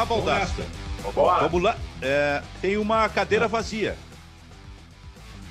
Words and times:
lá, 0.00 0.04
Baldasso. 0.04 0.62
Vamos 1.14 1.62
lá. 1.62 1.76
É, 2.00 2.42
tem 2.60 2.76
uma 2.76 3.08
cadeira 3.08 3.48
vazia. 3.48 3.96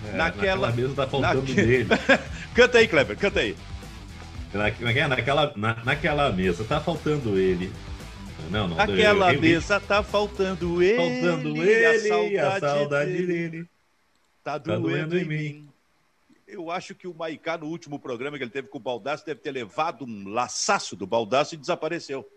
É, 0.05 0.15
naquela... 0.15 0.67
naquela 0.67 0.71
mesa 0.71 0.95
tá 0.95 1.07
faltando 1.07 1.41
naque... 1.41 1.53
dele. 1.53 1.89
canta 2.55 2.77
aí, 2.77 2.87
Kleber, 2.87 3.17
canta 3.17 3.39
aí. 3.39 3.55
Na, 4.53 4.67
é 4.67 5.07
naquela, 5.07 5.53
na, 5.55 5.75
naquela 5.83 6.31
mesa 6.31 6.63
tá 6.63 6.79
faltando 6.79 7.37
ele. 7.37 7.71
Não, 8.49 8.67
não. 8.67 8.77
Naquela 8.77 9.33
eu, 9.33 9.41
mesa 9.41 9.79
tá 9.79 10.01
faltando 10.01 10.81
ele. 10.81 10.97
Faltando 10.97 11.63
ele, 11.63 11.85
a 11.85 11.99
saudade, 11.99 12.37
a 12.37 12.59
saudade 12.59 13.11
dele. 13.11 13.27
dele. 13.27 13.69
Tá 14.43 14.57
doendo, 14.57 14.81
tá 14.81 14.89
doendo 14.89 15.17
em 15.17 15.25
mim. 15.25 15.35
mim. 15.35 15.69
Eu 16.47 16.71
acho 16.71 16.95
que 16.95 17.07
o 17.07 17.13
Maicá, 17.13 17.59
no 17.59 17.67
último 17.67 17.99
programa 17.99 18.37
que 18.37 18.43
ele 18.43 18.49
teve 18.49 18.69
com 18.69 18.79
o 18.79 18.81
Baldaço, 18.81 19.23
deve 19.23 19.39
ter 19.39 19.51
levado 19.51 20.03
um 20.03 20.29
laçaço 20.29 20.95
do 20.95 21.05
Baldaço 21.05 21.53
e 21.53 21.57
desapareceu. 21.57 22.27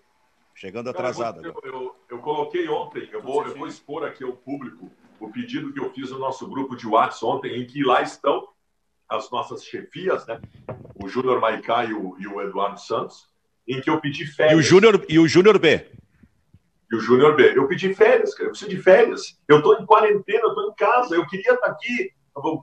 Chegando 0.54 0.90
atrasado. 0.90 1.44
Eu, 1.44 1.60
eu, 1.64 1.96
eu, 2.12 2.18
coloquei 2.18 2.68
ontem, 2.68 3.08
eu 3.10 3.22
vou, 3.22 3.44
eu 3.46 3.56
vou 3.56 3.66
expor 3.66 4.04
aqui 4.04 4.22
ao 4.22 4.32
público 4.32 4.92
o 5.18 5.30
pedido 5.30 5.72
que 5.72 5.80
eu 5.80 5.90
fiz 5.90 6.10
no 6.10 6.18
nosso 6.18 6.46
grupo 6.46 6.76
de 6.76 6.86
WhatsApp 6.86 7.24
ontem, 7.24 7.60
em 7.60 7.66
que 7.66 7.82
lá 7.82 8.02
estão 8.02 8.48
as 9.08 9.30
nossas 9.30 9.64
chefias, 9.64 10.26
né? 10.26 10.40
O 11.02 11.08
Júnior 11.08 11.40
Maicá 11.40 11.84
e 11.84 11.94
o, 11.94 12.16
e 12.18 12.26
o 12.26 12.40
Eduardo 12.42 12.80
Santos, 12.80 13.28
em 13.66 13.80
que 13.80 13.88
eu 13.88 14.00
pedi 14.00 14.26
férias. 14.26 14.56
E 14.56 14.60
o 14.60 14.62
Júnior, 14.62 15.04
e 15.08 15.18
o 15.18 15.26
Júnior 15.26 15.58
B. 15.58 15.86
E 16.90 16.96
o 16.96 17.00
Júnior 17.00 17.34
B. 17.34 17.56
Eu 17.56 17.66
pedi 17.66 17.94
férias, 17.94 18.34
cara. 18.34 18.48
Eu 18.48 18.50
preciso 18.50 18.70
de 18.70 18.82
férias. 18.82 19.38
Eu 19.48 19.58
estou 19.58 19.78
em 19.78 19.86
quarentena, 19.86 20.40
eu 20.42 20.48
estou 20.48 20.68
em 20.70 20.74
casa. 20.74 21.14
Eu 21.14 21.26
queria 21.26 21.54
estar 21.54 21.66
tá 21.66 21.72
aqui 21.72 22.12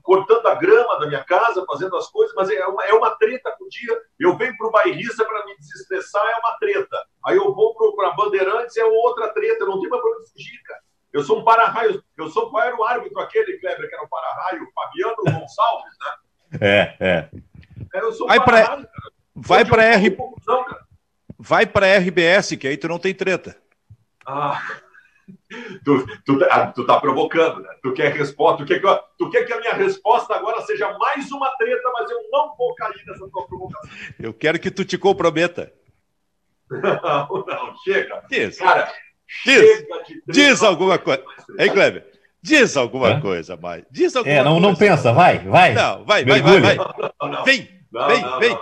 cortando 0.04 0.48
a 0.48 0.56
grama 0.56 1.00
da 1.00 1.08
minha 1.08 1.24
casa, 1.24 1.66
fazendo 1.66 1.96
as 1.96 2.08
coisas, 2.08 2.34
mas 2.36 2.50
é 2.50 2.66
uma, 2.66 2.84
é 2.86 2.94
uma 2.94 3.12
treta 3.12 3.52
por 3.58 3.68
dia. 3.70 3.96
Eu 4.20 4.36
venho 4.36 4.56
para 4.58 4.68
o 4.68 4.72
bairrista 4.72 5.24
para 5.24 5.46
me 5.46 5.56
desestressar, 5.58 6.26
é 6.26 6.40
uma 6.40 6.58
treta. 6.58 6.98
Aí 7.26 7.38
eu 7.38 7.54
vou 7.54 7.76
para 7.96 8.12
Bandeirantes, 8.12 8.76
é 8.78 8.84
outra 8.84 9.30
treta. 9.30 9.64
Eu 9.64 9.68
não 9.68 9.80
tenho 9.80 9.90
mais 9.90 10.02
para 10.02 10.12
onde 10.12 10.32
fugir, 10.32 10.62
cara. 10.64 10.80
Eu 11.14 11.24
sou 11.24 11.40
um 11.40 11.44
para-raio. 11.44 12.04
Eu 12.18 12.30
sou 12.30 12.50
qual 12.50 12.64
era 12.64 12.76
o 12.76 12.84
árbitro 12.84 13.20
aquele, 13.20 13.60
Kleber, 13.60 13.88
que 13.88 13.96
era 13.96 14.04
o 14.04 14.10
para-raio? 14.10 14.68
Fabiano 14.74 15.16
Gonçalves, 15.24 15.94
né? 16.00 16.12
É, 16.62 16.96
é. 17.00 17.30
eu 17.94 18.12
sou 18.12 18.26
um 18.26 18.30
vai 18.30 18.44
para 18.44 18.90
vai 19.36 19.66
para 19.66 19.84
R... 19.84 20.18
vai 21.38 21.66
para 21.66 21.98
RBS, 21.98 22.56
que 22.58 22.68
aí 22.68 22.76
tu 22.76 22.88
não 22.88 22.98
tem 22.98 23.14
treta. 23.14 23.56
Ah. 24.26 24.60
Tu, 25.84 26.06
tu, 26.26 26.46
ah, 26.50 26.68
tu 26.68 26.86
tá 26.86 27.00
provocando, 27.00 27.62
né? 27.62 27.70
Tu 27.82 27.94
quer 27.94 28.14
resposta, 28.14 28.58
tu 28.58 28.66
quer, 28.66 28.80
que, 28.80 29.00
tu 29.18 29.30
quer 29.30 29.46
que 29.46 29.54
a 29.54 29.60
minha 29.60 29.74
resposta 29.74 30.36
agora 30.36 30.62
seja 30.62 30.96
mais 30.98 31.32
uma 31.32 31.50
treta, 31.58 31.90
mas 31.94 32.10
eu 32.12 32.18
não 32.32 32.56
vou 32.56 32.76
cair 32.76 33.04
nessa 33.08 33.28
tua 33.30 33.48
provocação. 33.48 33.90
Eu 34.20 34.34
quero 34.34 34.60
que 34.60 34.70
tu 34.70 34.86
te 34.86 34.98
comprometa. 34.98 35.74
Não, 36.70 37.46
não, 37.48 37.76
chega. 37.84 38.24
Diz. 38.30 38.58
Cara, 38.60 38.92
diz, 39.44 39.86
diz 40.28 40.64
alguma 40.64 41.00
coisa. 41.00 41.24
Hein, 41.58 41.72
Kleber? 41.72 42.06
Diz 42.42 42.78
alguma 42.78 43.10
Hã? 43.10 43.22
coisa, 43.22 43.58
mais. 43.58 43.84
Diz 43.92 44.16
alguma 44.16 44.36
é, 44.36 44.44
não, 44.44 44.54
coisa. 44.54 44.68
não 44.68 44.76
pensa, 44.76 45.12
vai, 45.12 45.40
vai. 45.40 45.74
Não, 45.74 46.06
vai, 46.06 46.24
vai, 46.24 46.42
vai, 46.42 46.60
vai. 46.62 46.76
Não, 46.78 47.30
não, 47.30 47.44
vem, 47.44 47.68
vem, 47.92 48.40
vem. 48.40 48.60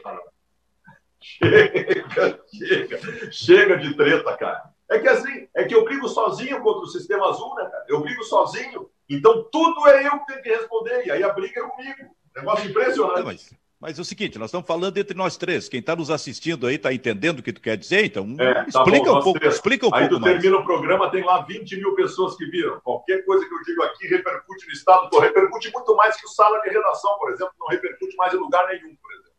Chega, 1.19 2.39
chega. 2.51 3.31
Chega 3.31 3.77
de 3.77 3.93
treta, 3.93 4.35
cara. 4.37 4.76
É 4.89 4.99
que 4.99 5.07
assim, 5.07 5.47
é 5.53 5.65
que 5.65 5.75
eu 5.75 5.83
brigo 5.83 6.07
sozinho 6.07 6.61
contra 6.61 6.83
o 6.83 6.87
sistema 6.87 7.29
azul, 7.29 7.53
né, 7.55 7.65
cara? 7.65 7.85
Eu 7.89 8.01
brigo 8.01 8.23
sozinho. 8.23 8.89
Então 9.09 9.43
tudo 9.51 9.87
é 9.87 10.07
eu 10.07 10.19
que 10.19 10.27
tenho 10.27 10.41
que 10.41 10.49
responder. 10.49 11.05
E 11.05 11.11
aí 11.11 11.23
a 11.23 11.33
briga 11.33 11.59
é 11.59 11.63
comigo. 11.67 12.15
Negócio 12.35 12.69
impressionante. 12.69 13.17
Não, 13.17 13.25
mas, 13.25 13.53
mas 13.79 13.99
é 13.99 14.01
o 14.01 14.05
seguinte, 14.05 14.39
nós 14.39 14.49
estamos 14.49 14.65
falando 14.65 14.97
entre 14.97 15.17
nós 15.17 15.35
três. 15.35 15.67
Quem 15.67 15.81
está 15.81 15.95
nos 15.95 16.09
assistindo 16.09 16.67
aí 16.67 16.75
está 16.75 16.93
entendendo 16.93 17.39
o 17.39 17.43
que 17.43 17.51
tu 17.51 17.59
quer 17.59 17.75
dizer, 17.75 18.05
então 18.05 18.35
é, 18.39 18.53
tá 18.53 18.65
explica, 18.67 19.11
bom, 19.11 19.19
um 19.19 19.23
pouco, 19.23 19.45
explica 19.45 19.87
um 19.87 19.93
aí 19.93 20.07
pouco. 20.07 20.25
Aí 20.25 20.35
tu 20.35 20.41
termina 20.41 20.57
o 20.57 20.63
programa, 20.63 21.11
tem 21.11 21.23
lá 21.23 21.41
20 21.41 21.75
mil 21.77 21.95
pessoas 21.95 22.37
que 22.37 22.45
viram. 22.45 22.79
Qualquer 22.81 23.25
coisa 23.25 23.45
que 23.45 23.53
eu 23.53 23.63
digo 23.63 23.83
aqui 23.83 24.07
repercute 24.07 24.67
no 24.67 24.73
Estado, 24.73 25.09
pô, 25.09 25.19
repercute 25.19 25.71
muito 25.73 25.95
mais 25.95 26.15
que 26.15 26.25
o 26.25 26.29
sala 26.29 26.61
de 26.61 26.69
redação, 26.69 27.17
por 27.17 27.31
exemplo, 27.31 27.53
não 27.59 27.67
repercute 27.67 28.15
mais 28.15 28.33
em 28.33 28.37
lugar 28.37 28.65
nenhum, 28.67 28.95
por 28.95 29.11
exemplo. 29.11 29.31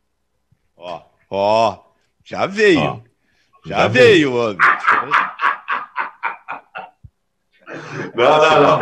Ó, 0.77 1.01
ó, 1.31 1.83
já 2.23 2.45
veio. 2.45 2.81
Ó. 2.81 3.08
Já, 3.69 3.81
Já 3.81 3.87
veio, 3.87 4.35
homem. 4.35 4.57
Não, 8.15 8.37
não, 8.39 8.61
não. 8.63 8.79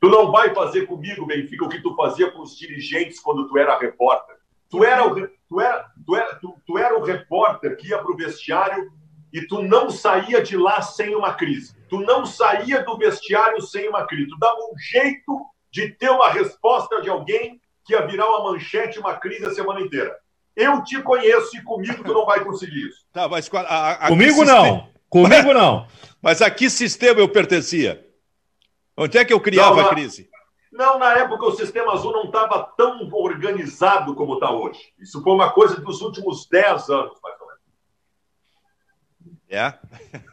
Tu 0.00 0.08
não 0.08 0.32
vai 0.32 0.52
fazer 0.52 0.84
comigo, 0.86 1.24
Benfica, 1.24 1.64
o 1.64 1.68
que 1.68 1.80
tu 1.80 1.94
fazia 1.94 2.28
com 2.32 2.42
os 2.42 2.56
dirigentes 2.56 3.20
quando 3.20 3.46
tu 3.46 3.56
era 3.56 3.78
repórter. 3.78 4.34
Tu 4.68 4.82
era 4.82 5.06
o, 5.06 5.14
tu 5.48 5.60
era, 5.60 5.86
tu 6.04 6.16
era, 6.16 6.34
tu, 6.34 6.60
tu 6.66 6.76
era 6.76 6.98
o 6.98 7.04
repórter 7.04 7.76
que 7.76 7.88
ia 7.88 7.98
para 7.98 8.12
o 8.12 8.16
vestiário 8.16 8.90
e 9.32 9.46
tu 9.46 9.62
não 9.62 9.90
saía 9.90 10.42
de 10.42 10.56
lá 10.56 10.82
sem 10.82 11.14
uma 11.14 11.34
crise. 11.34 11.76
Tu 11.88 12.00
não 12.00 12.26
saía 12.26 12.82
do 12.82 12.98
vestiário 12.98 13.62
sem 13.62 13.88
uma 13.88 14.04
crise. 14.08 14.30
Tu 14.30 14.38
dava 14.40 14.58
um 14.58 14.76
jeito 14.76 15.40
de 15.70 15.88
ter 15.88 16.10
uma 16.10 16.30
resposta 16.30 17.00
de 17.00 17.08
alguém 17.08 17.60
que 17.84 17.92
ia 17.92 18.04
virar 18.04 18.28
uma 18.28 18.52
manchete, 18.52 18.98
uma 18.98 19.14
crise 19.14 19.46
a 19.46 19.54
semana 19.54 19.80
inteira. 19.80 20.18
Eu 20.56 20.82
te 20.82 21.00
conheço 21.02 21.56
e 21.56 21.62
comigo 21.62 22.02
tu 22.04 22.12
não 22.12 22.26
vai 22.26 22.44
conseguir 22.44 22.88
isso. 22.88 23.04
Tá, 23.12 23.28
mas 23.28 23.48
a, 23.52 23.90
a, 23.92 24.08
comigo 24.08 24.44
não. 24.44 24.88
Comigo 25.08 25.52
não. 25.52 25.86
Mas 26.20 26.42
a 26.42 26.50
que 26.50 26.68
sistema 26.68 27.20
eu 27.20 27.28
pertencia? 27.28 28.06
Onde 28.96 29.18
é 29.18 29.24
que 29.24 29.32
eu 29.32 29.40
criava 29.40 29.82
não, 29.82 29.88
a 29.88 29.90
crise? 29.90 30.28
Não, 30.70 30.98
na 30.98 31.14
época 31.18 31.46
o 31.46 31.56
sistema 31.56 31.92
azul 31.92 32.12
não 32.12 32.24
estava 32.24 32.62
tão 32.76 33.08
organizado 33.12 34.14
como 34.14 34.34
está 34.34 34.50
hoje. 34.50 34.80
Isso 34.98 35.22
foi 35.22 35.32
uma 35.32 35.50
coisa 35.50 35.80
dos 35.80 36.00
últimos 36.00 36.46
10 36.48 36.90
anos, 36.90 37.18
mais 37.22 37.40
ou 37.40 37.46
menos. 37.46 37.60
É? 39.48 39.78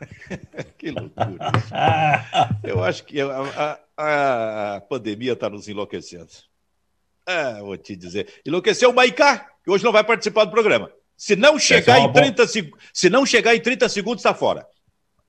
que 0.78 0.92
loucura. 0.92 1.52
eu 2.64 2.84
acho 2.84 3.04
que 3.04 3.20
a, 3.22 3.80
a, 3.98 4.76
a 4.76 4.82
pandemia 4.82 5.34
está 5.34 5.50
nos 5.50 5.68
enlouquecendo. 5.68 6.32
É, 7.28 7.60
vou 7.60 7.76
te 7.76 7.94
dizer. 7.94 8.42
Enlouqueceu 8.46 8.90
o 8.90 8.96
Maicá, 8.96 9.46
que 9.62 9.70
hoje 9.70 9.84
não 9.84 9.92
vai 9.92 10.04
participar 10.04 10.46
do 10.46 10.52
programa. 10.52 10.90
Se 11.18 11.36
não 11.36 11.60
chegar, 11.60 11.98
é 11.98 12.04
em, 12.04 12.14
30 12.14 12.48
se 12.48 13.10
não 13.10 13.26
chegar 13.26 13.54
em 13.54 13.60
30 13.60 13.90
segundos, 13.90 14.20
está 14.22 14.34
fora. 14.34 14.66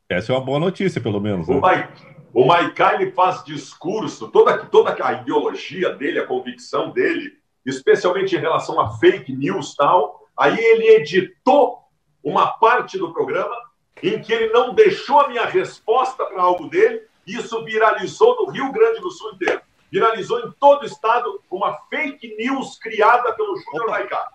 Essa 0.08 0.32
é 0.32 0.36
uma 0.36 0.44
boa 0.44 0.60
notícia, 0.60 1.00
pelo 1.00 1.20
menos. 1.20 1.48
Né? 1.48 1.56
O, 1.56 1.60
Mai, 1.60 1.88
o 2.32 2.46
Maicá, 2.46 2.94
ele 2.94 3.10
faz 3.10 3.42
discurso, 3.44 4.28
toda, 4.28 4.64
toda 4.66 4.96
a 5.04 5.12
ideologia 5.14 5.90
dele, 5.94 6.20
a 6.20 6.26
convicção 6.26 6.90
dele, 6.90 7.32
especialmente 7.66 8.36
em 8.36 8.38
relação 8.38 8.80
a 8.80 8.96
fake 8.98 9.34
news 9.34 9.74
tal, 9.74 10.20
aí 10.38 10.56
ele 10.56 10.88
editou 11.00 11.80
uma 12.22 12.46
parte 12.46 12.96
do 12.96 13.12
programa 13.12 13.56
em 14.02 14.20
que 14.20 14.32
ele 14.32 14.52
não 14.52 14.72
deixou 14.72 15.20
a 15.20 15.28
minha 15.28 15.46
resposta 15.46 16.24
para 16.24 16.40
algo 16.40 16.68
dele, 16.68 17.02
e 17.26 17.34
isso 17.34 17.64
viralizou 17.64 18.36
no 18.36 18.52
Rio 18.52 18.70
Grande 18.70 19.00
do 19.00 19.10
Sul 19.10 19.32
inteiro 19.32 19.60
viralizou 19.90 20.40
em 20.40 20.52
todo 20.58 20.82
o 20.82 20.86
estado 20.86 21.40
uma 21.50 21.74
fake 21.90 22.36
news 22.36 22.78
criada 22.78 23.32
pelo 23.32 23.56
Júnior 23.56 23.90
Maicá. 23.90 24.28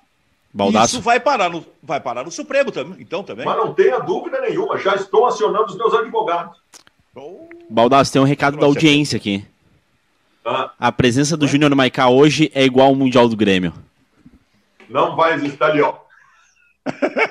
Baldasso. 0.54 0.96
Isso 0.96 1.02
vai 1.02 1.20
parar, 1.20 1.50
no, 1.50 1.66
vai 1.82 2.00
parar 2.00 2.24
no 2.24 2.32
Supremo 2.32 2.72
também, 2.72 3.02
então 3.02 3.24
também. 3.24 3.46
Mas 3.46 3.58
não 3.58 3.74
tenha 3.74 4.00
dúvida 4.00 4.40
nenhuma, 4.40 4.78
já 4.78 4.96
estou 4.96 5.26
acionando 5.26 5.66
os 5.66 5.76
meus 5.76 5.94
advogados. 5.94 6.58
Oh. 7.16 7.48
Baldasso, 7.70 8.14
tem 8.14 8.22
um 8.22 8.26
recado 8.26 8.58
da 8.58 8.66
audiência 8.66 9.18
aqui. 9.18 9.46
Ah. 10.46 10.72
A 10.80 10.92
presença 10.92 11.36
do 11.36 11.48
Júnior 11.48 11.74
Maicá 11.76 12.10
hoje 12.10 12.52
é 12.54 12.64
igual 12.64 12.90
ao 12.90 12.96
Mundial 12.96 13.28
do 13.28 13.36
Grêmio. 13.36 13.74
Não 14.90 15.16
vai 15.16 15.34
existir 15.34 15.64
ali, 15.64 15.82
ó. 15.82 15.96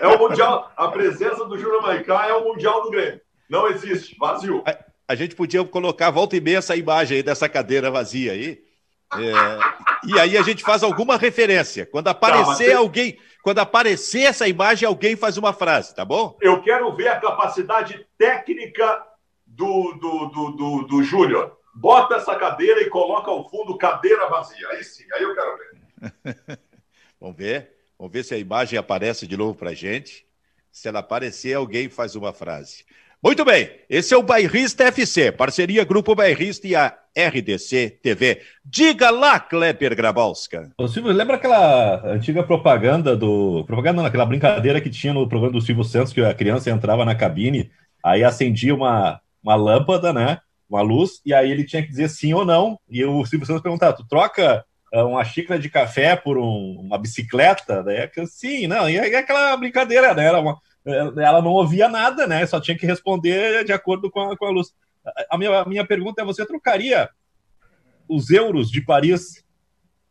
É 0.00 0.08
o 0.08 0.18
Mundial, 0.18 0.72
a 0.76 0.88
presença 0.88 1.44
do 1.44 1.58
Júnior 1.58 1.82
Maicá 1.82 2.26
é 2.26 2.32
o 2.32 2.44
Mundial 2.44 2.82
do 2.82 2.90
Grêmio. 2.90 3.20
Não 3.48 3.68
existe, 3.68 4.16
vazio 4.18 4.64
a 5.06 5.14
gente 5.14 5.34
podia 5.34 5.64
colocar 5.64 6.10
volta 6.10 6.36
e 6.36 6.40
meia 6.40 6.58
essa 6.58 6.76
imagem 6.76 7.18
aí 7.18 7.22
dessa 7.22 7.48
cadeira 7.48 7.90
vazia 7.90 8.32
aí. 8.32 8.62
É, 9.14 10.08
e 10.08 10.18
aí 10.18 10.38
a 10.38 10.42
gente 10.42 10.62
faz 10.62 10.82
alguma 10.82 11.16
referência. 11.16 11.84
Quando 11.84 12.08
aparecer 12.08 12.72
tá, 12.72 12.78
alguém, 12.78 13.18
quando 13.42 13.58
aparecer 13.58 14.22
essa 14.22 14.48
imagem, 14.48 14.86
alguém 14.86 15.16
faz 15.16 15.36
uma 15.36 15.52
frase, 15.52 15.94
tá 15.94 16.04
bom? 16.04 16.36
Eu 16.40 16.62
quero 16.62 16.94
ver 16.96 17.08
a 17.08 17.20
capacidade 17.20 18.06
técnica 18.16 19.04
do, 19.46 19.92
do, 19.92 20.26
do, 20.26 20.50
do, 20.52 20.82
do 20.86 21.02
Júnior. 21.02 21.58
Bota 21.74 22.16
essa 22.16 22.34
cadeira 22.36 22.80
e 22.82 22.88
coloca 22.88 23.30
ao 23.30 23.48
fundo 23.48 23.76
cadeira 23.76 24.28
vazia. 24.28 24.68
Aí 24.70 24.84
sim, 24.84 25.04
aí 25.14 25.22
eu 25.22 25.34
quero 25.34 25.58
ver. 25.58 26.58
Vamos 27.20 27.36
ver. 27.36 27.70
Vamos 27.98 28.12
ver 28.12 28.24
se 28.24 28.34
a 28.34 28.38
imagem 28.38 28.78
aparece 28.78 29.26
de 29.26 29.36
novo 29.36 29.54
pra 29.54 29.74
gente. 29.74 30.26
Se 30.70 30.88
ela 30.88 31.00
aparecer, 31.00 31.54
alguém 31.54 31.88
faz 31.88 32.16
uma 32.16 32.32
frase. 32.32 32.84
Muito 33.24 33.44
bem, 33.44 33.70
esse 33.88 34.12
é 34.12 34.16
o 34.16 34.22
Bairrista 34.22 34.82
FC, 34.82 35.30
parceria 35.30 35.84
Grupo 35.84 36.12
Bairrista 36.12 36.66
e 36.66 36.74
a 36.74 36.92
RDC 37.16 38.00
TV. 38.02 38.40
Diga 38.64 39.10
lá, 39.10 39.38
Kleber 39.38 39.94
Grabowska. 39.94 40.72
Ô, 40.76 40.88
Silvio, 40.88 41.12
lembra 41.12 41.36
aquela 41.36 42.04
antiga 42.04 42.42
propaganda 42.42 43.16
do. 43.16 43.62
Propaganda, 43.64 44.04
aquela 44.04 44.26
brincadeira 44.26 44.80
que 44.80 44.90
tinha 44.90 45.14
no 45.14 45.28
programa 45.28 45.52
do 45.52 45.60
Silvio 45.60 45.84
Santos, 45.84 46.12
que 46.12 46.20
a 46.20 46.34
criança 46.34 46.68
entrava 46.68 47.04
na 47.04 47.14
cabine, 47.14 47.70
aí 48.02 48.24
acendia 48.24 48.74
uma, 48.74 49.20
uma 49.40 49.54
lâmpada, 49.54 50.12
né? 50.12 50.40
Uma 50.68 50.82
luz, 50.82 51.20
e 51.24 51.32
aí 51.32 51.48
ele 51.48 51.62
tinha 51.62 51.82
que 51.82 51.90
dizer 51.90 52.08
sim 52.08 52.34
ou 52.34 52.44
não. 52.44 52.76
E 52.90 53.04
o 53.04 53.24
Silvio 53.24 53.46
Santos 53.46 53.62
perguntava: 53.62 53.96
tu 53.96 54.04
troca 54.04 54.64
ah, 54.92 55.04
uma 55.04 55.22
xícara 55.22 55.60
de 55.60 55.70
café 55.70 56.16
por 56.16 56.36
um, 56.38 56.80
uma 56.80 56.98
bicicleta? 56.98 57.84
Daí 57.84 57.98
é 57.98 58.08
que 58.08 58.26
sim, 58.26 58.66
não, 58.66 58.90
e 58.90 58.96
é 58.96 59.16
aquela 59.16 59.56
brincadeira, 59.56 60.12
né? 60.12 60.26
Era 60.26 60.40
uma 60.40 60.58
ela 60.84 61.40
não 61.40 61.52
ouvia 61.52 61.88
nada, 61.88 62.26
né? 62.26 62.44
Só 62.46 62.60
tinha 62.60 62.76
que 62.76 62.86
responder 62.86 63.64
de 63.64 63.72
acordo 63.72 64.10
com 64.10 64.32
a, 64.32 64.36
com 64.36 64.46
a 64.46 64.50
luz. 64.50 64.74
A 65.30 65.38
minha, 65.38 65.60
a 65.60 65.64
minha 65.64 65.86
pergunta 65.86 66.22
é: 66.22 66.24
você 66.24 66.44
trocaria 66.44 67.08
os 68.08 68.30
euros 68.30 68.70
de 68.70 68.80
Paris 68.80 69.44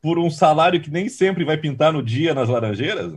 por 0.02 0.18
um 0.18 0.30
salário 0.30 0.82
que 0.82 0.90
nem 0.90 1.08
sempre 1.10 1.44
vai 1.44 1.58
pintar 1.58 1.94
no 1.94 2.02
dia 2.02 2.34
nas 2.34 2.50
Laranjeiras? 2.50 3.14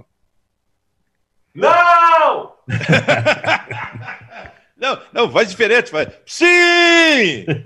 Não! 1.54 2.54
Não, 4.76 5.00
não, 5.12 5.30
faz 5.30 5.48
diferente. 5.48 5.90
Faz... 5.90 6.08
Sim! 6.26 7.46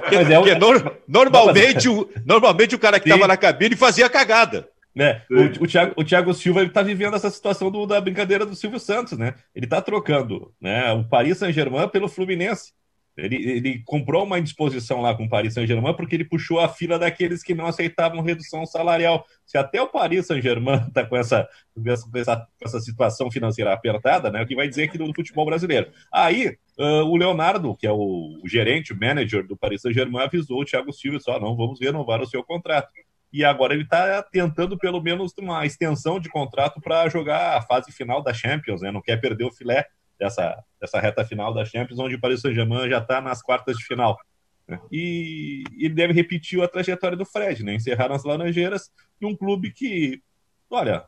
Porque, 0.00 0.16
é 0.16 0.38
porque 0.38 0.54
no, 0.56 0.96
normalmente, 1.06 1.88
o, 1.88 2.10
normalmente 2.26 2.74
o 2.74 2.78
cara 2.78 2.98
que 2.98 3.08
estava 3.08 3.26
na 3.26 3.36
cabine 3.36 3.76
fazia 3.76 4.10
cagada. 4.10 4.68
Né? 4.94 5.22
O, 5.30 5.64
o, 5.64 5.66
Thiago, 5.66 5.94
o 5.96 6.04
Thiago 6.04 6.34
Silva 6.34 6.64
está 6.64 6.82
vivendo 6.82 7.14
essa 7.14 7.30
situação 7.30 7.70
do, 7.70 7.86
da 7.86 8.00
brincadeira 8.00 8.44
do 8.44 8.56
Silvio 8.56 8.80
Santos, 8.80 9.16
né? 9.16 9.34
Ele 9.54 9.66
está 9.66 9.80
trocando 9.80 10.52
né, 10.60 10.92
o 10.92 11.04
Paris 11.04 11.38
Saint-Germain 11.38 11.88
pelo 11.88 12.08
Fluminense. 12.08 12.72
Ele, 13.16 13.36
ele 13.36 13.82
comprou 13.84 14.24
uma 14.24 14.38
indisposição 14.38 15.00
lá 15.00 15.14
com 15.14 15.24
o 15.24 15.28
Paris 15.28 15.54
Saint-Germain 15.54 15.94
porque 15.94 16.14
ele 16.14 16.24
puxou 16.24 16.60
a 16.60 16.68
fila 16.68 16.98
daqueles 16.98 17.42
que 17.42 17.54
não 17.54 17.66
aceitavam 17.66 18.22
redução 18.22 18.64
salarial. 18.64 19.24
Se 19.44 19.58
até 19.58 19.80
o 19.82 19.88
Paris 19.88 20.26
Saint-Germain 20.26 20.86
está 20.88 21.04
com 21.06 21.16
essa, 21.16 21.48
com 21.74 21.90
essa, 22.18 22.46
essa, 22.62 22.80
situação 22.80 23.30
financeira 23.30 23.72
apertada, 23.72 24.30
né, 24.30 24.42
o 24.42 24.46
que 24.46 24.56
vai 24.56 24.68
dizer 24.68 24.84
aqui 24.84 24.96
do 24.96 25.12
futebol 25.14 25.44
brasileiro. 25.44 25.90
Aí, 26.12 26.56
uh, 26.78 27.04
o 27.04 27.16
Leonardo, 27.16 27.76
que 27.76 27.86
é 27.86 27.92
o, 27.92 28.40
o, 28.42 28.48
gerente, 28.48 28.92
o 28.92 28.98
manager 28.98 29.46
do 29.46 29.56
Paris 29.56 29.82
Saint-Germain, 29.82 30.24
avisou 30.24 30.60
o 30.60 30.64
Thiago 30.64 30.92
Silva 30.92 31.20
só, 31.20 31.38
não, 31.38 31.56
vamos 31.56 31.80
renovar 31.80 32.20
o 32.20 32.26
seu 32.26 32.42
contrato. 32.42 32.90
E 33.32 33.44
agora 33.44 33.74
ele 33.74 33.84
está 33.84 34.22
tentando 34.22 34.76
pelo 34.76 35.00
menos 35.00 35.32
uma 35.38 35.64
extensão 35.64 36.18
de 36.18 36.28
contrato 36.28 36.80
para 36.80 37.08
jogar 37.08 37.56
a 37.56 37.62
fase 37.62 37.92
final 37.92 38.22
da 38.22 38.34
Champions, 38.34 38.82
né? 38.82 38.90
não 38.90 39.00
quer 39.00 39.20
perder 39.20 39.44
o 39.44 39.52
filé 39.52 39.86
dessa, 40.18 40.62
dessa 40.80 41.00
reta 41.00 41.24
final 41.24 41.54
da 41.54 41.64
Champions, 41.64 41.98
onde 41.98 42.16
o 42.16 42.20
Paris 42.20 42.40
Saint-Germain 42.40 42.88
já 42.88 42.98
está 42.98 43.20
nas 43.20 43.40
quartas 43.40 43.76
de 43.76 43.84
final. 43.84 44.18
Né? 44.66 44.80
E 44.90 45.62
ele 45.78 45.94
deve 45.94 46.12
repetir 46.12 46.60
a 46.62 46.68
trajetória 46.68 47.16
do 47.16 47.24
Fred, 47.24 47.64
né? 47.64 47.74
encerrar 47.74 48.08
nas 48.08 48.24
Laranjeiras, 48.24 48.90
num 49.20 49.36
clube 49.36 49.72
que, 49.72 50.20
olha, 50.68 51.04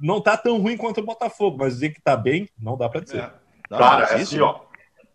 não 0.00 0.18
está 0.18 0.36
tão 0.36 0.58
ruim 0.58 0.76
quanto 0.76 1.00
o 1.00 1.04
Botafogo, 1.04 1.58
mas 1.58 1.74
dizer 1.74 1.90
que 1.90 1.98
está 1.98 2.16
bem, 2.16 2.48
não 2.58 2.76
dá 2.76 2.88
para 2.88 3.00
dizer. 3.00 3.22
É. 3.22 3.76
Cara, 3.76 4.04
é 4.04 4.14
assim, 4.14 4.40
ó, 4.40 4.60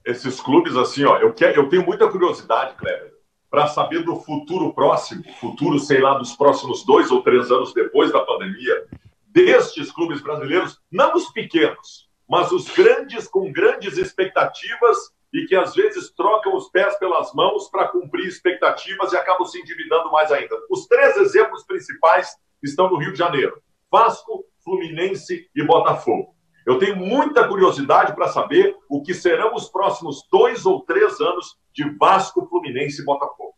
esses 0.06 0.40
clubes 0.40 0.76
assim, 0.76 1.04
ó, 1.06 1.18
eu, 1.18 1.34
quero, 1.34 1.62
eu 1.62 1.70
tenho 1.70 1.86
muita 1.86 2.10
curiosidade, 2.10 2.76
Cleber, 2.76 3.13
para 3.54 3.68
saber 3.68 4.04
do 4.04 4.16
futuro 4.16 4.74
próximo, 4.74 5.24
futuro, 5.40 5.78
sei 5.78 6.02
lá, 6.02 6.18
dos 6.18 6.36
próximos 6.36 6.84
dois 6.84 7.12
ou 7.12 7.22
três 7.22 7.52
anos 7.52 7.72
depois 7.72 8.12
da 8.12 8.20
pandemia, 8.22 8.88
destes 9.28 9.92
clubes 9.92 10.22
brasileiros, 10.22 10.82
não 10.92 11.14
os 11.14 11.30
pequenos, 11.30 12.10
mas 12.28 12.52
os 12.52 12.68
grandes 12.70 13.28
com 13.28 13.52
grandes 13.52 13.96
expectativas 13.96 14.98
e 15.32 15.46
que 15.46 15.56
às 15.56 15.76
vezes 15.76 16.10
trocam 16.16 16.56
os 16.56 16.68
pés 16.72 16.98
pelas 16.98 17.32
mãos 17.36 17.70
para 17.70 17.90
cumprir 17.90 18.26
expectativas 18.26 19.14
e 19.14 19.18
acabam 19.18 19.46
se 19.46 19.60
endividando 19.60 20.12
mais 20.12 20.32
ainda. 20.32 20.56
Os 20.68 20.88
três 20.88 21.16
exemplos 21.18 21.64
principais 21.64 22.36
estão 22.64 22.90
no 22.90 22.98
Rio 22.98 23.12
de 23.12 23.20
Janeiro: 23.20 23.62
Vasco, 23.92 24.46
Fluminense 24.64 25.48
e 25.56 25.64
Botafogo. 25.64 26.33
Eu 26.66 26.80
tenho 26.80 26.96
muita 26.96 27.48
curiosidade 27.48 28.14
para 28.16 28.30
saber 28.30 28.76
o 28.90 29.02
que 29.02 29.14
serão 29.14 29.54
os 29.56 29.70
próximos 29.70 30.24
dois 30.32 30.66
ou 30.66 30.82
três 30.82 31.20
anos 31.20 31.58
de 31.74 31.84
Vasco, 31.98 32.48
Fluminense 32.48 33.02
e 33.02 33.06
Botafogo. 33.06 33.54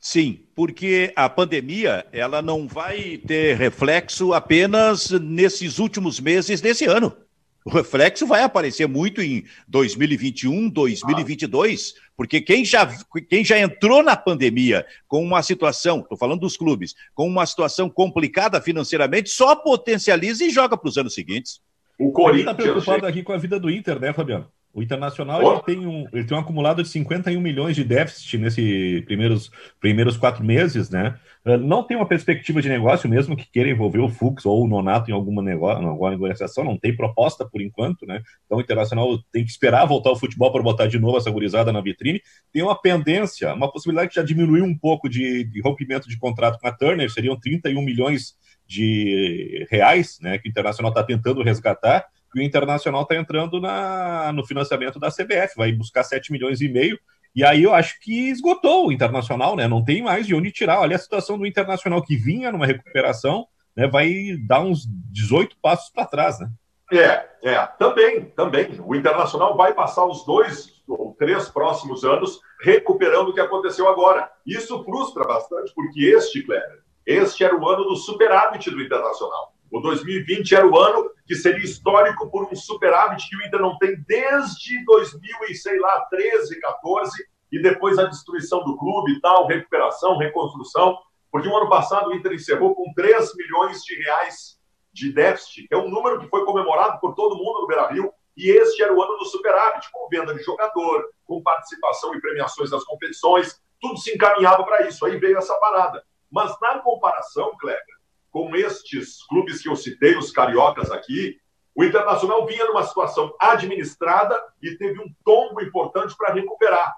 Sim, 0.00 0.44
porque 0.54 1.12
a 1.16 1.28
pandemia 1.28 2.06
ela 2.12 2.40
não 2.40 2.66
vai 2.66 3.18
ter 3.18 3.56
reflexo 3.56 4.32
apenas 4.32 5.10
nesses 5.10 5.78
últimos 5.78 6.20
meses 6.20 6.60
desse 6.60 6.84
ano. 6.84 7.16
O 7.64 7.70
reflexo 7.70 8.26
vai 8.26 8.42
aparecer 8.42 8.86
muito 8.86 9.20
em 9.20 9.44
2021, 9.66 10.70
2022, 10.70 11.94
porque 12.16 12.40
quem 12.40 12.64
já, 12.64 12.88
quem 13.28 13.44
já 13.44 13.58
entrou 13.58 14.02
na 14.02 14.16
pandemia 14.16 14.86
com 15.06 15.22
uma 15.22 15.42
situação, 15.42 16.00
estou 16.00 16.16
falando 16.16 16.40
dos 16.40 16.56
clubes, 16.56 16.94
com 17.14 17.26
uma 17.26 17.44
situação 17.44 17.90
complicada 17.90 18.60
financeiramente, 18.62 19.28
só 19.28 19.54
potencializa 19.54 20.44
e 20.44 20.50
joga 20.50 20.78
para 20.78 20.88
os 20.88 20.96
anos 20.96 21.12
seguintes. 21.12 21.60
O 21.98 22.12
Corinthians 22.12 22.50
está 22.50 22.54
preocupado 22.54 23.06
aqui 23.06 23.22
com 23.22 23.32
a 23.32 23.38
vida 23.38 23.58
do 23.58 23.68
Inter, 23.68 23.98
né, 23.98 24.12
Fabiano? 24.12 24.48
O 24.72 24.82
Internacional 24.82 25.42
ele 25.42 25.62
tem, 25.62 25.86
um, 25.86 26.06
ele 26.12 26.24
tem 26.24 26.36
um 26.36 26.40
acumulado 26.40 26.82
de 26.82 26.88
51 26.88 27.40
milhões 27.40 27.74
de 27.74 27.82
déficit 27.82 28.38
nesses 28.38 29.04
primeiros, 29.06 29.50
primeiros 29.80 30.16
quatro 30.16 30.44
meses, 30.44 30.90
né? 30.90 31.18
Ah, 31.44 31.56
não 31.56 31.82
tem 31.82 31.96
uma 31.96 32.06
perspectiva 32.06 32.60
de 32.60 32.68
negócio 32.68 33.08
mesmo 33.08 33.34
que 33.34 33.50
queira 33.50 33.70
envolver 33.70 33.98
o 33.98 34.08
Fux 34.08 34.44
ou 34.44 34.62
o 34.62 34.68
Nonato 34.68 35.10
em 35.10 35.14
alguma, 35.14 35.42
negócio, 35.42 35.84
alguma 35.84 36.10
negociação, 36.10 36.62
não 36.62 36.78
tem 36.78 36.94
proposta 36.94 37.48
por 37.48 37.62
enquanto, 37.62 38.06
né? 38.06 38.22
Então 38.44 38.58
o 38.58 38.60
Internacional 38.60 39.18
tem 39.32 39.42
que 39.42 39.50
esperar 39.50 39.86
voltar 39.86 40.10
ao 40.10 40.18
futebol 40.18 40.52
para 40.52 40.62
botar 40.62 40.86
de 40.86 40.98
novo 40.98 41.16
essa 41.16 41.30
gurizada 41.30 41.72
na 41.72 41.80
vitrine. 41.80 42.20
Tem 42.52 42.62
uma 42.62 42.80
pendência, 42.80 43.52
uma 43.54 43.72
possibilidade 43.72 44.10
que 44.10 44.16
já 44.16 44.22
diminuiu 44.22 44.64
um 44.64 44.76
pouco 44.76 45.08
de, 45.08 45.44
de 45.44 45.60
rompimento 45.62 46.08
de 46.08 46.18
contrato 46.18 46.60
com 46.60 46.68
a 46.68 46.72
Turner, 46.72 47.10
seriam 47.10 47.36
31 47.40 47.82
milhões 47.82 48.36
de 48.68 49.66
reais, 49.70 50.18
né? 50.20 50.38
Que 50.38 50.48
o 50.48 50.50
Internacional 50.50 50.90
está 50.90 51.02
tentando 51.02 51.42
resgatar 51.42 52.06
e 52.34 52.40
o 52.40 52.42
Internacional 52.42 53.02
está 53.02 53.16
entrando 53.16 53.60
na, 53.60 54.30
no 54.32 54.44
financiamento 54.44 55.00
da 55.00 55.10
CBF, 55.10 55.56
vai 55.56 55.72
buscar 55.72 56.04
7 56.04 56.30
milhões 56.30 56.60
e 56.60 56.68
meio. 56.68 56.98
E 57.34 57.44
aí 57.44 57.62
eu 57.62 57.74
acho 57.74 57.98
que 58.00 58.28
esgotou 58.28 58.88
o 58.88 58.92
Internacional, 58.92 59.56
né? 59.56 59.66
Não 59.66 59.82
tem 59.82 60.02
mais 60.02 60.26
de 60.26 60.34
onde 60.34 60.52
tirar. 60.52 60.80
Olha 60.80 60.96
a 60.96 60.98
situação 60.98 61.38
do 61.38 61.46
Internacional 61.46 62.02
que 62.02 62.16
vinha 62.16 62.52
numa 62.52 62.66
recuperação, 62.66 63.46
né? 63.74 63.86
Vai 63.86 64.36
dar 64.46 64.60
uns 64.60 64.86
18 65.10 65.56
passos 65.62 65.90
para 65.90 66.06
trás, 66.06 66.38
né? 66.38 66.50
É, 66.92 67.50
é, 67.50 67.66
também, 67.78 68.24
também. 68.30 68.80
O 68.84 68.94
Internacional 68.94 69.56
vai 69.56 69.74
passar 69.74 70.04
os 70.06 70.24
dois 70.24 70.82
ou 70.88 71.14
três 71.18 71.48
próximos 71.48 72.02
anos 72.02 72.40
recuperando 72.62 73.28
o 73.28 73.34
que 73.34 73.40
aconteceu 73.40 73.88
agora. 73.88 74.30
Isso 74.46 74.82
frustra 74.84 75.24
bastante, 75.24 75.72
porque 75.74 76.00
este, 76.00 76.42
Kleber, 76.42 76.82
este 77.08 77.42
era 77.42 77.56
o 77.56 77.66
ano 77.66 77.84
do 77.84 77.96
superávit 77.96 78.70
do 78.70 78.82
Internacional. 78.82 79.54
O 79.70 79.80
2020 79.80 80.54
era 80.54 80.66
o 80.66 80.78
ano 80.78 81.10
que 81.26 81.34
seria 81.34 81.64
histórico 81.64 82.30
por 82.30 82.46
um 82.52 82.54
superávit 82.54 83.26
que 83.30 83.36
o 83.36 83.46
Inter 83.46 83.60
não 83.60 83.78
tem 83.78 83.96
desde 84.06 84.84
2000 84.84 85.22
e 85.48 85.54
sei 85.54 85.78
lá 85.78 86.00
13, 86.10 86.60
14 86.60 87.10
e 87.50 87.62
depois 87.62 87.98
a 87.98 88.04
destruição 88.04 88.62
do 88.62 88.76
clube 88.76 89.12
e 89.12 89.20
tal, 89.22 89.46
recuperação, 89.46 90.18
reconstrução, 90.18 90.98
porque 91.32 91.48
o 91.48 91.56
ano 91.56 91.70
passado 91.70 92.10
o 92.10 92.14
Inter 92.14 92.34
encerrou 92.34 92.74
com 92.74 92.92
3 92.92 93.34
milhões 93.36 93.82
de 93.82 93.94
reais 94.02 94.58
de 94.92 95.10
déficit, 95.10 95.66
que 95.66 95.74
é 95.74 95.78
um 95.78 95.88
número 95.88 96.20
que 96.20 96.28
foi 96.28 96.44
comemorado 96.44 97.00
por 97.00 97.14
todo 97.14 97.36
mundo 97.36 97.62
no 97.62 97.66
Beira-Rio, 97.66 98.12
e 98.36 98.50
este 98.50 98.82
era 98.82 98.94
o 98.94 99.02
ano 99.02 99.16
do 99.16 99.24
superávit, 99.24 99.90
com 99.90 100.08
venda 100.10 100.34
de 100.34 100.42
jogador, 100.42 101.08
com 101.24 101.42
participação 101.42 102.14
e 102.14 102.20
premiações 102.20 102.70
das 102.70 102.84
competições, 102.84 103.58
tudo 103.80 103.96
se 103.98 104.14
encaminhava 104.14 104.64
para 104.64 104.86
isso. 104.86 105.04
Aí 105.04 105.16
veio 105.16 105.38
essa 105.38 105.54
parada. 105.54 106.02
Mas 106.30 106.54
na 106.60 106.78
comparação, 106.80 107.56
Kleber, 107.58 107.82
com 108.30 108.54
estes 108.54 109.24
clubes 109.26 109.62
que 109.62 109.68
eu 109.68 109.76
citei, 109.76 110.16
os 110.16 110.30
cariocas 110.30 110.90
aqui, 110.90 111.40
o 111.74 111.84
Internacional 111.84 112.44
vinha 112.44 112.64
numa 112.66 112.82
situação 112.82 113.32
administrada 113.38 114.40
e 114.60 114.76
teve 114.76 115.00
um 115.00 115.06
tombo 115.24 115.62
importante 115.62 116.14
para 116.16 116.34
recuperar. 116.34 116.94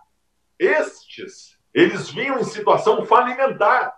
Estes, 0.59 1.59
eles 1.73 2.11
vinham 2.11 2.39
em 2.39 2.45
situação 2.45 3.05
falimentar. 3.05 3.95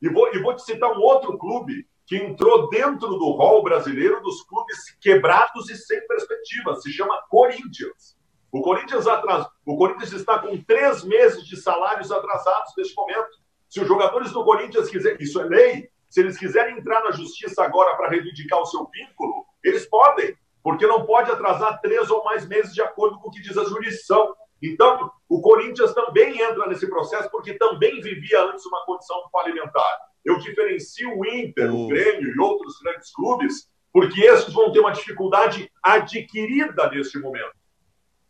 E 0.00 0.08
vou, 0.10 0.34
e 0.34 0.38
vou 0.38 0.54
te 0.54 0.62
citar 0.62 0.92
um 0.92 1.00
outro 1.00 1.38
clube 1.38 1.88
que 2.06 2.16
entrou 2.16 2.68
dentro 2.68 3.08
do 3.08 3.30
rol 3.30 3.62
brasileiro 3.62 4.22
dos 4.22 4.42
clubes 4.42 4.90
quebrados 5.00 5.70
e 5.70 5.76
sem 5.76 6.06
perspectiva. 6.06 6.76
Se 6.76 6.92
chama 6.92 7.22
Corinthians. 7.28 8.16
O 8.52 8.62
Corinthians, 8.62 9.06
atras... 9.06 9.46
o 9.64 9.76
Corinthians 9.76 10.12
está 10.12 10.38
com 10.38 10.62
três 10.62 11.02
meses 11.02 11.44
de 11.46 11.56
salários 11.56 12.12
atrasados 12.12 12.72
neste 12.76 12.94
momento. 12.94 13.40
Se 13.68 13.80
os 13.80 13.88
jogadores 13.88 14.32
do 14.32 14.44
Corinthians 14.44 14.88
quiserem, 14.88 15.18
isso 15.20 15.40
é 15.40 15.44
lei, 15.44 15.90
se 16.08 16.20
eles 16.20 16.38
quiserem 16.38 16.78
entrar 16.78 17.02
na 17.02 17.10
justiça 17.10 17.62
agora 17.62 17.96
para 17.96 18.08
reivindicar 18.08 18.60
o 18.60 18.66
seu 18.66 18.86
vínculo, 18.86 19.44
eles 19.62 19.86
podem, 19.86 20.36
porque 20.62 20.86
não 20.86 21.04
pode 21.04 21.30
atrasar 21.30 21.80
três 21.80 22.10
ou 22.10 22.24
mais 22.24 22.46
meses 22.46 22.72
de 22.72 22.80
acordo 22.80 23.18
com 23.18 23.28
o 23.28 23.30
que 23.30 23.42
diz 23.42 23.56
a 23.58 23.64
jurisdição. 23.64 24.34
Então, 24.62 25.10
o 25.28 25.40
Corinthians 25.40 25.92
também 25.92 26.40
entra 26.40 26.66
nesse 26.66 26.88
processo 26.88 27.30
porque 27.30 27.54
também 27.54 28.00
vivia 28.00 28.44
antes 28.44 28.64
uma 28.66 28.84
condição 28.84 29.28
falimentar. 29.30 29.98
Eu 30.24 30.38
diferencio 30.38 31.18
o 31.18 31.26
Inter, 31.26 31.72
o 31.72 31.88
Grêmio 31.88 32.34
e 32.34 32.40
outros 32.40 32.78
grandes 32.82 33.12
clubes, 33.12 33.68
porque 33.92 34.22
esses 34.24 34.52
vão 34.52 34.72
ter 34.72 34.80
uma 34.80 34.92
dificuldade 34.92 35.70
adquirida 35.82 36.90
neste 36.90 37.18
momento. 37.18 37.54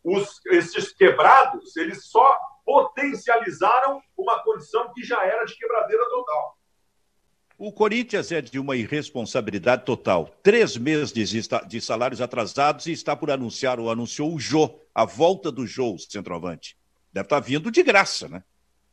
Os, 0.03 0.39
esses 0.47 0.93
quebrados, 0.93 1.75
eles 1.75 2.05
só 2.05 2.37
potencializaram 2.67 4.01
uma 4.17 4.43
condição 4.43 4.91
que 4.93 5.01
já 5.01 5.23
era 5.23 5.45
de 5.45 5.55
quebradeira 5.55 6.03
total. 6.09 6.57
O 7.57 7.71
Corinthians 7.71 8.29
é 8.29 8.41
de 8.41 8.59
uma 8.59 8.75
irresponsabilidade 8.75 9.85
total. 9.85 10.29
Três 10.43 10.75
meses 10.75 11.13
de 11.13 11.81
salários 11.81 12.19
atrasados 12.19 12.85
e 12.85 12.91
está 12.91 13.15
por 13.15 13.31
anunciar, 13.31 13.79
ou 13.79 13.89
anunciou 13.89 14.35
o 14.35 14.39
Jô, 14.39 14.81
a 14.93 15.05
volta 15.05 15.49
do 15.49 15.65
Jô, 15.65 15.93
o 15.93 15.97
centroavante. 15.97 16.77
Deve 17.11 17.27
estar 17.27 17.39
vindo 17.39 17.71
de 17.71 17.81
graça, 17.81 18.27
né? 18.27 18.43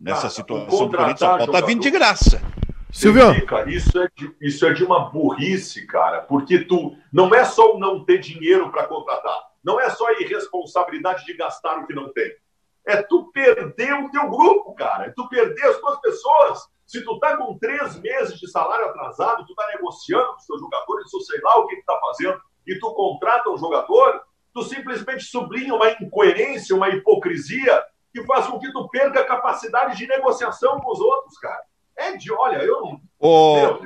Nessa 0.00 0.28
ah, 0.28 0.31
situação 0.31 0.88
do 0.88 0.97
Corinthians, 0.97 1.45
está 1.45 1.61
vindo 1.61 1.83
de 1.83 1.90
graça. 1.90 2.40
Silvio. 2.93 3.33
Isso 3.66 4.00
é, 4.00 4.09
de, 4.16 4.37
isso 4.40 4.64
é 4.64 4.73
de 4.73 4.85
uma 4.85 5.11
burrice, 5.11 5.85
cara, 5.85 6.21
porque 6.21 6.61
tu 6.61 6.97
não 7.12 7.35
é 7.35 7.45
só 7.45 7.75
o 7.75 7.78
não 7.81 8.04
ter 8.04 8.19
dinheiro 8.19 8.71
para 8.71 8.87
contratar. 8.87 9.37
não 9.64 9.81
é 9.81 9.90
só 9.90 10.07
a 10.09 10.21
irresponsabilidade 10.23 11.25
de 11.26 11.35
gastar 11.35 11.81
o 11.81 11.87
que 11.88 11.93
não 11.93 12.12
tem. 12.12 12.31
É 12.87 13.03
tu 13.03 13.31
perder 13.33 13.95
o 13.95 14.11
teu 14.11 14.29
grupo, 14.29 14.75
cara. 14.75 15.07
É 15.07 15.11
tu 15.11 15.29
perder 15.29 15.64
as 15.64 15.79
tuas 15.79 16.00
pessoas. 16.00 16.61
Se 16.87 17.03
tu 17.03 17.19
tá 17.19 17.37
com 17.37 17.59
três 17.59 17.99
meses 18.00 18.38
de 18.38 18.50
salário 18.50 18.87
atrasado, 18.87 19.47
tu 19.47 19.55
tá 19.55 19.67
negociando 19.75 20.26
com 20.26 20.37
os 20.37 20.47
teus 20.47 20.61
jogadores, 20.61 21.14
ou 21.14 21.21
sei 21.23 21.41
lá 21.41 21.59
o 21.59 21.67
que 21.67 21.76
tu 21.76 21.85
tá 21.85 21.99
fazendo, 22.00 22.41
e 22.67 22.79
tu 22.79 22.93
contrata 22.95 23.50
um 23.50 23.57
jogador, 23.57 24.23
tu 24.53 24.62
simplesmente 24.62 25.25
sublinha 25.25 25.75
uma 25.75 25.91
incoerência, 25.93 26.76
uma 26.76 26.91
hipocrisia 26.91 27.83
que 28.12 28.23
faz 28.25 28.47
com 28.47 28.59
que 28.59 28.71
tu 28.71 28.88
perca 28.91 29.21
a 29.21 29.25
capacidade 29.25 29.97
de 29.97 30.07
negociação 30.07 30.79
com 30.79 30.93
os 30.93 31.00
outros, 31.00 31.38
cara. 31.38 31.62
É 31.97 32.17
de, 32.17 32.33
olha, 32.33 32.59
eu 32.59 32.81
não. 32.81 33.00
Ô, 33.19 33.79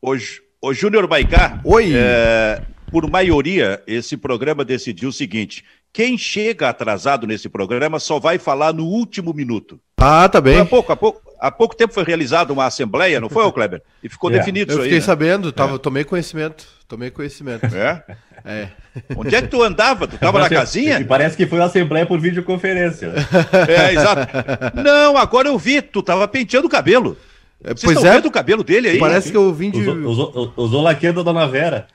ô, 0.00 0.16
ô 0.62 0.72
Júnior 0.72 1.06
Baicá. 1.06 1.60
Oi. 1.64 1.92
É, 1.94 2.62
por 2.90 3.10
maioria, 3.10 3.82
esse 3.86 4.16
programa 4.16 4.64
decidiu 4.64 5.08
o 5.08 5.12
seguinte: 5.12 5.64
quem 5.92 6.18
chega 6.18 6.68
atrasado 6.68 7.26
nesse 7.26 7.48
programa 7.48 7.98
só 7.98 8.18
vai 8.18 8.38
falar 8.38 8.72
no 8.72 8.84
último 8.84 9.32
minuto. 9.32 9.80
Ah, 9.98 10.28
tá 10.28 10.40
bem. 10.40 10.60
Há 10.60 10.64
pouco, 10.64 10.92
há 10.92 10.96
pouco, 10.96 11.22
há 11.40 11.50
pouco 11.50 11.74
tempo 11.74 11.94
foi 11.94 12.04
realizada 12.04 12.52
uma 12.52 12.66
assembleia, 12.66 13.20
não 13.20 13.30
foi, 13.30 13.50
Kleber? 13.50 13.82
E 14.02 14.08
ficou 14.08 14.30
é. 14.30 14.34
definido 14.38 14.72
Eu 14.72 14.74
isso 14.74 14.82
aí. 14.82 14.88
Eu 14.88 14.90
fiquei 14.90 14.98
né? 14.98 15.04
sabendo, 15.04 15.52
tava, 15.52 15.76
é. 15.76 15.78
tomei 15.78 16.04
conhecimento. 16.04 16.66
Tomei 16.86 17.10
conhecimento. 17.10 17.66
É? 17.74 18.04
É. 18.44 18.68
Onde 19.16 19.34
é 19.34 19.42
que 19.42 19.48
tu 19.48 19.62
andava? 19.62 20.06
Tu 20.06 20.18
tava 20.18 20.38
na 20.38 20.48
casinha? 20.48 21.04
Parece 21.04 21.36
que 21.36 21.46
foi 21.46 21.58
uma 21.58 21.64
assembleia 21.64 22.06
por 22.06 22.20
videoconferência. 22.20 23.12
É, 23.68 23.92
exato. 23.92 24.28
Não, 24.74 25.16
agora 25.16 25.48
eu 25.48 25.58
vi, 25.58 25.82
tu 25.82 26.02
tava 26.02 26.28
penteando 26.28 26.66
o 26.66 26.70
cabelo. 26.70 27.16
É, 27.64 27.70
Vocês 27.74 27.94
pois 27.94 28.04
é. 28.04 28.18
o 28.18 28.30
cabelo 28.30 28.62
dele 28.62 28.88
aí? 28.88 28.98
Parece 28.98 29.30
que 29.30 29.36
eu 29.36 29.52
vim 29.52 29.70
de. 29.70 29.80
Usou, 29.80 30.28
usou, 30.28 30.52
usou 30.56 30.84
da 30.84 31.22
Dona 31.22 31.48
Vera. 31.48 31.88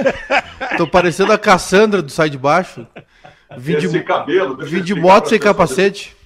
Tô 0.76 0.86
parecendo 0.86 1.32
a 1.32 1.38
Cassandra 1.38 2.02
do 2.02 2.10
Sai 2.10 2.30
de 2.30 2.38
Baixo. 2.38 2.86
Vim 3.56 3.74
Esse 3.74 3.88
de, 3.88 4.02
cabelo. 4.02 4.56
De 4.56 4.94
moto 4.94 5.28
sem 5.28 5.38
capacete. 5.38 6.16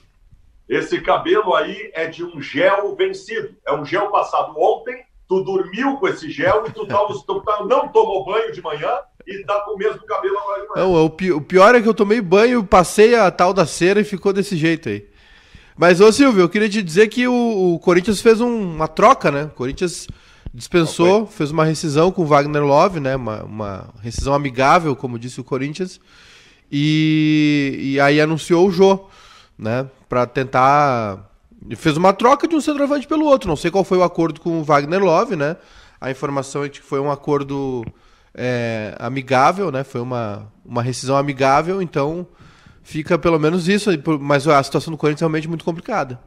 Esse 0.68 1.00
cabelo 1.00 1.54
aí 1.54 1.90
é 1.94 2.06
de 2.06 2.24
um 2.24 2.40
gel 2.40 2.94
vencido. 2.96 3.54
É 3.66 3.72
um 3.74 3.84
gel 3.84 4.10
passado 4.10 4.54
ontem. 4.58 5.04
Tu 5.26 5.42
dormiu 5.42 5.96
com 5.96 6.06
esse 6.06 6.30
gel 6.30 6.64
e 6.66 6.70
tu, 6.70 6.86
tá, 6.86 6.98
tu 7.26 7.40
tá, 7.40 7.64
não 7.64 7.88
tomou 7.88 8.26
banho 8.26 8.52
de 8.52 8.60
manhã 8.60 8.90
e 9.26 9.42
tá 9.44 9.58
com 9.60 9.74
o 9.74 9.78
mesmo 9.78 10.02
cabelo 10.02 10.38
agora 10.38 10.62
de 10.62 10.68
manhã. 10.68 10.86
Não, 10.86 11.04
o, 11.04 11.10
pi, 11.10 11.32
o 11.32 11.40
pior 11.40 11.74
é 11.74 11.80
que 11.80 11.88
eu 11.88 11.94
tomei 11.94 12.20
banho, 12.20 12.62
passei 12.62 13.14
a 13.14 13.30
tal 13.30 13.54
da 13.54 13.64
cera 13.64 14.00
e 14.00 14.04
ficou 14.04 14.34
desse 14.34 14.54
jeito 14.54 14.90
aí. 14.90 15.08
Mas, 15.76 16.00
ô 16.00 16.12
Silvio, 16.12 16.42
eu 16.42 16.48
queria 16.48 16.68
te 16.68 16.82
dizer 16.82 17.08
que 17.08 17.26
o, 17.26 17.74
o 17.74 17.78
Corinthians 17.78 18.20
fez 18.20 18.40
um, 18.40 18.74
uma 18.74 18.86
troca, 18.86 19.30
né? 19.30 19.44
O 19.44 19.56
Corinthians 19.56 20.06
dispensou, 20.52 21.26
fez 21.26 21.50
uma 21.50 21.64
rescisão 21.64 22.12
com 22.12 22.22
o 22.22 22.26
Wagner 22.26 22.62
Love, 22.62 23.00
né? 23.00 23.16
Uma, 23.16 23.42
uma 23.42 23.88
rescisão 24.02 24.34
amigável, 24.34 24.94
como 24.94 25.18
disse 25.18 25.40
o 25.40 25.44
Corinthians. 25.44 26.00
E, 26.76 27.92
e 27.94 28.00
aí 28.00 28.20
anunciou 28.20 28.66
o 28.66 28.70
Jô, 28.72 29.06
né? 29.56 29.86
Para 30.08 30.26
tentar. 30.26 31.30
Fez 31.76 31.96
uma 31.96 32.12
troca 32.12 32.48
de 32.48 32.56
um 32.56 32.60
centroavante 32.60 33.06
pelo 33.06 33.26
outro. 33.26 33.48
Não 33.48 33.54
sei 33.54 33.70
qual 33.70 33.84
foi 33.84 33.96
o 33.96 34.02
acordo 34.02 34.40
com 34.40 34.58
o 34.58 34.64
Wagner 34.64 35.00
Love, 35.00 35.36
né? 35.36 35.56
A 36.00 36.10
informação 36.10 36.64
é 36.64 36.68
que 36.68 36.82
foi 36.82 36.98
um 36.98 37.12
acordo 37.12 37.84
é, 38.34 38.92
amigável, 38.98 39.70
né? 39.70 39.84
Foi 39.84 40.00
uma, 40.00 40.52
uma 40.64 40.82
rescisão 40.82 41.16
amigável, 41.16 41.80
então 41.80 42.26
fica 42.82 43.16
pelo 43.16 43.38
menos 43.38 43.68
isso. 43.68 43.90
Mas 44.20 44.48
a 44.48 44.60
situação 44.60 44.90
do 44.90 44.98
Corinthians 44.98 45.22
é 45.22 45.26
realmente 45.26 45.46
muito 45.48 45.64
complicada. 45.64 46.18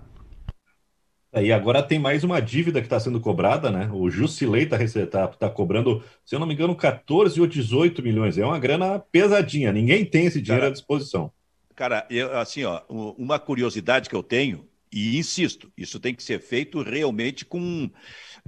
É, 1.37 1.45
e 1.45 1.53
agora 1.53 1.83
tem 1.83 1.99
mais 1.99 2.23
uma 2.23 2.39
dívida 2.39 2.81
que 2.81 2.87
está 2.87 2.99
sendo 2.99 3.19
cobrada, 3.19 3.69
né? 3.69 3.87
O 3.93 4.09
Jusilei 4.09 4.63
está 4.63 4.77
tá, 5.05 5.27
tá 5.27 5.49
cobrando, 5.49 6.03
se 6.25 6.33
eu 6.33 6.39
não 6.39 6.47
me 6.47 6.55
engano, 6.55 6.75
14 6.75 7.39
ou 7.39 7.45
18 7.45 8.01
milhões. 8.01 8.39
É 8.39 8.45
uma 8.45 8.57
grana 8.57 8.97
pesadinha, 8.97 9.71
ninguém 9.71 10.03
tem 10.03 10.25
esse 10.25 10.41
dinheiro 10.41 10.61
cara, 10.61 10.71
à 10.71 10.73
disposição. 10.73 11.31
Cara, 11.75 12.07
eu, 12.09 12.35
assim, 12.39 12.63
ó, 12.63 12.81
uma 12.89 13.37
curiosidade 13.37 14.09
que 14.09 14.15
eu 14.15 14.23
tenho, 14.23 14.67
e 14.91 15.15
insisto, 15.19 15.71
isso 15.77 15.99
tem 15.99 16.15
que 16.15 16.23
ser 16.23 16.41
feito 16.41 16.81
realmente 16.81 17.45
com 17.45 17.87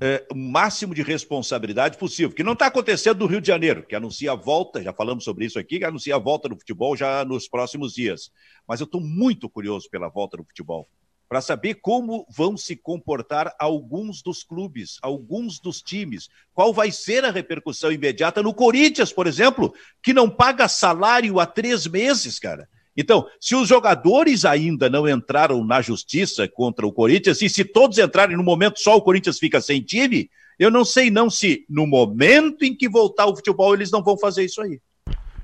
é, 0.02 0.26
o 0.32 0.36
máximo 0.36 0.96
de 0.96 1.04
responsabilidade 1.04 1.96
possível, 1.96 2.34
que 2.34 2.44
não 2.44 2.54
está 2.54 2.66
acontecendo 2.66 3.20
no 3.20 3.28
Rio 3.28 3.42
de 3.42 3.48
Janeiro, 3.48 3.86
que 3.86 3.96
anuncia 3.96 4.32
a 4.32 4.36
volta, 4.36 4.82
já 4.82 4.94
falamos 4.94 5.24
sobre 5.24 5.46
isso 5.46 5.60
aqui, 5.60 5.78
que 5.78 5.86
anuncia 5.86 6.16
a 6.16 6.20
volta 6.20 6.50
do 6.50 6.56
futebol 6.58 6.98
já 6.98 7.24
nos 7.24 7.48
próximos 7.48 7.94
dias. 7.94 8.32
Mas 8.68 8.80
eu 8.80 8.86
estou 8.86 9.00
muito 9.02 9.48
curioso 9.48 9.88
pela 9.92 10.10
volta 10.10 10.38
do 10.38 10.44
futebol 10.44 10.90
para 11.30 11.42
saber 11.42 11.76
como 11.76 12.26
vão 12.28 12.58
se 12.58 12.76
comportar 12.76 13.54
alguns 13.60 14.24
dos 14.24 14.44
clubes, 14.44 14.98
alguns 15.00 15.60
dos 15.60 15.80
times. 15.80 16.28
Qual 16.56 16.74
vai 16.74 16.92
ser 16.92 17.24
a 17.24 17.30
repercussão 17.30 17.92
imediata 17.92 18.42
no 18.42 18.52
Corinthians, 18.52 19.14
por 19.14 19.28
exemplo, 19.28 19.72
que 20.02 20.12
não 20.12 20.28
paga 20.28 20.68
salário 20.68 21.40
há 21.40 21.46
três 21.46 21.86
meses, 21.86 22.40
cara. 22.40 22.68
Então, 22.98 23.28
se 23.40 23.56
os 23.56 23.70
jogadores 23.70 24.44
ainda 24.44 24.90
não 24.90 25.08
entraram 25.08 25.64
na 25.64 25.82
justiça 25.82 26.48
contra 26.48 26.86
o 26.86 26.92
Corinthians, 26.92 27.42
e 27.44 27.48
se 27.48 27.64
todos 27.64 28.00
entrarem 28.00 28.36
no 28.36 28.44
momento 28.44 28.80
só 28.80 28.98
o 28.98 29.02
Corinthians 29.02 29.38
fica 29.38 29.62
sem 29.62 29.82
time, 29.82 30.30
eu 30.58 30.72
não 30.72 30.84
sei 30.84 31.12
não 31.12 31.30
se 31.30 31.64
no 31.70 31.86
momento 31.86 32.66
em 32.66 32.76
que 32.76 32.90
voltar 32.90 33.28
o 33.28 33.36
futebol 33.36 33.74
eles 33.74 33.92
não 33.92 34.04
vão 34.04 34.18
fazer 34.18 34.44
isso 34.44 34.62
aí. 34.62 34.82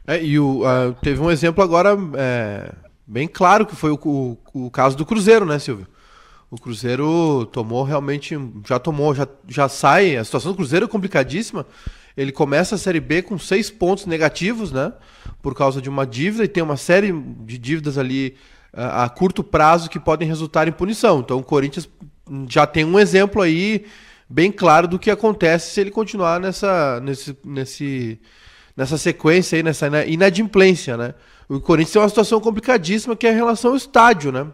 É, 0.08 0.24
e 0.24 0.38
o, 0.40 0.62
uh, 0.62 0.94
teve 1.02 1.22
um 1.22 1.32
exemplo 1.32 1.64
agora 1.64 1.98
é, 2.18 2.74
bem 3.06 3.28
claro 3.28 3.66
que 3.66 3.76
foi 3.76 3.92
o, 3.92 4.00
o, 4.04 4.66
o, 4.66 4.72
caso 4.72 4.96
do 4.96 5.06
Cruzeiro, 5.06 5.46
né, 5.46 5.60
Silvio? 5.60 5.88
O 6.50 6.58
Cruzeiro 6.60 7.46
tomou 7.52 7.84
realmente, 7.84 8.38
já 8.68 8.80
tomou, 8.80 9.14
já, 9.14 9.28
já 9.48 9.68
sai. 9.68 10.16
A 10.16 10.24
situação 10.24 10.52
do 10.52 10.56
Cruzeiro 10.56 10.86
é 10.86 10.90
complicadíssima. 10.90 11.66
Ele 12.16 12.32
começa 12.32 12.76
a 12.76 12.78
Série 12.78 13.00
B 13.00 13.22
com 13.22 13.38
seis 13.38 13.70
pontos 13.70 14.06
negativos, 14.06 14.72
né? 14.72 14.94
Por 15.42 15.54
causa 15.54 15.82
de 15.82 15.90
uma 15.90 16.06
dívida 16.06 16.46
e 16.46 16.48
tem 16.48 16.64
uma 16.64 16.78
série 16.78 17.12
de 17.12 17.58
dívidas 17.58 17.98
ali 17.98 18.36
a, 18.72 19.04
a 19.04 19.10
curto 19.10 19.44
prazo 19.44 19.90
que 19.90 20.00
podem 20.00 20.28
resultar 20.28 20.68
em 20.68 20.72
punição. 20.72 21.20
Então 21.20 21.40
o 21.40 21.44
Corinthians 21.44 21.90
já 22.48 22.66
tem 22.66 22.86
um 22.86 23.00
exemplo 23.00 23.42
aí 23.42 23.86
bem 24.30 24.52
claro 24.52 24.88
do 24.88 25.00
que 25.00 25.12
acontece 25.12 25.72
se 25.72 25.82
ele 25.82 25.92
continuar 25.92 26.40
nessa, 26.40 27.00
nesse, 27.00 27.38
nesse, 27.44 28.20
nessa 28.76 28.98
sequência 28.98 29.58
aí, 29.58 29.64
nessa 29.64 29.88
inadimplência, 30.06 30.98
né? 30.98 31.14
O 31.48 31.60
Corinthians 31.60 31.94
tem 31.94 32.02
uma 32.02 32.10
situação 32.10 32.40
complicadíssima 32.40 33.16
que 33.16 33.28
é 33.28 33.32
a 33.32 33.34
relação 33.34 33.72
ao 33.72 33.78
estádio, 33.78 34.32
né? 34.32 34.48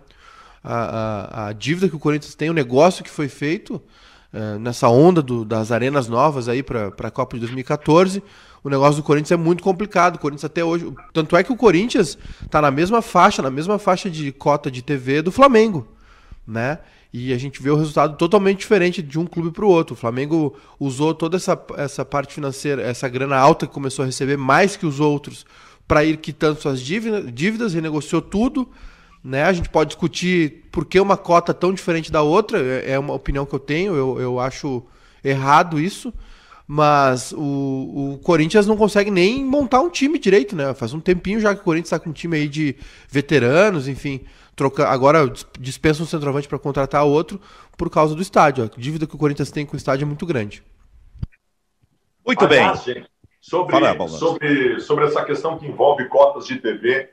A, 0.63 0.75
a, 0.75 1.47
a 1.47 1.53
dívida 1.53 1.89
que 1.89 1.95
o 1.95 1.99
Corinthians 1.99 2.35
tem, 2.35 2.49
o 2.49 2.53
negócio 2.53 3.03
que 3.03 3.09
foi 3.09 3.27
feito 3.27 3.81
uh, 4.33 4.59
nessa 4.59 4.87
onda 4.89 5.21
do, 5.21 5.43
das 5.43 5.71
arenas 5.71 6.07
novas 6.07 6.47
aí 6.47 6.61
para 6.61 6.87
a 6.87 7.11
Copa 7.11 7.35
de 7.35 7.39
2014, 7.39 8.21
o 8.63 8.69
negócio 8.69 8.97
do 8.97 9.03
Corinthians 9.03 9.31
é 9.31 9.37
muito 9.37 9.63
complicado. 9.63 10.15
O 10.15 10.19
Corinthians 10.19 10.45
até 10.45 10.63
hoje. 10.63 10.91
Tanto 11.13 11.35
é 11.35 11.43
que 11.43 11.51
o 11.51 11.57
Corinthians 11.57 12.17
está 12.43 12.61
na 12.61 12.69
mesma 12.69 13.01
faixa, 13.01 13.41
na 13.41 13.49
mesma 13.49 13.79
faixa 13.79 14.09
de 14.09 14.31
cota 14.31 14.69
de 14.69 14.81
TV 14.81 15.21
do 15.21 15.31
Flamengo. 15.31 15.87
Né? 16.45 16.77
E 17.13 17.33
a 17.33 17.37
gente 17.37 17.61
vê 17.61 17.69
o 17.71 17.75
resultado 17.75 18.15
totalmente 18.17 18.59
diferente 18.59 19.01
de 19.01 19.19
um 19.19 19.25
clube 19.25 19.51
para 19.51 19.65
o 19.65 19.67
outro. 19.67 19.93
O 19.93 19.97
Flamengo 19.97 20.55
usou 20.79 21.13
toda 21.13 21.37
essa, 21.37 21.59
essa 21.77 22.05
parte 22.05 22.33
financeira, 22.33 22.81
essa 22.83 23.09
grana 23.09 23.35
alta 23.35 23.65
que 23.65 23.73
começou 23.73 24.03
a 24.03 24.05
receber 24.05 24.37
mais 24.37 24.75
que 24.75 24.85
os 24.85 24.99
outros 24.99 25.45
para 25.87 26.03
ir 26.03 26.17
quitando 26.17 26.59
suas 26.59 26.81
dívidas, 26.81 27.31
dívidas, 27.33 27.73
renegociou 27.73 28.21
tudo. 28.21 28.69
Né? 29.23 29.43
A 29.43 29.53
gente 29.53 29.69
pode 29.69 29.89
discutir 29.89 30.65
por 30.71 30.85
que 30.85 30.99
uma 30.99 31.17
cota 31.17 31.53
tão 31.53 31.73
diferente 31.73 32.11
da 32.11 32.21
outra, 32.21 32.59
é, 32.59 32.93
é 32.93 32.99
uma 32.99 33.13
opinião 33.13 33.45
que 33.45 33.53
eu 33.53 33.59
tenho, 33.59 33.95
eu, 33.95 34.19
eu 34.19 34.39
acho 34.39 34.83
errado 35.23 35.79
isso. 35.79 36.13
Mas 36.67 37.33
o, 37.33 38.13
o 38.13 38.19
Corinthians 38.23 38.65
não 38.65 38.77
consegue 38.77 39.11
nem 39.11 39.43
montar 39.43 39.81
um 39.81 39.89
time 39.89 40.17
direito, 40.17 40.55
né? 40.55 40.73
Faz 40.73 40.93
um 40.93 41.01
tempinho 41.01 41.39
já 41.39 41.53
que 41.53 41.59
o 41.59 41.63
Corinthians 41.65 41.87
está 41.87 41.99
com 41.99 42.11
um 42.11 42.13
time 42.13 42.37
aí 42.37 42.47
de 42.47 42.77
veteranos, 43.09 43.89
enfim. 43.89 44.21
Troca, 44.55 44.87
agora 44.87 45.29
dispensa 45.59 46.01
um 46.01 46.05
centroavante 46.05 46.47
para 46.47 46.57
contratar 46.57 47.03
outro 47.03 47.41
por 47.77 47.89
causa 47.89 48.15
do 48.15 48.21
estádio. 48.21 48.63
A 48.63 48.79
dívida 48.79 49.05
que 49.05 49.15
o 49.15 49.17
Corinthians 49.17 49.51
tem 49.51 49.65
com 49.65 49.73
o 49.73 49.77
estádio 49.77 50.05
é 50.05 50.07
muito 50.07 50.25
grande. 50.25 50.63
Muito 52.25 52.47
bem. 52.47 52.63
Sobre, 53.41 53.75
sobre, 54.07 54.79
sobre 54.79 55.05
essa 55.05 55.25
questão 55.25 55.57
que 55.57 55.65
envolve 55.65 56.07
cotas 56.07 56.45
de 56.45 56.59
TV, 56.59 57.09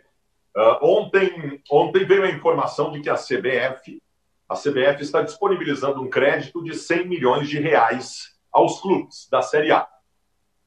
uh, 0.55 0.61
ah, 0.61 0.79
ontem, 0.83 1.63
ontem 1.71 2.05
veio 2.05 2.23
a 2.23 2.31
informação 2.31 2.93
de 2.93 3.01
que 3.01 3.09
a 3.09 3.15
CBF, 3.15 4.03
a 4.47 4.55
CBF 4.55 5.03
está 5.03 5.23
disponibilizando 5.23 6.03
um 6.03 6.11
crédito 6.11 6.63
de 6.63 6.75
100 6.75 7.09
milhões 7.09 7.49
de 7.49 7.59
reais 7.59 8.37
aos 8.53 8.79
clubes 8.79 9.27
da 9.31 9.41
Série 9.41 9.73
A, 9.73 9.89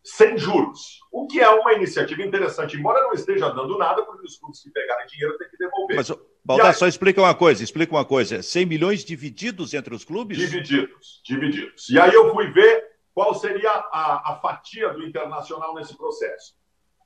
sem 0.04 0.36
juros, 0.36 1.00
o 1.12 1.28
que 1.28 1.40
é 1.40 1.48
uma 1.48 1.74
iniciativa 1.74 2.24
interessante, 2.24 2.76
embora 2.76 3.04
não 3.04 3.14
esteja 3.14 3.48
dando 3.50 3.78
nada, 3.78 4.02
porque 4.04 4.26
os 4.26 4.38
clubes 4.40 4.64
que 4.64 4.72
pegarem 4.72 5.06
dinheiro 5.06 5.38
têm 5.38 5.48
que 5.48 5.58
devolver. 5.58 5.96
Mas, 5.96 6.12
Baldar, 6.44 6.74
só 6.74 6.88
explica 6.88 7.22
uma 7.22 7.36
coisa, 7.36 7.64
explica 7.64 7.94
uma 7.94 8.04
coisa, 8.04 8.42
100 8.42 8.66
milhões 8.66 9.06
divididos 9.06 9.76
entre 9.76 9.94
os 9.94 10.04
clubes? 10.04 10.40
Divididos, 10.40 11.22
divididos. 11.24 11.88
E 11.88 12.00
aí 12.00 12.12
eu 12.12 12.34
fui 12.34 12.50
ver 12.52 12.91
qual 13.22 13.36
seria 13.36 13.70
a, 13.70 14.32
a 14.32 14.36
fatia 14.38 14.90
do 14.90 15.04
Internacional 15.04 15.76
nesse 15.76 15.96
processo. 15.96 16.56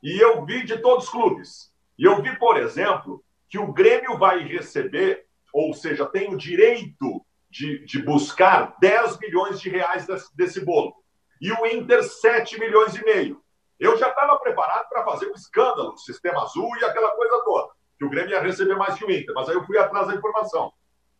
E 0.02 0.18
eu 0.18 0.46
vi 0.46 0.64
de 0.64 0.78
todos 0.78 1.04
os 1.04 1.12
clubes. 1.12 1.74
E 2.00 2.06
eu 2.06 2.22
vi, 2.22 2.40
por 2.40 2.56
exemplo, 2.56 3.22
que 3.50 3.60
o 3.60 3.74
Grêmio 3.74 4.18
vai 4.18 4.40
receber, 4.40 5.26
ou 5.54 5.74
seja, 5.74 6.06
tem 6.06 6.34
o 6.34 6.38
direito 6.38 7.22
de, 7.50 7.84
de 7.86 8.02
buscar 8.02 8.78
10 8.80 9.20
milhões 9.20 9.60
de 9.60 9.70
reais 9.70 10.08
desse, 10.08 10.34
desse 10.38 10.64
bolo. 10.64 10.96
E 11.42 11.52
o 11.52 11.66
Inter, 11.66 12.02
7 12.02 12.62
milhões 12.62 12.96
e 12.96 13.04
meio. 13.04 13.42
Eu 13.78 13.98
já 13.98 14.08
estava 14.08 14.40
preparado 14.40 14.88
para 14.88 15.04
fazer 15.04 15.30
um 15.30 15.34
escândalo, 15.34 15.98
sistema 15.98 16.44
azul 16.44 16.70
e 16.78 16.86
aquela 16.86 17.12
coisa 17.12 17.44
toda, 17.44 17.74
que 18.00 18.06
o 18.06 18.10
Grêmio 18.10 18.32
ia 18.32 18.42
receber 18.42 18.78
mais 18.78 18.96
que 18.96 19.04
o 19.04 19.12
Inter, 19.12 19.36
mas 19.36 19.50
aí 19.50 19.56
eu 19.56 19.66
fui 19.66 19.78
atrás 19.78 20.08
da 20.08 20.16
informação. 20.16 20.72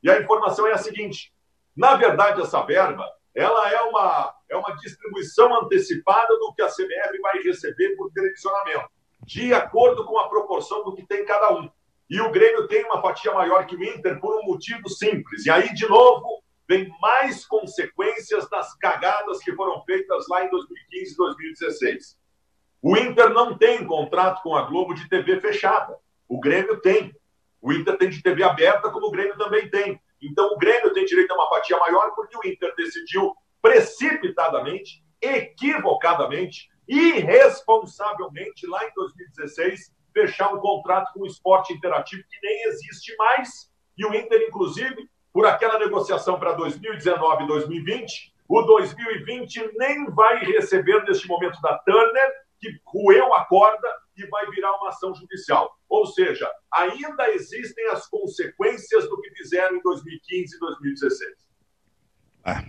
E 0.02 0.10
a 0.10 0.22
informação 0.22 0.66
é 0.68 0.72
a 0.72 0.78
seguinte: 0.78 1.34
na 1.76 1.96
verdade, 1.96 2.42
essa 2.42 2.64
verba 2.64 3.06
ela 3.36 3.70
é 3.70 3.82
uma, 3.82 4.34
é 4.50 4.56
uma 4.56 4.76
distribuição 4.78 5.54
antecipada 5.62 6.34
do 6.40 6.54
que 6.54 6.62
a 6.62 6.68
CBF 6.68 7.20
vai 7.22 7.42
receber 7.44 7.96
por 7.98 8.10
televisionamento, 8.12 8.90
de 9.24 9.54
acordo 9.54 10.06
com 10.06 10.18
a 10.18 10.30
proporção 10.30 10.84
do 10.86 10.96
que 10.96 11.06
tem 11.06 11.26
cada 11.26 11.54
um. 11.54 11.70
E 12.10 12.22
o 12.22 12.32
Grêmio 12.32 12.68
tem 12.68 12.86
uma 12.86 13.02
fatia 13.02 13.34
maior 13.34 13.66
que 13.66 13.76
o 13.76 13.84
Inter 13.84 14.20
por 14.22 14.40
um 14.40 14.46
motivo 14.46 14.88
simples. 14.90 15.46
E 15.46 15.50
aí, 15.50 15.74
de 15.74 15.88
novo, 15.88 16.44
vem 16.68 16.90
mais 17.02 17.46
consequências 17.46 18.50
das 18.50 18.74
cagadas 18.78 19.40
que 19.40 19.54
foram 19.54 19.84
feitas 19.84 20.26
lá 20.30 20.46
em 20.46 20.50
2015 20.50 21.14
e 21.14 21.18
2016. 21.18 22.18
O 22.82 22.96
Inter 22.96 23.30
não 23.30 23.58
tem 23.58 23.86
contrato 23.86 24.42
com 24.44 24.56
a 24.56 24.62
Globo 24.62 24.94
de 24.94 25.10
TV 25.10 25.42
fechada. 25.42 25.98
O 26.28 26.40
Grêmio 26.40 26.80
tem. 26.80 27.14
O 27.60 27.74
Inter 27.74 27.98
tem 27.98 28.10
de 28.10 28.22
TV 28.22 28.44
aberta, 28.44 28.92
como 28.92 29.08
o 29.08 29.12
Grêmio 29.12 29.36
também 29.38 29.68
tem. 29.70 30.00
Então, 30.26 30.48
o 30.54 30.58
Grêmio 30.58 30.94
tem 30.94 31.06
direito 31.06 31.32
a 31.32 31.36
uma 31.36 31.50
fatia 31.50 31.78
maior 31.78 32.12
porque 32.16 32.38
o 32.38 32.48
Inter 32.48 32.74
decidiu 32.76 33.36
precipitadamente, 33.62 35.04
equivocadamente, 35.22 36.70
irresponsavelmente, 36.88 38.68
lá 38.68 38.86
em 38.86 38.94
2016, 38.96 39.94
fechar 40.14 40.54
um 40.54 40.60
contrato 40.60 41.12
com 41.14 41.22
o 41.22 41.28
esporte 41.28 41.74
interativo 41.74 42.24
que 42.30 42.48
nem 42.48 42.64
existe 42.66 43.16
mais. 43.18 43.72
E 43.98 44.06
o 44.06 44.14
Inter, 44.14 44.42
inclusive, 44.48 45.10
por 45.34 45.46
aquela 45.46 45.78
negociação 45.80 46.40
para 46.40 46.54
2019 46.54 47.44
e 47.44 47.48
2020, 47.48 48.34
o 48.48 48.62
2020 48.62 49.72
nem 49.78 50.06
vai 50.12 50.40
receber 50.46 51.04
neste 51.04 51.28
momento 51.28 51.60
da 51.62 51.78
Turner, 51.80 52.32
que 52.60 52.70
roeu 52.86 53.34
a 53.34 53.46
corda 53.46 54.05
e 54.18 54.26
vai 54.28 54.50
virar 54.50 54.76
uma 54.78 54.90
ação 54.90 55.14
judicial. 55.14 55.76
Ou 55.90 56.06
seja, 56.08 56.50
ainda 56.74 57.30
existem 57.32 57.88
as 57.90 58.08
consequências 58.08 59.08
do 59.10 59.20
que 59.22 59.32
fizeram 59.32 59.78
em 59.78 59.82
2015 59.82 60.56
e 60.56 60.60
2016. 60.60 61.32
Ah, 62.44 62.64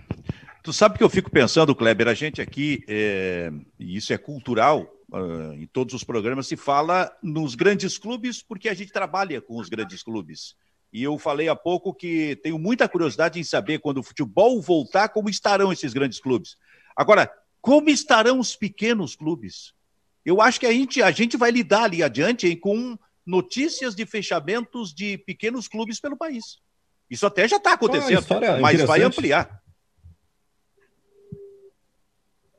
tu 0.63 0.73
sabe 0.73 0.97
que 0.97 1.03
eu 1.03 1.09
fico 1.09 1.29
pensando, 1.29 1.75
Kleber, 1.75 2.07
a 2.07 2.13
gente 2.13 2.41
aqui, 2.41 2.83
é, 2.87 3.51
e 3.79 3.95
isso 3.95 4.11
é 4.11 4.17
cultural, 4.17 4.91
uh, 5.11 5.53
em 5.53 5.67
todos 5.67 5.93
os 5.93 6.03
programas 6.03 6.47
se 6.47 6.55
fala 6.55 7.15
nos 7.21 7.55
grandes 7.55 7.97
clubes, 7.97 8.41
porque 8.41 8.69
a 8.69 8.73
gente 8.73 8.91
trabalha 8.91 9.41
com 9.41 9.57
os 9.57 9.69
grandes 9.69 10.03
clubes. 10.03 10.55
E 10.91 11.03
eu 11.03 11.17
falei 11.17 11.49
há 11.49 11.55
pouco 11.55 11.93
que 11.93 12.37
tenho 12.37 12.57
muita 12.57 12.87
curiosidade 12.87 13.39
em 13.39 13.43
saber, 13.43 13.79
quando 13.79 13.99
o 13.99 14.03
futebol 14.03 14.61
voltar, 14.61 15.09
como 15.09 15.29
estarão 15.29 15.71
esses 15.71 15.93
grandes 15.93 16.19
clubes. 16.19 16.57
Agora, 16.95 17.31
como 17.61 17.89
estarão 17.89 18.39
os 18.39 18.55
pequenos 18.55 19.15
clubes? 19.15 19.73
Eu 20.27 20.41
acho 20.41 20.59
que 20.59 20.65
a 20.65 20.73
gente, 20.73 21.01
a 21.01 21.09
gente 21.09 21.37
vai 21.37 21.49
lidar 21.51 21.83
ali 21.83 22.03
adiante 22.03 22.45
hein, 22.49 22.59
com 22.59 22.97
notícias 23.25 23.95
de 23.95 24.05
fechamentos 24.05 24.93
de 24.93 25.17
pequenos 25.19 25.69
clubes 25.69 26.01
pelo 26.01 26.17
país. 26.17 26.57
Isso 27.09 27.25
até 27.25 27.47
já 27.47 27.55
está 27.55 27.71
acontecendo, 27.71 28.25
ah, 28.31 28.59
mas 28.59 28.83
vai 28.83 29.01
ampliar. 29.03 29.61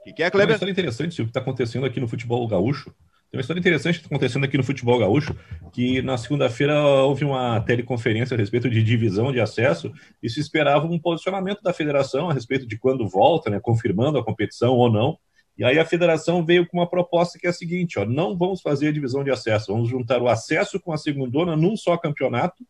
O 0.01 0.05
que, 0.05 0.15
que 0.15 0.23
é, 0.23 0.31
Kleber? 0.31 0.49
É 0.49 0.53
uma 0.53 0.55
história 0.55 0.73
interessante 0.73 1.21
o 1.21 1.27
que 1.27 1.31
está 1.31 1.41
acontecendo 1.41 1.85
aqui 1.85 2.01
no 2.01 2.09
futebol 2.09 2.49
gaúcho. 2.49 2.87
Tem 3.31 3.37
uma 3.37 3.43
história 3.43 3.61
interessante 3.61 3.97
que 3.97 4.07
está 4.07 4.17
acontecendo 4.17 4.45
aqui 4.45 4.57
no 4.57 4.65
futebol 4.65 4.99
gaúcho, 4.99 5.37
que 5.71 6.01
na 6.01 6.17
segunda-feira 6.17 6.83
houve 6.83 7.27
uma 7.27 7.61
teleconferência 7.61 8.35
a 8.35 8.39
respeito 8.39 8.71
de 8.71 8.83
divisão 8.83 9.31
de 9.31 9.43
acesso 9.43 9.93
e 10.23 10.31
se 10.31 10.41
esperava 10.41 10.87
um 10.87 10.99
posicionamento 10.99 11.61
da 11.61 11.75
federação 11.75 12.31
a 12.31 12.33
respeito 12.33 12.67
de 12.67 12.79
quando 12.79 13.07
volta, 13.07 13.51
né, 13.51 13.61
confirmando 13.61 14.17
a 14.17 14.25
competição 14.25 14.73
ou 14.73 14.91
não. 14.91 15.19
E 15.58 15.64
aí 15.64 15.78
a 15.78 15.84
federação 15.84 16.44
veio 16.44 16.66
com 16.66 16.78
uma 16.78 16.88
proposta 16.88 17.38
que 17.38 17.47
é 17.47 17.50
a 17.50 17.52
seguinte: 17.52 17.99
ó, 17.99 18.06
não 18.06 18.36
vamos 18.36 18.60
fazer 18.60 18.88
a 18.88 18.92
divisão 18.92 19.25
de 19.25 19.30
acesso, 19.30 19.73
vamos 19.73 19.88
juntar 19.88 20.23
o 20.23 20.28
acesso 20.28 20.78
com 20.78 20.92
a 20.92 20.97
segundona 20.97 21.56
num 21.56 21.76
só 21.76 21.97
campeonato, 21.97 22.64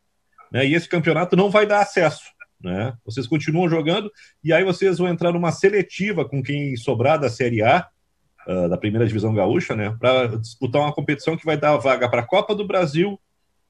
né, 0.51 0.67
e 0.67 0.75
esse 0.75 0.89
campeonato 0.89 1.37
não 1.37 1.51
vai 1.51 1.67
dar 1.67 1.81
acesso. 1.81 2.25
Né? 2.61 2.93
Vocês 3.05 3.27
continuam 3.27 3.69
jogando 3.69 4.11
e 4.43 4.53
aí 4.53 4.65
vocês 4.65 4.99
vão 4.99 5.07
entrar 5.07 5.31
numa 5.31 5.53
seletiva 5.53 6.29
com 6.29 6.43
quem 6.43 6.77
sobrar 6.77 7.21
da 7.21 7.29
Série 7.29 7.63
A 7.63 7.87
uh, 8.49 8.69
da 8.69 8.77
primeira 8.77 9.07
divisão 9.07 9.33
gaúcha, 9.33 9.77
né, 9.77 9.95
para 10.01 10.27
disputar 10.39 10.83
uma 10.83 10.93
competição 10.93 11.37
que 11.37 11.45
vai 11.45 11.57
dar 11.57 11.77
vaga 11.77 12.09
para 12.09 12.23
a 12.23 12.27
Copa 12.27 12.55
do 12.55 12.67
Brasil 12.67 13.21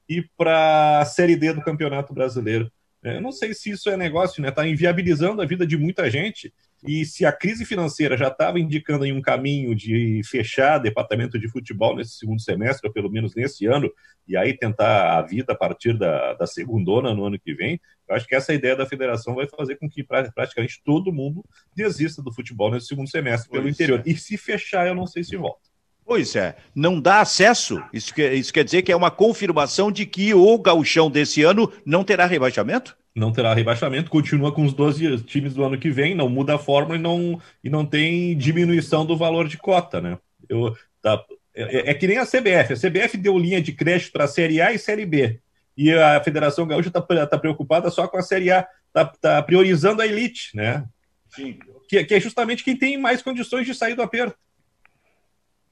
e 0.07 0.23
para 0.35 1.01
a 1.01 1.05
Série 1.05 1.35
D 1.35 1.53
do 1.53 1.61
Campeonato 1.61 2.13
Brasileiro. 2.13 2.71
É, 3.03 3.17
eu 3.17 3.21
não 3.21 3.31
sei 3.31 3.53
se 3.53 3.69
isso 3.69 3.89
é 3.89 3.95
negócio, 3.95 4.41
né? 4.41 4.49
Está 4.49 4.67
inviabilizando 4.67 5.41
a 5.41 5.45
vida 5.45 5.65
de 5.65 5.77
muita 5.77 6.09
gente. 6.09 6.53
E 6.81 7.05
se 7.05 7.25
a 7.25 7.31
crise 7.31 7.65
financeira 7.65 8.17
já 8.17 8.29
estava 8.29 8.59
indicando 8.59 9.05
em 9.05 9.11
um 9.11 9.21
caminho 9.21 9.75
de 9.75 10.21
fechar 10.23 10.77
departamento 10.77 11.37
de 11.37 11.49
futebol 11.49 11.95
nesse 11.95 12.17
segundo 12.17 12.41
semestre, 12.41 12.87
ou 12.87 12.93
pelo 12.93 13.11
menos 13.11 13.35
nesse 13.35 13.65
ano, 13.65 13.91
e 14.27 14.37
aí 14.37 14.57
tentar 14.57 15.17
a 15.17 15.21
vida 15.21 15.53
a 15.53 15.55
partir 15.55 15.97
da, 15.97 16.33
da 16.33 16.47
segundona 16.47 17.13
no 17.13 17.25
ano 17.25 17.39
que 17.39 17.53
vem, 17.53 17.81
eu 18.07 18.15
acho 18.15 18.25
que 18.25 18.35
essa 18.35 18.53
ideia 18.53 18.75
da 18.75 18.85
federação 18.85 19.35
vai 19.35 19.47
fazer 19.47 19.75
com 19.75 19.89
que 19.89 20.03
praticamente 20.03 20.81
todo 20.83 21.11
mundo 21.11 21.43
desista 21.75 22.21
do 22.21 22.33
futebol 22.33 22.71
nesse 22.71 22.87
segundo 22.87 23.09
semestre 23.09 23.49
pelo 23.49 23.63
pois 23.63 23.75
interior. 23.75 23.99
É. 24.05 24.09
E 24.09 24.15
se 24.15 24.37
fechar, 24.37 24.87
eu 24.87 24.95
não 24.95 25.05
sei 25.05 25.23
se 25.23 25.35
volta. 25.35 25.69
Pois 26.05 26.35
é, 26.35 26.55
não 26.73 26.99
dá 26.99 27.21
acesso. 27.21 27.83
Isso, 27.93 28.13
que, 28.13 28.27
isso 28.31 28.51
quer 28.51 28.63
dizer 28.63 28.81
que 28.81 28.91
é 28.91 28.95
uma 28.95 29.11
confirmação 29.11 29.91
de 29.91 30.07
que 30.07 30.33
o 30.33 30.57
gauchão 30.57 31.09
desse 31.11 31.43
ano 31.43 31.71
não 31.85 32.03
terá 32.03 32.25
rebaixamento? 32.25 32.97
Não 33.15 33.31
terá 33.31 33.53
rebaixamento, 33.53 34.09
continua 34.09 34.51
com 34.51 34.63
os 34.63 34.73
12 34.73 35.23
times 35.23 35.53
do 35.53 35.63
ano 35.63 35.77
que 35.77 35.89
vem, 35.89 36.15
não 36.15 36.29
muda 36.29 36.55
a 36.55 36.59
fórmula 36.59 36.97
e 36.97 37.01
não, 37.01 37.41
e 37.63 37.69
não 37.69 37.85
tem 37.85 38.37
diminuição 38.37 39.05
do 39.05 39.17
valor 39.17 39.47
de 39.47 39.57
cota, 39.57 39.99
né? 39.99 40.17
Eu, 40.47 40.75
tá, 41.01 41.23
é, 41.55 41.91
é, 41.91 41.93
que 41.93 42.07
nem 42.07 42.17
a 42.17 42.25
CBF. 42.25 42.73
A 42.73 42.77
CBF 42.77 43.17
deu 43.17 43.37
linha 43.37 43.61
de 43.61 43.73
crédito 43.73 44.11
para 44.11 44.25
a 44.25 44.27
Série 44.27 44.61
A 44.61 44.71
e 44.71 44.79
Série 44.79 45.05
B. 45.05 45.39
E 45.75 45.91
a 45.91 46.21
Federação 46.23 46.67
Gaúcha 46.67 46.89
está 46.89 47.01
tá 47.01 47.37
preocupada 47.37 47.89
só 47.89 48.07
com 48.07 48.17
a 48.17 48.21
Série 48.21 48.51
A, 48.51 48.67
está 48.87 49.05
tá 49.05 49.41
priorizando 49.41 50.01
a 50.01 50.07
elite, 50.07 50.55
né? 50.55 50.85
Sim. 51.29 51.57
Que, 51.87 52.03
que 52.03 52.13
é 52.13 52.19
justamente 52.19 52.63
quem 52.63 52.75
tem 52.75 52.97
mais 52.97 53.21
condições 53.21 53.65
de 53.65 53.73
sair 53.73 53.95
do 53.95 54.01
aperto. 54.01 54.37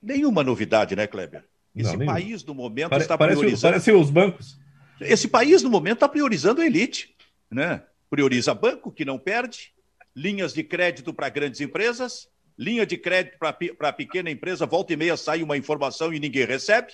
Nenhuma 0.02 0.44
novidade, 0.44 0.96
né, 0.96 1.06
Kleber? 1.08 1.44
Esse 1.76 1.96
não, 1.96 2.06
país, 2.06 2.44
no 2.44 2.56
momento, 2.56 2.90
Pare, 2.90 3.04
está 3.04 3.18
priorizando. 3.18 3.74
Parece 3.74 3.92
os 3.92 4.10
bancos. 4.10 4.58
Esse 5.00 5.28
país, 5.28 5.62
no 5.62 5.70
momento, 5.70 5.96
está 5.96 6.10
priorizando 6.10 6.62
a 6.62 6.66
elite. 6.66 7.16
Né? 7.50 7.84
Prioriza 8.10 8.54
banco, 8.54 8.92
que 8.92 9.06
não 9.06 9.18
perde, 9.18 9.74
linhas 10.16 10.54
de 10.54 10.64
crédito 10.64 11.14
para 11.14 11.30
grandes 11.30 11.62
empresas, 11.62 12.28
linha 12.58 12.86
de 12.86 12.98
crédito 12.98 13.38
para 13.38 13.94
pequena 13.94 14.32
empresa, 14.32 14.66
volta 14.66 14.94
e 14.94 14.98
meia 14.98 15.16
sai 15.16 15.44
uma 15.44 15.58
informação 15.58 16.14
e 16.14 16.20
ninguém 16.20 16.46
recebe. 16.46 16.94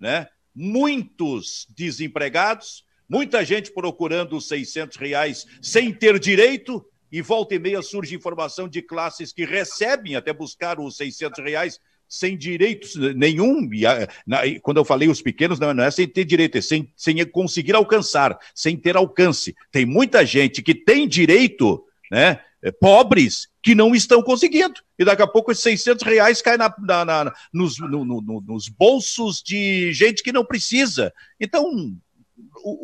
Né? 0.00 0.28
Muitos 0.54 1.66
desempregados, 1.70 2.84
muita 3.08 3.44
gente 3.44 3.72
procurando 3.72 4.36
os 4.36 4.46
600 4.48 4.96
reais 4.96 5.46
sem 5.60 5.92
ter 5.92 6.18
direito, 6.18 6.86
e 7.12 7.20
volta 7.20 7.54
e 7.54 7.58
meia 7.58 7.82
surge 7.82 8.14
informação 8.14 8.68
de 8.68 8.80
classes 8.80 9.32
que 9.32 9.44
recebem 9.44 10.14
até 10.14 10.32
buscar 10.32 10.78
os 10.78 10.96
600 10.96 11.42
reais 11.42 11.80
sem 12.10 12.36
direitos 12.36 12.96
nenhum. 13.14 13.70
E, 13.72 14.58
quando 14.60 14.78
eu 14.78 14.84
falei 14.84 15.08
os 15.08 15.22
pequenos, 15.22 15.60
não, 15.60 15.72
não 15.72 15.84
é 15.84 15.90
sem 15.92 16.08
ter 16.08 16.24
direito, 16.24 16.58
é 16.58 16.60
sem, 16.60 16.92
sem 16.96 17.24
conseguir 17.24 17.76
alcançar, 17.76 18.36
sem 18.52 18.76
ter 18.76 18.96
alcance. 18.96 19.54
Tem 19.70 19.86
muita 19.86 20.26
gente 20.26 20.60
que 20.60 20.74
tem 20.74 21.06
direito, 21.06 21.84
né? 22.10 22.40
É, 22.62 22.70
pobres 22.70 23.48
que 23.62 23.74
não 23.74 23.94
estão 23.94 24.22
conseguindo. 24.22 24.74
E 24.98 25.04
daqui 25.04 25.22
a 25.22 25.26
pouco 25.26 25.50
esses 25.50 25.62
600 25.62 26.04
reais 26.04 26.42
caem 26.42 26.58
na, 26.58 26.74
na, 26.78 27.04
na 27.06 27.34
nos, 27.50 27.78
no, 27.78 28.04
no, 28.04 28.20
nos 28.20 28.68
bolsos 28.68 29.42
de 29.42 29.90
gente 29.94 30.22
que 30.22 30.32
não 30.32 30.44
precisa. 30.44 31.10
Então, 31.40 31.64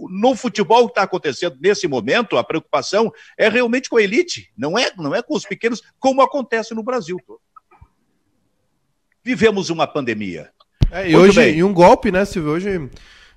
no 0.09 0.35
futebol 0.35 0.87
que 0.87 0.93
está 0.93 1.03
acontecendo 1.03 1.59
nesse 1.61 1.87
momento, 1.87 2.39
a 2.39 2.45
preocupação 2.45 3.13
é 3.37 3.51
realmente 3.51 3.91
com 3.91 3.99
a 3.99 4.03
elite, 4.03 4.51
não 4.57 4.79
é, 4.79 4.91
não 4.97 5.15
é 5.15 5.21
com 5.21 5.35
os 5.35 5.45
pequenos, 5.45 5.83
como 5.99 6.23
acontece 6.23 6.75
no 6.75 6.83
Brasil 6.83 7.19
vivemos 9.27 9.71
uma 9.71 9.89
pandemia. 9.89 10.51
É, 10.89 11.11
e 11.11 11.17
hoje, 11.17 11.41
bem. 11.41 11.57
e 11.57 11.65
um 11.65 11.75
golpe, 11.75 12.13
né, 12.13 12.25
Silvio? 12.25 12.53
Hoje 12.53 12.89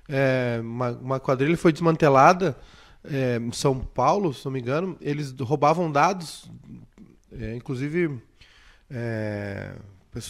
é, 0.08 0.60
uma, 0.62 0.90
uma 0.90 1.20
quadrilha 1.20 1.56
foi 1.56 1.72
desmantelada 1.72 2.56
é, 3.04 3.38
em 3.38 3.50
São 3.50 3.80
Paulo, 3.80 4.32
se 4.32 4.44
não 4.44 4.52
me 4.52 4.60
engano. 4.60 4.96
Eles 5.00 5.34
roubavam 5.40 5.90
dados, 5.90 6.48
é, 7.32 7.56
inclusive 7.56 8.22
é, 8.88 9.72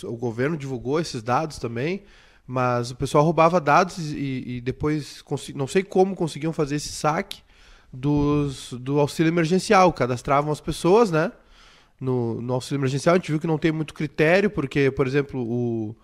o 0.05 0.17
governo 0.17 0.57
divulgou 0.57 0.99
esses 0.99 1.23
dados 1.23 1.59
também, 1.59 2.05
mas 2.47 2.91
o 2.91 2.97
pessoal 2.97 3.23
roubava 3.23 3.61
dados 3.61 3.99
e, 3.99 4.45
e 4.47 4.61
depois, 4.63 5.23
não 5.55 5.67
sei 5.67 5.83
como 5.83 6.17
conseguiam 6.17 6.55
fazer 6.55 6.77
esse 6.77 6.89
saque 6.89 7.43
dos, 7.93 8.73
do 8.73 8.99
auxílio 8.99 9.29
emergencial. 9.29 9.93
Cadastravam 9.93 10.51
as 10.51 10.61
pessoas, 10.61 11.11
né? 11.11 11.31
No, 12.01 12.41
no 12.41 12.55
auxílio 12.55 12.81
emergencial, 12.81 13.15
a 13.15 13.19
gente 13.19 13.31
viu 13.31 13.41
que 13.41 13.47
não 13.47 13.59
tem 13.59 13.71
muito 13.71 13.93
critério, 13.93 14.49
porque, 14.49 14.91
por 14.91 15.07
exemplo, 15.07 15.41
o, 15.41 15.95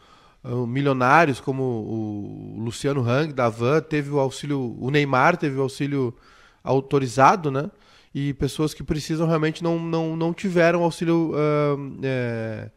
o 0.45 0.67
milionários 0.67 1.41
como 1.41 1.63
o 1.63 2.57
Luciano 2.59 3.01
Hang 3.09 3.33
da 3.33 3.49
Van 3.49 3.81
teve 3.81 4.11
o 4.11 4.19
auxílio, 4.19 4.77
o 4.79 4.91
Neymar 4.91 5.37
teve 5.37 5.57
o 5.57 5.63
auxílio 5.63 6.15
autorizado, 6.63 7.51
né? 7.51 7.71
E 8.15 8.33
pessoas 8.35 8.73
que 8.73 8.83
precisam 8.83 9.27
realmente 9.27 9.63
não, 9.63 9.79
não, 9.79 10.17
não 10.17 10.33
tiveram 10.33 10.83
auxílio 10.83 11.33
uh, 11.33 12.01
é, 12.03 12.71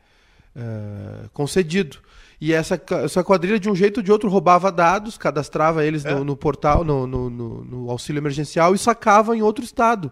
concedido. 1.34 1.98
E 2.42 2.54
essa, 2.54 2.82
essa 3.04 3.24
quadrilha, 3.24 3.60
de 3.60 3.70
um 3.70 3.76
jeito 3.76 3.98
ou 3.98 4.04
de 4.04 4.12
outro, 4.12 4.30
roubava 4.30 4.72
dados, 4.72 5.18
cadastrava 5.18 5.86
eles 5.86 6.06
é. 6.06 6.14
no, 6.14 6.24
no, 6.24 6.38
portal, 6.38 6.84
no, 6.86 7.06
no, 7.06 7.30
no, 7.30 7.92
auxílio 7.92 8.20
emergencial 8.20 8.74
e 8.74 8.78
sacava 8.78 9.36
em 9.36 9.42
outro 9.42 9.64
estado. 9.64 10.10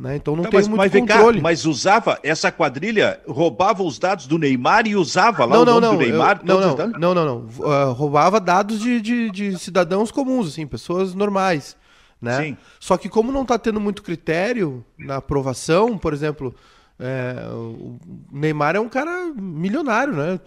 Né? 0.00 0.16
Então 0.16 0.34
não, 0.34 0.44
não 0.44 0.50
tem 0.50 0.60
mas, 0.60 0.66
muito 0.66 0.78
mas 0.78 0.92
controle. 0.92 1.36
Cá, 1.36 1.42
mas 1.42 1.66
usava, 1.66 2.18
essa 2.22 2.50
quadrilha 2.50 3.20
roubava 3.28 3.82
os 3.82 3.98
dados 3.98 4.26
do 4.26 4.38
Neymar 4.38 4.86
e 4.86 4.96
usava 4.96 5.44
lá 5.44 5.56
não, 5.56 5.62
o 5.62 5.64
nome 5.66 5.80
não, 5.82 5.92
do 5.92 5.98
Neymar? 5.98 6.40
Eu, 6.40 6.46
não, 6.46 6.60
não, 6.60 6.88
não, 6.98 7.14
não, 7.14 7.24
não, 7.26 7.36
uh, 7.58 7.92
roubava 7.92 8.40
dados 8.40 8.80
de, 8.80 8.98
de, 8.98 9.30
de, 9.30 9.58
cidadãos 9.58 10.10
comuns, 10.10 10.48
assim, 10.48 10.66
pessoas 10.66 11.12
normais. 11.12 11.76
Né? 12.18 12.44
Sim. 12.44 12.56
Só 12.78 12.96
que 12.96 13.10
como 13.10 13.30
não 13.30 13.42
está 13.42 13.58
tendo 13.58 13.78
muito 13.78 14.02
critério 14.02 14.82
na 14.98 15.16
aprovação, 15.16 15.98
por 15.98 16.14
exemplo, 16.14 16.54
é, 16.98 17.34
o 17.52 17.98
Neymar 18.32 18.76
é 18.76 18.80
um 18.80 18.88
cara 18.88 19.30
milionário, 19.36 20.14
né? 20.14 20.40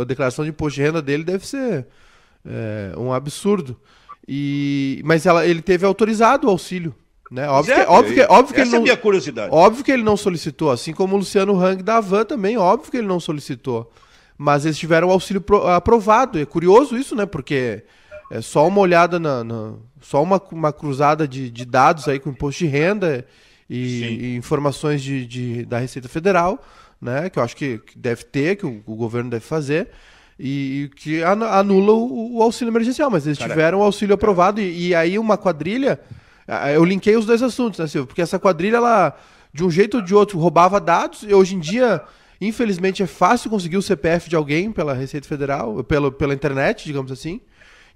A 0.00 0.04
declaração 0.04 0.44
de 0.44 0.50
imposto 0.50 0.80
de 0.80 0.82
renda 0.82 1.00
dele 1.00 1.22
deve 1.22 1.46
ser 1.46 1.86
é, 2.44 2.92
um 2.96 3.12
absurdo. 3.12 3.76
E, 4.26 5.00
mas 5.04 5.26
ela, 5.26 5.46
ele 5.46 5.62
teve 5.62 5.86
autorizado 5.86 6.48
o 6.48 6.50
auxílio. 6.50 6.92
Né? 7.34 7.48
Óbvio, 7.48 7.74
que, 7.74 7.80
óbvio, 7.80 8.14
que, 8.14 8.20
óbvio 8.22 8.54
que 8.54 8.60
ele 8.60 8.70
não, 8.70 8.76
é 8.76 8.80
a 8.80 8.82
minha 8.82 8.96
curiosidade. 8.96 9.52
Óbvio 9.52 9.84
que 9.84 9.90
ele 9.90 10.04
não 10.04 10.16
solicitou, 10.16 10.70
assim 10.70 10.92
como 10.92 11.16
o 11.16 11.18
Luciano 11.18 11.60
Hang 11.60 11.82
da 11.82 11.98
Van 11.98 12.24
também, 12.24 12.56
óbvio 12.56 12.92
que 12.92 12.96
ele 12.96 13.08
não 13.08 13.18
solicitou. 13.18 13.92
Mas 14.38 14.64
eles 14.64 14.78
tiveram 14.78 15.08
o 15.08 15.10
auxílio 15.10 15.40
pro, 15.40 15.66
aprovado. 15.66 16.38
É 16.38 16.44
curioso 16.44 16.96
isso, 16.96 17.16
né? 17.16 17.26
Porque 17.26 17.82
é 18.30 18.40
só 18.40 18.68
uma 18.68 18.78
olhada 18.80 19.18
na. 19.18 19.42
na 19.42 19.72
só 20.00 20.22
uma, 20.22 20.40
uma 20.52 20.72
cruzada 20.72 21.26
de, 21.26 21.50
de 21.50 21.64
dados 21.64 22.06
aí 22.06 22.20
com 22.20 22.30
imposto 22.30 22.60
de 22.60 22.66
renda 22.66 23.26
e, 23.68 24.04
e 24.04 24.36
informações 24.36 25.02
de, 25.02 25.26
de, 25.26 25.64
da 25.64 25.78
Receita 25.78 26.08
Federal, 26.08 26.62
né, 27.00 27.30
que 27.30 27.38
eu 27.38 27.42
acho 27.42 27.56
que, 27.56 27.78
que 27.78 27.98
deve 27.98 28.24
ter, 28.24 28.56
que 28.56 28.66
o, 28.66 28.82
o, 28.86 28.94
governo 28.94 29.30
deve 29.30 29.44
fazer, 29.44 29.88
e, 30.38 30.90
que 30.96 31.22
anula 31.22 31.92
o, 31.92 32.36
o, 32.36 32.42
auxílio 32.42 32.70
emergencial, 32.70 33.10
mas 33.10 33.26
eles 33.26 33.38
Caraca. 33.38 33.54
tiveram 33.54 33.80
o 33.80 33.82
auxílio 33.82 34.14
aprovado, 34.14 34.60
e, 34.60 34.88
e, 34.88 34.94
aí 34.94 35.18
uma 35.18 35.38
quadrilha, 35.38 35.98
eu 36.74 36.84
linkei 36.84 37.16
os 37.16 37.26
dois 37.26 37.42
assuntos, 37.42 37.78
né, 37.78 37.86
Silvio? 37.86 38.06
Porque 38.06 38.22
essa 38.22 38.38
quadrilha, 38.38 38.76
ela, 38.76 39.16
de 39.52 39.64
um 39.64 39.70
jeito 39.70 39.98
ou 39.98 40.02
de 40.02 40.14
outro, 40.14 40.38
roubava 40.38 40.80
dados, 40.80 41.22
e 41.22 41.32
hoje 41.32 41.54
em 41.54 41.60
dia, 41.60 42.02
infelizmente, 42.40 43.02
é 43.02 43.06
fácil 43.06 43.50
conseguir 43.50 43.76
o 43.76 43.82
CPF 43.82 44.28
de 44.28 44.36
alguém 44.36 44.70
pela 44.70 44.94
Receita 44.94 45.26
Federal, 45.26 45.82
pela, 45.84 46.10
pela 46.12 46.34
internet, 46.34 46.84
digamos 46.84 47.10
assim, 47.10 47.40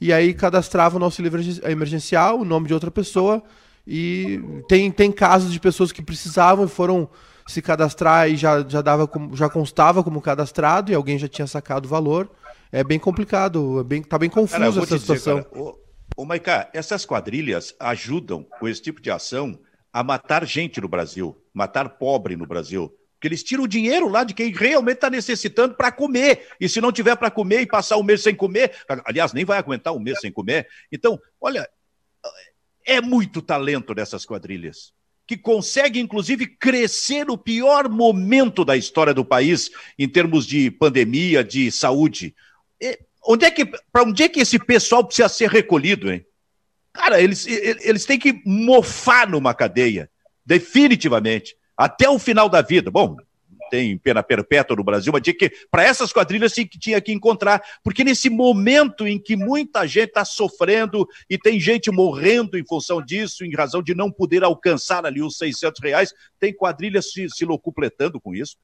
e 0.00 0.12
aí 0.12 0.32
cadastrava 0.32 0.98
no 0.98 1.04
auxílio 1.04 1.30
emergencial 1.64 2.38
o 2.38 2.44
nome 2.44 2.68
de 2.68 2.74
outra 2.74 2.90
pessoa 2.90 3.42
e 3.87 4.40
tem, 4.68 4.90
tem 4.90 5.11
casos 5.11 5.52
de 5.52 5.58
pessoas 5.58 5.90
que 5.90 6.02
precisavam 6.02 6.66
e 6.66 6.68
foram 6.68 7.08
se 7.46 7.62
cadastrar 7.62 8.28
e 8.28 8.37
já, 8.37 8.62
já, 8.68 8.82
dava 8.82 9.11
já 9.32 9.48
constava 9.48 10.04
como 10.04 10.20
cadastrado 10.20 10.92
e 10.92 10.94
alguém 10.94 11.18
já 11.18 11.26
tinha 11.26 11.46
sacado 11.46 11.87
o 11.87 11.88
valor. 11.88 12.30
É 12.70 12.84
bem 12.84 12.98
complicado, 12.98 13.80
é 13.80 13.82
bem, 13.82 14.02
tá 14.02 14.18
bem 14.18 14.28
confuso 14.28 14.61
cara, 14.61 14.66
essa 14.68 14.98
situação. 14.98 15.38
Dizer, 15.38 15.48
cara, 15.50 15.74
ô, 16.18 16.24
Maiká, 16.24 16.68
essas 16.74 17.07
quadrilhas 17.07 17.76
ajudam 17.78 18.42
com 18.42 18.66
esse 18.66 18.83
tipo 18.83 19.00
de 19.00 19.09
ação 19.09 19.57
a 19.92 20.02
matar 20.02 20.44
gente 20.44 20.81
no 20.81 20.88
Brasil, 20.88 21.40
matar 21.54 21.90
pobre 21.90 22.35
no 22.35 22.44
Brasil. 22.44 22.92
Porque 23.14 23.28
eles 23.28 23.44
tiram 23.44 23.62
o 23.62 23.68
dinheiro 23.68 24.09
lá 24.09 24.24
de 24.24 24.35
quem 24.35 24.52
realmente 24.52 24.96
está 24.96 25.09
necessitando 25.09 25.76
para 25.76 25.92
comer. 25.92 26.48
E 26.61 26.68
se 26.68 26.81
não 26.81 26.90
tiver 26.90 27.14
para 27.14 27.31
comer 27.31 27.61
e 27.61 27.66
passar 27.66 27.96
um 27.98 28.02
mês 28.02 28.20
sem 28.20 28.35
comer, 28.35 28.72
aliás, 29.04 29.33
nem 29.33 29.44
vai 29.44 29.59
aguentar 29.59 29.94
um 29.94 30.00
mês 30.00 30.20
sem 30.20 30.33
comer. 30.33 30.66
Então, 30.90 31.20
olha, 31.40 31.68
é 32.85 33.00
muito 33.00 33.40
talento 33.40 33.94
dessas 33.94 34.26
quadrilhas, 34.26 34.92
que 35.24 35.37
consegue, 35.37 36.00
inclusive, 36.00 36.48
crescer 36.48 37.26
no 37.26 37.38
pior 37.38 37.88
momento 37.88 38.64
da 38.64 38.76
história 38.76 39.14
do 39.14 39.24
país, 39.24 39.70
em 39.96 40.09
termos 40.09 40.44
de 40.44 40.68
pandemia, 40.68 41.44
de 41.44 41.70
saúde. 41.70 42.35
Onde 43.28 43.44
é 43.44 43.50
que, 43.50 43.66
para 43.66 44.04
onde 44.04 44.22
é 44.22 44.28
que 44.28 44.40
esse 44.40 44.58
pessoal 44.58 45.04
precisa 45.04 45.28
ser 45.28 45.50
recolhido, 45.50 46.10
hein? 46.10 46.24
Cara, 46.92 47.20
eles, 47.20 47.46
eles 47.46 48.06
têm 48.06 48.18
que 48.18 48.42
mofar 48.44 49.28
numa 49.28 49.52
cadeia, 49.52 50.10
definitivamente, 50.44 51.54
até 51.76 52.08
o 52.08 52.18
final 52.18 52.48
da 52.48 52.62
vida. 52.62 52.90
Bom, 52.90 53.16
tem 53.70 53.98
pena 53.98 54.22
perpétua 54.22 54.74
no 54.74 54.82
Brasil, 54.82 55.12
mas 55.12 55.22
tinha 55.22 55.36
que, 55.36 55.52
para 55.70 55.84
essas 55.84 56.10
quadrilhas 56.10 56.54
sim 56.54 56.66
que 56.66 56.78
tinha 56.78 57.00
que 57.02 57.12
encontrar, 57.12 57.62
porque 57.84 58.02
nesse 58.02 58.30
momento 58.30 59.06
em 59.06 59.18
que 59.18 59.36
muita 59.36 59.86
gente 59.86 60.08
está 60.08 60.24
sofrendo 60.24 61.06
e 61.28 61.38
tem 61.38 61.60
gente 61.60 61.90
morrendo 61.90 62.58
em 62.58 62.64
função 62.66 63.04
disso, 63.04 63.44
em 63.44 63.54
razão 63.54 63.82
de 63.82 63.94
não 63.94 64.10
poder 64.10 64.42
alcançar 64.42 65.04
ali 65.04 65.22
os 65.22 65.36
600 65.36 65.80
reais, 65.82 66.14
tem 66.40 66.52
quadrilhas 66.52 67.12
se, 67.12 67.28
se 67.28 67.44
locupletando 67.44 68.18
com 68.18 68.34
isso. 68.34 68.56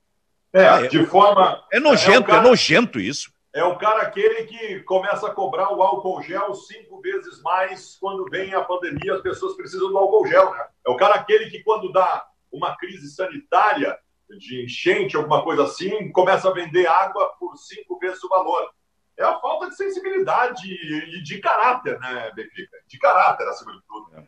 É, 0.55 0.66
ah, 0.66 0.81
é 0.85 0.88
de 0.88 1.05
forma. 1.07 1.62
É 1.72 1.79
nojento, 1.79 2.11
é, 2.11 2.16
é, 2.16 2.22
cara, 2.22 2.46
é 2.46 2.48
nojento 2.48 2.98
isso. 2.98 3.34
É 3.55 3.62
o 3.62 3.79
cara 3.79 4.03
aquele 4.03 4.47
que 4.47 4.81
começa 4.81 5.29
a 5.29 5.31
cobrar 5.31 5.73
o 5.73 5.81
álcool 5.81 6.21
gel 6.23 6.53
cinco 6.55 7.01
vezes 7.01 7.40
mais 7.40 7.97
quando 8.01 8.29
vem 8.29 8.53
a 8.53 8.61
pandemia, 8.61 9.14
as 9.14 9.23
pessoas 9.23 9.57
precisam 9.57 9.90
do 9.90 9.97
álcool 9.97 10.27
gel, 10.27 10.51
né? 10.51 10.67
É 10.85 10.90
o 10.90 10.97
cara 10.97 11.14
aquele 11.14 11.49
que, 11.49 11.62
quando 11.62 11.93
dá 11.93 12.27
uma 12.51 12.77
crise 12.77 13.14
sanitária, 13.14 13.97
de 14.38 14.64
enchente, 14.64 15.17
alguma 15.17 15.45
coisa 15.45 15.64
assim, 15.64 16.11
começa 16.11 16.49
a 16.49 16.53
vender 16.53 16.87
água 16.88 17.31
por 17.38 17.57
cinco 17.57 17.97
vezes 18.01 18.25
o 18.25 18.29
valor. 18.29 18.71
É 19.17 19.23
a 19.23 19.38
falta 19.38 19.69
de 19.69 19.77
sensibilidade 19.77 20.67
e 20.67 21.23
de 21.23 21.38
caráter, 21.38 21.99
né, 22.01 22.33
Benfica? 22.35 22.77
De 22.88 22.99
caráter, 22.99 23.47
acima 23.47 23.73
de 23.73 23.81
tudo. 23.87 24.27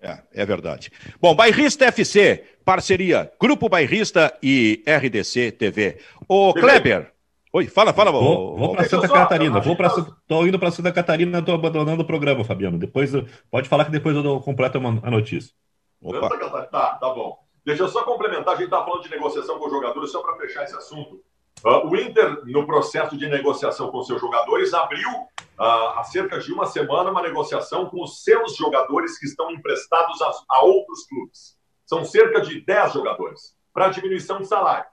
É, 0.00 0.22
é 0.32 0.46
verdade. 0.46 0.90
Bom, 1.20 1.34
Bairrista 1.34 1.84
FC, 1.84 2.42
parceria 2.64 3.30
Grupo 3.38 3.68
Bairrista 3.68 4.36
e 4.42 4.82
RDC 4.86 5.52
TV. 5.52 6.00
Ô, 6.26 6.54
Kleber. 6.54 7.12
Oi, 7.54 7.66
fala, 7.66 7.92
fala. 7.92 8.10
Vou, 8.10 8.56
vou 8.56 8.72
para 8.72 8.88
Santa 8.88 9.08
Catarina. 9.08 9.60
Vou 9.60 9.76
pra, 9.76 9.90
tô 10.26 10.46
indo 10.46 10.58
para 10.58 10.70
Santa 10.70 10.90
Catarina, 10.90 11.40
estou 11.40 11.54
abandonando 11.54 12.02
o 12.02 12.06
programa, 12.06 12.42
Fabiano. 12.42 12.78
Depois, 12.78 13.12
pode 13.50 13.68
falar 13.68 13.84
que 13.84 13.90
depois 13.90 14.16
eu 14.16 14.40
completo 14.40 14.78
a 14.78 15.10
notícia. 15.10 15.52
Opa. 16.00 16.30
Tá, 16.70 16.94
tá 16.94 17.10
bom. 17.10 17.38
Deixa 17.64 17.82
eu 17.82 17.88
só 17.88 18.04
complementar, 18.04 18.54
a 18.54 18.56
gente 18.56 18.64
está 18.64 18.82
falando 18.82 19.02
de 19.02 19.10
negociação 19.10 19.58
com 19.58 19.66
os 19.66 19.72
jogadores, 19.72 20.10
só 20.10 20.22
para 20.22 20.36
fechar 20.36 20.64
esse 20.64 20.74
assunto. 20.74 21.22
Uh, 21.64 21.86
o 21.86 21.96
Inter, 21.96 22.44
no 22.46 22.66
processo 22.66 23.16
de 23.16 23.28
negociação 23.28 23.90
com 23.90 24.02
seus 24.02 24.20
jogadores, 24.20 24.72
abriu 24.74 25.08
uh, 25.10 25.98
há 25.98 26.02
cerca 26.04 26.40
de 26.40 26.52
uma 26.52 26.66
semana 26.66 27.10
uma 27.10 27.22
negociação 27.22 27.86
com 27.86 28.02
os 28.02 28.24
seus 28.24 28.56
jogadores 28.56 29.16
que 29.18 29.26
estão 29.26 29.50
emprestados 29.52 30.20
a, 30.22 30.32
a 30.48 30.64
outros 30.64 31.06
clubes. 31.06 31.56
São 31.86 32.04
cerca 32.04 32.40
de 32.40 32.64
10 32.64 32.94
jogadores, 32.94 33.54
para 33.72 33.90
diminuição 33.90 34.40
de 34.40 34.48
salário. 34.48 34.86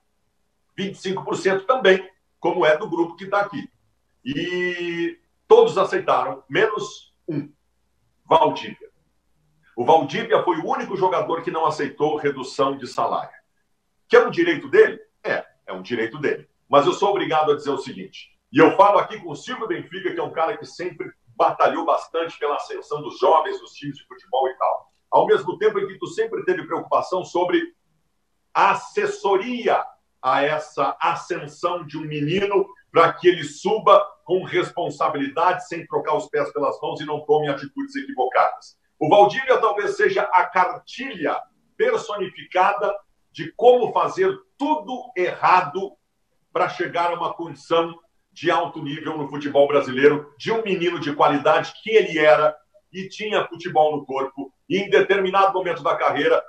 25% 0.78 1.66
também, 1.66 2.08
como 2.40 2.66
é 2.66 2.78
do 2.78 2.90
grupo 2.90 3.16
que 3.16 3.26
está 3.26 3.42
aqui. 3.42 3.70
E 4.24 5.20
todos 5.48 5.78
aceitaram, 5.78 6.44
menos 6.50 7.14
um, 7.28 7.52
Valdívia. 8.26 8.90
O 9.76 9.86
Valdívia 9.86 10.44
foi 10.44 10.58
o 10.58 10.68
único 10.68 10.96
jogador 10.96 11.42
que 11.42 11.52
não 11.52 11.66
aceitou 11.66 12.18
redução 12.18 12.78
de 12.78 12.86
salário. 12.86 13.38
Que 14.08 14.16
é 14.16 14.26
um 14.26 14.30
direito 14.30 14.68
dele? 14.70 15.00
É, 15.24 15.46
é 15.66 15.74
um 15.74 15.82
direito 15.82 16.18
dele. 16.18 16.48
Mas 16.68 16.86
eu 16.86 16.94
sou 16.94 17.10
obrigado 17.10 17.52
a 17.52 17.56
dizer 17.56 17.72
o 17.72 17.78
seguinte, 17.78 18.30
e 18.52 18.60
eu 18.60 18.76
falo 18.76 19.00
aqui 19.00 19.20
com 19.20 19.32
o 19.32 19.36
Silvio 19.36 19.68
Benfica, 19.68 20.14
que 20.14 20.20
é 20.20 20.24
um 20.24 20.32
cara 20.32 20.58
que 20.58 20.66
sempre 20.66 21.12
batalhou 21.36 21.86
bastante 21.86 22.38
pela 22.38 22.56
ascensão 22.56 23.02
dos 23.02 23.18
jovens, 23.18 23.60
dos 23.60 23.72
times 23.72 23.98
de 23.98 24.06
futebol 24.06 24.48
e 24.50 24.58
tal. 24.58 24.92
Ao 25.10 25.26
mesmo 25.26 25.58
tempo 25.58 25.80
em 25.80 25.88
que 25.88 25.98
tu 25.98 26.08
sempre 26.08 26.44
teve 26.44 26.66
preocupação 26.66 27.24
sobre 27.24 27.74
assessoria 28.54 29.84
a 30.22 30.44
essa 30.44 30.96
ascensão 31.00 31.86
de 31.86 31.98
um 31.98 32.02
menino 32.02 32.68
para 32.92 33.14
que 33.14 33.28
ele 33.28 33.44
suba 33.44 34.04
com 34.24 34.44
responsabilidade, 34.44 35.68
sem 35.68 35.86
trocar 35.88 36.16
os 36.16 36.28
pés 36.28 36.52
pelas 36.54 36.80
mãos 36.82 37.00
e 37.02 37.06
não 37.06 37.26
tome 37.26 37.48
atitudes 37.48 37.96
equivocadas. 37.96 38.78
O 39.00 39.10
Valdívia 39.10 39.58
talvez 39.60 39.96
seja 39.96 40.24
a 40.24 40.46
cartilha 40.46 41.40
personificada 41.78 42.94
de 43.32 43.52
como 43.54 43.94
fazer 43.94 44.38
tudo 44.58 45.12
errado 45.16 45.94
para 46.52 46.68
chegar 46.68 47.12
a 47.12 47.14
uma 47.14 47.34
condição 47.34 47.98
de 48.32 48.52
alto 48.52 48.82
nível 48.84 49.18
no 49.18 49.28
futebol 49.30 49.68
brasileiro, 49.68 50.34
de 50.38 50.52
um 50.52 50.64
menino 50.64 51.00
de 51.00 51.16
qualidade 51.16 51.74
que 51.82 51.92
ele 51.92 52.18
era 52.20 52.56
e 52.92 53.08
tinha 53.08 53.48
futebol 53.48 53.96
no 53.96 54.06
corpo, 54.06 54.52
e 54.68 54.78
em 54.78 54.90
determinado 54.90 55.54
momento 55.54 55.84
da 55.84 55.96
carreira, 55.96 56.42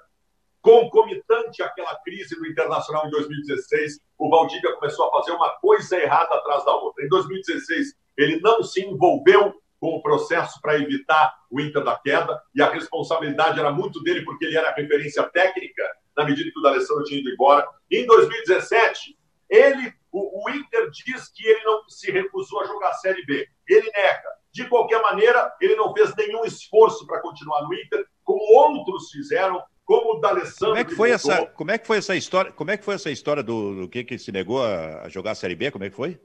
concomitante 0.63 1.63
àquela 1.63 1.95
crise 2.05 2.37
do 2.37 2.47
Internacional 2.47 3.07
em 3.07 3.11
2016, 3.11 4.01
o 4.19 4.29
Valdívia 4.29 4.75
começou 4.75 5.09
a 5.09 5.19
fazer 5.19 5.33
uma 5.33 5.51
coisa 5.59 5.97
errada 5.97 6.35
atrás 6.35 6.65
da 6.65 6.75
outra. 6.75 7.05
Em 7.05 7.09
2016, 7.09 7.95
ele 8.17 8.41
não 8.41 8.63
se 8.63 8.85
envolveu 8.85 9.55
com 9.81 9.97
o 9.97 10.03
processo 10.03 10.61
para 10.61 10.79
evitar 10.79 11.35
o 11.51 11.59
Inter 11.59 11.83
da 11.83 11.99
queda, 11.99 12.41
e 12.55 12.61
a 12.61 12.71
responsabilidade 12.71 13.59
era 13.59 13.73
muito 13.73 14.03
dele, 14.03 14.23
porque 14.25 14.45
ele 14.45 14.57
era 14.57 14.69
a 14.69 14.75
referência 14.75 15.23
técnica, 15.31 15.83
na 16.15 16.25
medida 16.25 16.51
que 16.51 16.59
o 16.59 16.63
D'Alessandro 16.63 17.05
tinha 17.05 17.21
ido 17.21 17.31
embora. 17.31 17.67
Em 17.91 18.07
2017, 18.07 19.19
ele, 19.49 19.93
o, 20.13 20.45
o 20.45 20.51
Inter 20.51 20.91
diz 20.91 21.29
que 21.31 21.47
ele 21.47 21.65
não 21.65 21.89
se 21.89 22.13
recusou 22.13 22.61
a 22.61 22.67
jogar 22.67 22.91
a 22.91 22.95
Série 22.95 23.25
B. 23.25 23.49
Ele 23.67 23.91
nega. 23.91 24.29
De 24.53 24.69
qualquer 24.69 25.01
maneira, 25.01 25.53
ele 25.61 25.77
não 25.77 25.95
fez 25.95 26.15
nenhum 26.15 26.45
esforço 26.45 27.07
para 27.07 27.23
continuar 27.23 27.63
no 27.63 27.73
Inter, 27.73 28.05
como 28.23 28.41
outros 28.53 29.11
fizeram, 29.11 29.63
como 29.91 30.19
o 30.19 30.21
D'Alessandro. 30.21 30.67
Como 30.69 30.79
é 30.79 30.85
que 30.85 30.95
foi 30.95 31.11
essa? 31.11 31.47
Como 31.47 31.71
é 31.73 31.79
que 31.79 31.85
foi 31.85 31.97
essa 31.97 32.15
história? 32.15 32.53
Como 32.53 32.71
é 32.71 32.77
que 32.77 32.85
foi 32.85 32.95
essa 32.95 33.11
história 33.11 33.43
do, 33.43 33.75
do 33.75 33.89
que 33.89 34.05
que 34.05 34.17
se 34.19 34.31
negou 34.31 34.65
a, 34.65 35.09
jogar 35.09 35.33
a 35.33 35.35
Série 35.35 35.57
B? 35.57 35.69
Como 35.73 35.85
é 35.85 35.91
que 35.91 35.97
foi? 35.97 36.17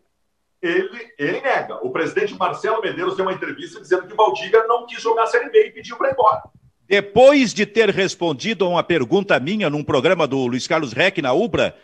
Ele, 0.61 0.87
ele 1.17 1.41
nega. 1.41 1.77
O 1.83 1.89
presidente 1.89 2.35
Marcelo 2.35 2.79
Medeiros 2.79 3.15
deu 3.15 3.25
uma 3.25 3.33
entrevista 3.33 3.81
dizendo 3.81 4.05
que 4.05 4.13
o 4.13 4.15
Valdívia 4.15 4.67
não 4.67 4.85
quis 4.85 5.01
jogar 5.01 5.23
a 5.23 5.27
Série 5.27 5.49
B 5.49 5.67
e 5.67 5.71
pediu 5.71 5.97
para 5.97 6.09
ir 6.09 6.11
embora. 6.11 6.43
Depois 6.87 7.55
de 7.55 7.65
ter 7.65 7.89
respondido 7.89 8.65
a 8.65 8.69
uma 8.69 8.83
pergunta 8.83 9.39
minha 9.39 9.67
num 9.67 9.83
programa 9.83 10.27
do 10.27 10.45
Luiz 10.45 10.67
Carlos 10.67 10.93
Reck 10.93 11.19
na 11.19 11.33
Ubra, 11.33 11.75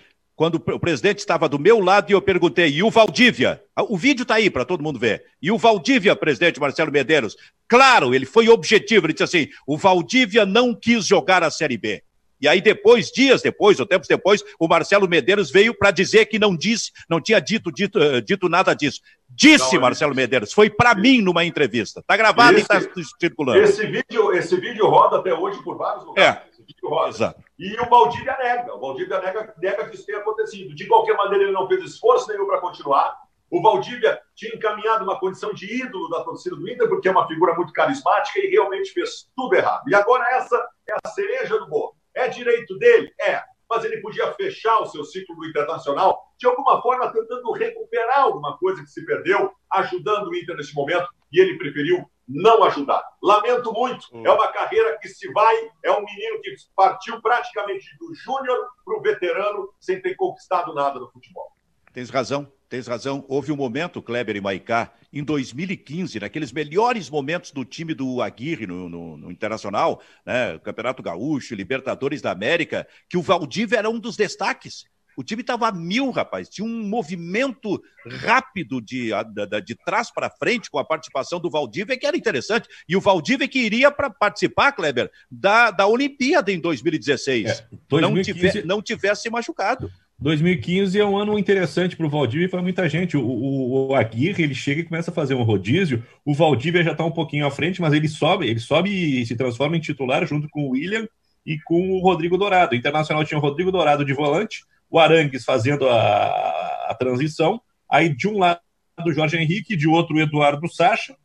quando 0.42 0.56
o 0.56 0.80
presidente 0.80 1.20
estava 1.20 1.48
do 1.48 1.60
meu 1.60 1.80
lado 1.80 2.10
e 2.10 2.14
eu 2.14 2.22
perguntei, 2.22 2.68
e 2.68 2.82
o 2.82 2.90
Valdívia? 2.90 3.62
Ah, 3.76 3.84
o 3.84 3.96
vídeo 3.96 4.24
está 4.24 4.34
aí 4.34 4.50
para 4.50 4.66
todo 4.66 4.82
mundo 4.82 4.98
ver. 4.98 5.24
E 5.40 5.52
o 5.52 5.58
Valdívia, 5.60 6.16
presidente 6.16 6.60
Marcelo 6.60 6.92
Medeiros? 6.92 7.38
Claro, 7.68 8.16
ele 8.16 8.26
foi 8.26 8.50
objetivo, 8.50 9.06
ele 9.06 9.14
disse 9.14 9.24
assim: 9.24 9.48
o 9.68 9.78
Valdívia 9.78 10.44
não 10.44 10.74
quis 10.74 11.06
jogar 11.06 11.44
a 11.44 11.52
Série 11.52 11.78
B. 11.78 12.02
E 12.42 12.48
aí 12.48 12.60
depois, 12.60 13.12
dias 13.12 13.44
depois, 13.44 13.80
ou 13.80 13.86
tempos 13.86 14.08
depois, 14.08 14.44
o 14.60 14.68
Marcelo 14.68 15.08
Medeiros 15.08 15.52
veio 15.52 15.76
para 15.78 15.92
dizer 15.92 16.26
que 16.26 16.40
não 16.40 16.58
disse, 16.58 16.92
não 17.08 17.22
tinha 17.22 17.40
dito, 17.40 17.72
dito, 17.72 18.00
uh, 18.00 18.20
dito 18.20 18.50
nada 18.50 18.74
disso. 18.74 19.00
Disse 19.30 19.76
não, 19.76 19.82
Marcelo 19.82 20.16
Medeiros, 20.16 20.52
foi 20.52 20.72
para 20.72 20.96
mim 20.96 21.22
numa 21.22 21.46
entrevista. 21.46 22.00
Está 22.00 22.18
gravado 22.18 22.58
esse, 22.58 22.62
e 22.62 22.80
está 22.80 22.82
circulando. 23.20 23.60
Esse 23.60 23.86
vídeo, 23.86 24.34
esse 24.34 24.56
vídeo 24.56 24.88
roda 24.88 25.18
até 25.18 25.32
hoje 25.32 25.62
por 25.62 25.78
vários 25.78 26.04
lugares. 26.04 26.36
É. 26.36 26.51
Roda. 26.84 27.10
Exato. 27.10 27.44
E 27.58 27.80
o 27.80 27.90
Valdívia 27.90 28.38
nega. 28.38 28.76
O 28.76 28.80
Valdívia 28.80 29.20
nega, 29.20 29.54
nega 29.58 29.90
que 29.90 29.96
isso 29.96 30.06
tenha 30.06 30.20
acontecido. 30.20 30.76
De 30.76 30.88
qualquer 30.88 31.16
maneira, 31.16 31.46
ele 31.46 31.54
não 31.54 31.68
fez 31.68 31.84
esforço 31.84 32.28
nenhum 32.30 32.48
para 32.48 32.62
continuar. 32.62 33.18
O 33.50 33.62
Valdívia 33.62 34.20
tinha 34.34 34.56
encaminhado 34.56 35.04
uma 35.04 35.20
condição 35.20 35.54
de 35.54 35.66
ídolo 35.84 36.08
da 36.08 36.24
torcida 36.24 36.56
do 36.56 36.70
Inter, 36.70 36.88
porque 36.88 37.10
é 37.10 37.12
uma 37.12 37.28
figura 37.28 37.54
muito 37.54 37.74
carismática 37.74 38.40
e 38.40 38.50
realmente 38.50 38.92
fez 38.92 39.30
tudo 39.36 39.56
errado. 39.56 39.84
E 39.90 39.94
agora 39.94 40.26
essa 40.38 40.56
é 40.88 40.94
a 41.04 41.10
cereja 41.10 41.60
do 41.60 41.68
bolo. 41.68 41.94
É 42.16 42.30
direito 42.30 42.78
dele? 42.78 43.14
É. 43.20 43.44
Mas 43.70 43.84
ele 43.84 44.02
podia 44.02 44.32
fechar 44.34 44.80
o 44.80 44.86
seu 44.86 45.04
ciclo 45.04 45.46
Internacional, 45.46 46.22
de 46.38 46.48
alguma 46.48 46.82
forma 46.82 47.12
tentando 47.12 47.52
recuperar 47.52 48.20
alguma 48.20 48.58
coisa 48.58 48.82
que 48.82 48.90
se 48.90 49.06
perdeu, 49.06 49.52
ajudando 49.72 50.28
o 50.28 50.36
Inter 50.36 50.56
nesse 50.56 50.74
momento, 50.74 51.08
e 51.32 51.40
ele 51.40 51.58
preferiu 51.58 52.06
não 52.28 52.64
ajudar. 52.64 53.04
Lamento 53.22 53.74
muito. 53.74 54.08
Hum. 54.14 54.26
É 54.26 54.32
uma 54.32 54.48
carreira 54.50 54.98
que 55.00 55.10
se 55.10 55.32
vai, 55.32 55.56
é 55.84 55.92
um 55.92 56.04
menino 56.04 56.42
que 56.42 56.56
partiu 56.76 57.22
praticamente 57.22 57.86
do 58.00 58.14
júnior 58.16 58.58
para 58.86 58.98
o 58.98 59.02
veterano 59.02 59.70
sem 59.80 60.02
ter 60.02 60.16
conquistado 60.16 60.74
nada 60.74 61.00
no 61.00 61.12
futebol. 61.12 61.52
Tens 61.94 62.10
razão. 62.10 62.52
Tens 62.70 62.88
razão. 62.88 63.26
Houve 63.28 63.52
um 63.52 63.58
momento, 63.58 64.02
Kleber 64.02 64.38
e 64.38 64.40
Maicá, 64.40 64.94
em 65.12 65.22
2015, 65.22 66.22
naqueles 66.22 66.54
melhores 66.54 67.10
momentos 67.10 67.52
do 67.52 67.66
time 67.66 67.94
do 67.94 68.22
Aguirre 68.22 68.66
no, 68.66 68.88
no, 68.88 69.18
no 69.18 69.30
Internacional, 69.30 70.02
né? 70.26 70.58
Campeonato 70.60 71.04
Gaúcho, 71.04 71.54
Libertadores 71.54 72.22
da 72.22 72.32
América, 72.32 72.88
que 73.10 73.18
o 73.18 73.22
Valdívia 73.22 73.78
era 73.80 73.90
um 73.90 74.00
dos 74.00 74.16
destaques. 74.16 74.86
O 75.22 75.24
time 75.24 75.42
estava 75.42 75.68
a 75.68 75.72
mil, 75.72 76.10
rapaz. 76.10 76.50
Tinha 76.50 76.68
um 76.68 76.84
movimento 76.84 77.82
rápido 78.08 78.82
de, 78.82 79.12
de, 79.12 79.62
de 79.62 79.76
trás 79.76 80.12
para 80.12 80.32
frente 80.32 80.70
com 80.70 80.80
a 80.80 80.84
participação 80.84 81.40
do 81.40 81.50
Valdívia, 81.50 81.98
que 81.98 82.08
era 82.08 82.18
interessante. 82.18 82.68
E 82.90 82.96
o 82.96 83.02
Valdívia 83.02 83.48
que 83.48 83.60
iria 83.60 83.92
para 83.92 84.10
participar, 84.10 84.72
Kleber, 84.72 85.12
da, 85.30 85.70
da 85.70 85.86
Olimpíada 85.86 86.52
em 86.52 86.60
2016. 86.60 87.50
É, 87.50 87.66
2015... 87.88 88.02
não, 88.02 88.52
tive, 88.52 88.68
não 88.68 88.82
tivesse 88.82 89.30
machucado. 89.30 89.92
2015 90.20 91.00
é 91.00 91.06
um 91.06 91.18
ano 91.18 91.38
interessante 91.38 91.96
para 91.96 92.06
o 92.06 92.10
Valdívia 92.10 92.46
e 92.46 92.50
para 92.50 92.64
muita 92.64 92.90
gente. 92.90 93.16
O, 93.16 93.24
o, 93.24 93.88
o, 93.90 93.96
Aguirre 93.96 94.44
ele 94.44 94.56
chega 94.56 94.82
e 94.82 94.86
começa 94.86 95.12
a 95.12 95.14
fazer 95.14 95.36
um 95.36 95.44
rodízio. 95.44 96.04
O 96.26 96.34
Valdívia 96.34 96.84
já 96.84 96.94
está 96.94 97.06
um 97.06 97.12
pouquinho 97.12 97.46
à 97.46 97.52
frente, 97.52 97.80
mas 97.80 97.94
ele 97.94 98.08
sobe, 98.08 98.48
ele 98.48 98.60
sobe 98.60 98.90
e 98.90 99.26
se 99.26 99.36
transforma 99.36 99.78
em 99.78 99.80
titular 99.80 100.26
junto 100.26 100.50
com 100.50 100.64
o 100.64 100.70
William 100.72 101.08
e 101.46 101.60
com 101.60 101.92
o 101.92 102.00
Rodrigo 102.00 102.38
Dourado. 102.38 102.74
O 102.74 102.78
Internacional 102.78 103.24
tinha 103.24 103.38
o 103.38 103.42
Rodrigo 103.42 103.72
Dourado 103.72 104.04
de 104.04 104.14
volante, 104.14 104.64
o 104.92 105.00
Arangues 105.00 105.46
fazendo 105.46 105.90
a, 105.90 106.88
a 106.90 106.96
transição. 107.00 107.62
Aí 107.90 108.10
de 108.10 108.28
um 108.28 108.38
lado 108.38 108.60
o 109.04 109.12
Jorge 109.12 109.38
Henrique, 109.38 109.76
de 109.76 109.88
outro 109.88 110.18
o 110.18 110.20
Eduardo 110.20 110.68
Sacha, 110.72 111.16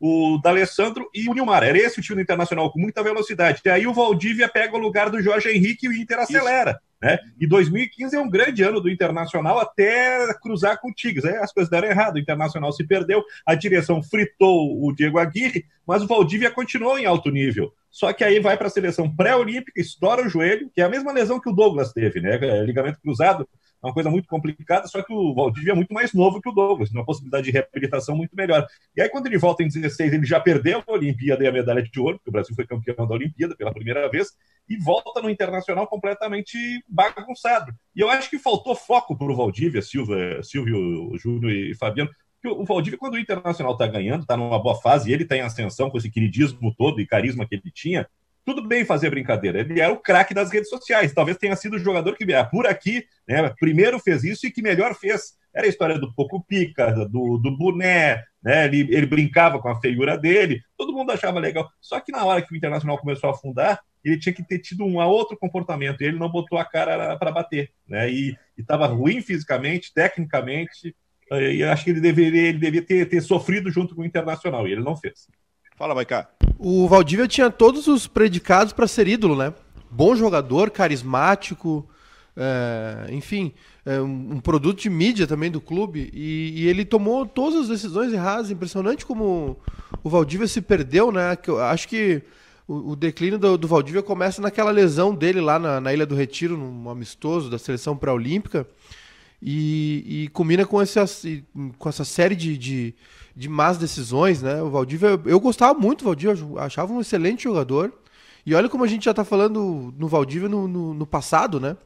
o 0.00 0.38
D'Alessandro 0.42 1.10
e 1.12 1.28
o 1.28 1.34
Nilmar. 1.34 1.62
Era 1.64 1.76
esse 1.76 1.98
o 1.98 2.02
time 2.02 2.16
do 2.16 2.22
Internacional 2.22 2.70
com 2.70 2.80
muita 2.80 3.02
velocidade. 3.02 3.60
E 3.64 3.68
aí 3.68 3.86
o 3.86 3.92
Valdívia 3.92 4.48
pega 4.48 4.74
o 4.74 4.80
lugar 4.80 5.10
do 5.10 5.20
Jorge 5.20 5.50
Henrique 5.50 5.86
e 5.86 5.88
o 5.88 5.92
Inter 5.92 6.20
acelera. 6.20 6.80
Né? 7.00 7.18
E 7.38 7.46
2015 7.46 8.16
é 8.16 8.20
um 8.20 8.30
grande 8.30 8.62
ano 8.62 8.80
do 8.80 8.88
Internacional 8.88 9.58
até 9.58 10.32
cruzar 10.40 10.80
com 10.80 10.88
o 10.88 10.94
Tigres. 10.94 11.24
Aí 11.24 11.36
as 11.36 11.52
coisas 11.52 11.70
deram 11.70 11.88
errado, 11.88 12.16
o 12.16 12.18
Internacional 12.18 12.72
se 12.72 12.86
perdeu, 12.86 13.22
a 13.44 13.54
direção 13.54 14.02
fritou 14.02 14.82
o 14.82 14.92
Diego 14.94 15.18
Aguirre, 15.18 15.66
mas 15.86 16.02
o 16.02 16.06
Valdívia 16.06 16.50
continuou 16.50 16.98
em 16.98 17.04
alto 17.04 17.30
nível. 17.30 17.72
Só 17.90 18.12
que 18.12 18.24
aí 18.24 18.40
vai 18.40 18.56
para 18.56 18.66
a 18.66 18.70
seleção 18.70 19.14
pré-olímpica, 19.14 19.80
estoura 19.80 20.26
o 20.26 20.28
joelho, 20.28 20.70
que 20.74 20.80
é 20.80 20.84
a 20.84 20.88
mesma 20.88 21.12
lesão 21.12 21.40
que 21.40 21.48
o 21.48 21.52
Douglas 21.52 21.92
teve, 21.92 22.20
né? 22.20 22.38
Ligamento 22.62 23.00
cruzado, 23.00 23.48
é 23.82 23.86
uma 23.86 23.94
coisa 23.94 24.10
muito 24.10 24.28
complicada, 24.28 24.86
só 24.86 25.02
que 25.02 25.12
o 25.12 25.34
Valdívia 25.34 25.72
é 25.72 25.74
muito 25.74 25.92
mais 25.92 26.12
novo 26.12 26.40
que 26.40 26.48
o 26.48 26.52
Douglas, 26.52 26.90
uma 26.90 27.04
possibilidade 27.04 27.44
de 27.44 27.50
reabilitação 27.52 28.16
muito 28.16 28.34
melhor. 28.34 28.66
E 28.96 29.02
aí, 29.02 29.08
quando 29.08 29.26
ele 29.26 29.38
volta 29.38 29.62
em 29.62 29.68
16, 29.68 30.12
ele 30.12 30.26
já 30.26 30.40
perdeu 30.40 30.82
a 30.86 30.92
Olimpíada 30.92 31.44
e 31.44 31.46
a 31.46 31.52
medalha 31.52 31.82
de 31.82 32.00
ouro, 32.00 32.16
porque 32.16 32.30
o 32.30 32.32
Brasil 32.32 32.54
foi 32.54 32.66
campeão 32.66 33.06
da 33.06 33.14
Olimpíada 33.14 33.54
pela 33.56 33.72
primeira 33.72 34.08
vez, 34.10 34.28
e 34.68 34.76
volta 34.78 35.22
no 35.22 35.30
Internacional 35.30 35.86
completamente 35.86 36.58
bagunçado. 36.88 37.72
E 37.94 38.00
eu 38.00 38.10
acho 38.10 38.28
que 38.28 38.38
faltou 38.38 38.74
foco 38.74 39.16
para 39.16 39.30
o 39.30 39.36
Valdívia, 39.36 39.82
Silva, 39.82 40.42
Silvio, 40.42 41.16
Júnior 41.18 41.52
e 41.52 41.74
Fabiano, 41.74 42.10
o 42.44 42.64
Valdívia, 42.64 42.98
quando 42.98 43.14
o 43.14 43.18
Internacional 43.18 43.72
está 43.72 43.86
ganhando, 43.86 44.22
está 44.22 44.36
numa 44.36 44.58
boa 44.58 44.76
fase, 44.76 45.12
ele 45.12 45.24
está 45.24 45.36
em 45.36 45.40
ascensão 45.40 45.90
com 45.90 45.98
esse 45.98 46.10
queridismo 46.10 46.74
todo 46.76 47.00
e 47.00 47.06
carisma 47.06 47.46
que 47.46 47.56
ele 47.56 47.70
tinha, 47.72 48.08
tudo 48.46 48.62
bem 48.62 48.84
fazer 48.84 49.10
brincadeira. 49.10 49.60
Ele 49.60 49.80
era 49.80 49.92
o 49.92 49.98
craque 49.98 50.32
das 50.32 50.52
redes 50.52 50.70
sociais. 50.70 51.12
Talvez 51.12 51.36
tenha 51.36 51.56
sido 51.56 51.74
o 51.74 51.80
jogador 51.80 52.16
que 52.16 52.32
ah, 52.32 52.44
por 52.44 52.64
aqui, 52.64 53.04
né, 53.28 53.52
primeiro 53.58 53.98
fez 53.98 54.22
isso 54.22 54.46
e 54.46 54.52
que 54.52 54.62
melhor 54.62 54.94
fez. 54.94 55.36
Era 55.52 55.66
a 55.66 55.68
história 55.68 55.98
do 55.98 56.14
Poco 56.14 56.40
Pica, 56.46 56.92
do, 56.92 57.38
do 57.38 57.56
boné, 57.56 58.22
né? 58.42 58.66
Ele, 58.66 58.82
ele 58.94 59.06
brincava 59.06 59.58
com 59.58 59.68
a 59.68 59.80
feiura 59.80 60.16
dele, 60.16 60.60
todo 60.76 60.92
mundo 60.92 61.10
achava 61.10 61.40
legal. 61.40 61.68
Só 61.80 61.98
que 61.98 62.12
na 62.12 62.24
hora 62.24 62.40
que 62.40 62.52
o 62.52 62.56
Internacional 62.56 62.98
começou 62.98 63.30
a 63.30 63.32
afundar, 63.32 63.80
ele 64.04 64.18
tinha 64.18 64.32
que 64.32 64.44
ter 64.44 64.60
tido 64.60 64.84
um 64.84 64.98
outro 64.98 65.36
comportamento, 65.36 66.00
e 66.00 66.04
ele 66.04 66.18
não 66.18 66.30
botou 66.30 66.58
a 66.58 66.64
cara 66.64 67.16
para 67.16 67.32
bater, 67.32 67.70
né? 67.88 68.08
E 68.08 68.36
estava 68.56 68.86
ruim 68.86 69.22
fisicamente, 69.22 69.92
tecnicamente, 69.92 70.94
e 71.32 71.64
acho 71.64 71.84
que 71.84 71.90
ele 71.90 72.00
deveria, 72.00 72.50
ele 72.50 72.58
devia 72.58 72.82
ter, 72.82 73.08
ter 73.08 73.20
sofrido 73.22 73.70
junto 73.70 73.96
com 73.96 74.02
o 74.02 74.04
Internacional, 74.04 74.68
e 74.68 74.72
ele 74.72 74.84
não 74.84 74.94
fez. 74.94 75.26
Fala, 75.76 75.94
Maicá. 75.94 76.26
O 76.58 76.88
Valdívia 76.88 77.28
tinha 77.28 77.50
todos 77.50 77.86
os 77.86 78.06
predicados 78.06 78.72
para 78.72 78.88
ser 78.88 79.06
ídolo, 79.06 79.36
né? 79.36 79.52
Bom 79.90 80.16
jogador, 80.16 80.70
carismático, 80.70 81.86
é, 82.34 83.08
enfim, 83.10 83.52
é 83.84 84.00
um, 84.00 84.40
produto 84.40 84.80
de 84.80 84.88
mídia 84.88 85.26
também 85.26 85.50
do 85.50 85.60
clube. 85.60 86.10
E, 86.14 86.54
e, 86.56 86.66
ele 86.66 86.82
tomou 86.82 87.26
todas 87.26 87.60
as 87.60 87.68
decisões 87.68 88.10
erradas. 88.10 88.50
Impressionante 88.50 89.04
como 89.04 89.58
o 90.02 90.08
Valdívia 90.08 90.48
se 90.48 90.62
perdeu, 90.62 91.12
né? 91.12 91.36
Acho 91.70 91.88
que 91.88 92.22
o, 92.66 92.92
o 92.92 92.96
declínio 92.96 93.38
do, 93.38 93.58
do, 93.58 93.68
Valdívia 93.68 94.02
começa 94.02 94.40
naquela 94.40 94.70
lesão 94.70 95.14
dele 95.14 95.42
lá 95.42 95.58
na, 95.58 95.78
na 95.78 95.92
Ilha 95.92 96.06
do 96.06 96.14
Retiro, 96.14 96.56
num 96.56 96.88
amistoso 96.88 97.50
da 97.50 97.58
seleção 97.58 97.94
pré-olímpica. 97.94 98.66
E, 99.42 100.22
e 100.24 100.28
combina 100.28 100.64
com, 100.64 100.80
esse, 100.80 101.44
com 101.78 101.88
essa 101.90 102.04
série 102.04 102.34
de, 102.34 102.56
de 102.56 102.94
de 103.36 103.48
más 103.50 103.76
decisões, 103.76 104.40
né? 104.40 104.62
O 104.62 104.70
Valdívia, 104.70 105.20
eu 105.26 105.38
gostava 105.38 105.78
muito 105.78 105.98
do 105.98 106.06
Valdívia, 106.06 106.34
achava 106.56 106.92
um 106.92 107.00
excelente 107.02 107.44
jogador. 107.44 107.92
E 108.46 108.54
olha 108.54 108.68
como 108.68 108.82
a 108.82 108.86
gente 108.86 109.04
já 109.04 109.10
está 109.10 109.24
falando 109.24 109.92
no 109.98 110.08
Valdívia 110.08 110.48
no, 110.48 110.66
no, 110.66 110.94
no, 110.94 111.06
passado, 111.06 111.60
né? 111.60 111.76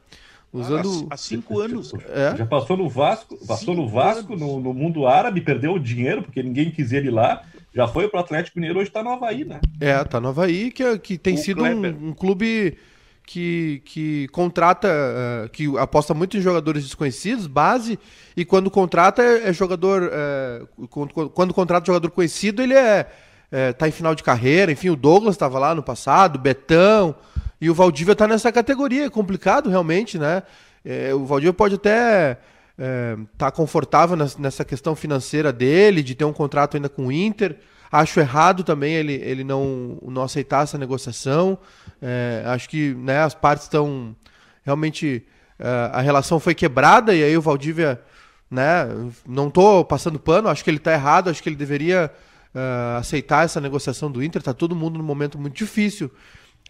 Usando... 0.53 1.07
há 1.09 1.17
cinco 1.17 1.59
anos. 1.59 1.91
É. 2.09 2.37
Já 2.37 2.45
passou 2.45 2.77
no 2.77 2.87
Vasco, 2.87 3.35
passou 3.45 3.73
cinco 3.73 3.81
no 3.81 3.89
Vasco, 3.89 4.35
no, 4.37 4.59
no, 4.59 4.73
mundo 4.73 5.07
árabe, 5.07 5.41
perdeu 5.41 5.73
o 5.73 5.79
dinheiro, 5.79 6.21
porque 6.21 6.41
ninguém 6.41 6.71
quis 6.71 6.93
ele 6.93 7.09
lá. 7.09 7.41
Já 7.73 7.87
foi 7.87 8.07
para 8.07 8.19
o 8.19 8.23
Atlético 8.23 8.59
Mineiro, 8.59 8.79
hoje 8.79 8.89
está 8.89 9.03
no 9.03 9.09
Havaí, 9.09 9.43
né? 9.43 9.59
É, 9.79 10.01
está 10.01 10.21
no 10.21 10.29
Havaí, 10.29 10.71
que, 10.71 10.83
é, 10.83 10.97
que 10.97 11.17
tem 11.17 11.35
o 11.35 11.37
sido 11.37 11.63
um, 11.63 12.09
um 12.09 12.13
clube 12.13 12.77
que, 13.25 13.81
que 13.85 14.27
contrata, 14.29 14.87
uh, 14.87 15.49
que 15.49 15.77
aposta 15.77 16.13
muito 16.13 16.37
em 16.37 16.41
jogadores 16.41 16.83
desconhecidos, 16.83 17.47
base, 17.47 17.97
e 18.35 18.43
quando 18.43 18.69
contrata 18.69 19.21
é, 19.21 19.49
é 19.49 19.53
jogador. 19.53 20.03
Uh, 20.03 20.87
quando, 20.87 21.29
quando, 21.29 21.53
contrata 21.53 21.85
jogador 21.85 22.11
conhecido, 22.11 22.61
ele 22.61 22.73
é, 22.73 23.07
é 23.51 23.73
tá 23.73 23.87
em 23.87 23.91
final 23.91 24.15
de 24.15 24.23
carreira. 24.23 24.71
Enfim, 24.71 24.89
o 24.89 24.95
Douglas 24.95 25.35
estava 25.35 25.59
lá 25.59 25.73
no 25.73 25.83
passado, 25.83 26.35
o 26.35 26.39
Betão, 26.39 27.15
e 27.59 27.69
o 27.69 27.73
Valdívia 27.73 28.13
está 28.13 28.27
nessa 28.27 28.51
categoria. 28.51 29.05
É 29.05 29.09
complicado 29.09 29.69
realmente, 29.69 30.17
né? 30.17 30.43
É, 30.83 31.13
o 31.13 31.25
Valdívia 31.25 31.53
pode 31.53 31.75
até 31.75 32.37
estar 32.77 33.25
tá 33.37 33.51
confortável 33.51 34.17
nessa 34.39 34.65
questão 34.65 34.95
financeira 34.95 35.53
dele, 35.53 36.01
de 36.01 36.15
ter 36.15 36.25
um 36.25 36.33
contrato 36.33 36.75
ainda 36.75 36.89
com 36.89 37.07
o 37.07 37.11
Inter. 37.11 37.57
Acho 37.91 38.19
errado 38.19 38.63
também 38.63 38.93
ele, 38.93 39.13
ele 39.13 39.43
não, 39.43 39.97
não 40.01 40.23
aceitar 40.23 40.63
essa 40.63 40.77
negociação. 40.77 41.57
É, 42.01 42.43
acho 42.45 42.69
que 42.69 42.93
né, 42.95 43.19
as 43.19 43.35
partes 43.35 43.65
estão 43.65 44.15
realmente. 44.63 45.25
É, 45.59 45.89
a 45.91 46.01
relação 46.01 46.39
foi 46.39 46.55
quebrada 46.55 47.13
e 47.13 47.23
aí 47.23 47.35
o 47.35 47.41
Valdívia. 47.41 48.01
Né, 48.49 48.85
não 49.25 49.47
estou 49.47 49.85
passando 49.85 50.19
pano, 50.19 50.49
acho 50.49 50.61
que 50.61 50.69
ele 50.69 50.75
está 50.75 50.91
errado, 50.91 51.29
acho 51.29 51.41
que 51.41 51.47
ele 51.47 51.55
deveria 51.55 52.11
uh, 52.53 52.97
aceitar 52.97 53.45
essa 53.45 53.61
negociação 53.61 54.11
do 54.11 54.21
Inter. 54.21 54.41
Está 54.41 54.53
todo 54.53 54.75
mundo 54.75 54.97
num 54.97 55.05
momento 55.05 55.39
muito 55.39 55.55
difícil. 55.55 56.11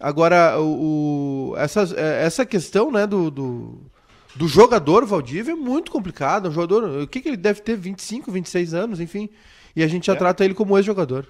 Agora, 0.00 0.60
o, 0.60 1.52
o, 1.52 1.56
essa, 1.56 1.82
é, 1.96 2.24
essa 2.24 2.46
questão 2.46 2.90
né, 2.90 3.06
do, 3.06 3.30
do, 3.30 3.80
do 4.34 4.48
jogador 4.48 5.04
Valdívia 5.04 5.52
é 5.52 5.56
muito 5.56 5.90
complicada. 5.90 6.48
Um 6.48 6.52
jogador, 6.52 7.02
o 7.02 7.06
que, 7.06 7.20
que 7.20 7.28
ele 7.28 7.36
deve 7.36 7.60
ter? 7.60 7.76
25, 7.76 8.30
26 8.30 8.74
anos, 8.74 9.00
enfim. 9.00 9.28
E 9.74 9.82
a 9.82 9.86
gente 9.86 10.06
já 10.06 10.12
é. 10.14 10.16
trata 10.16 10.44
ele 10.44 10.54
como 10.54 10.76
ex-jogador. 10.76 11.26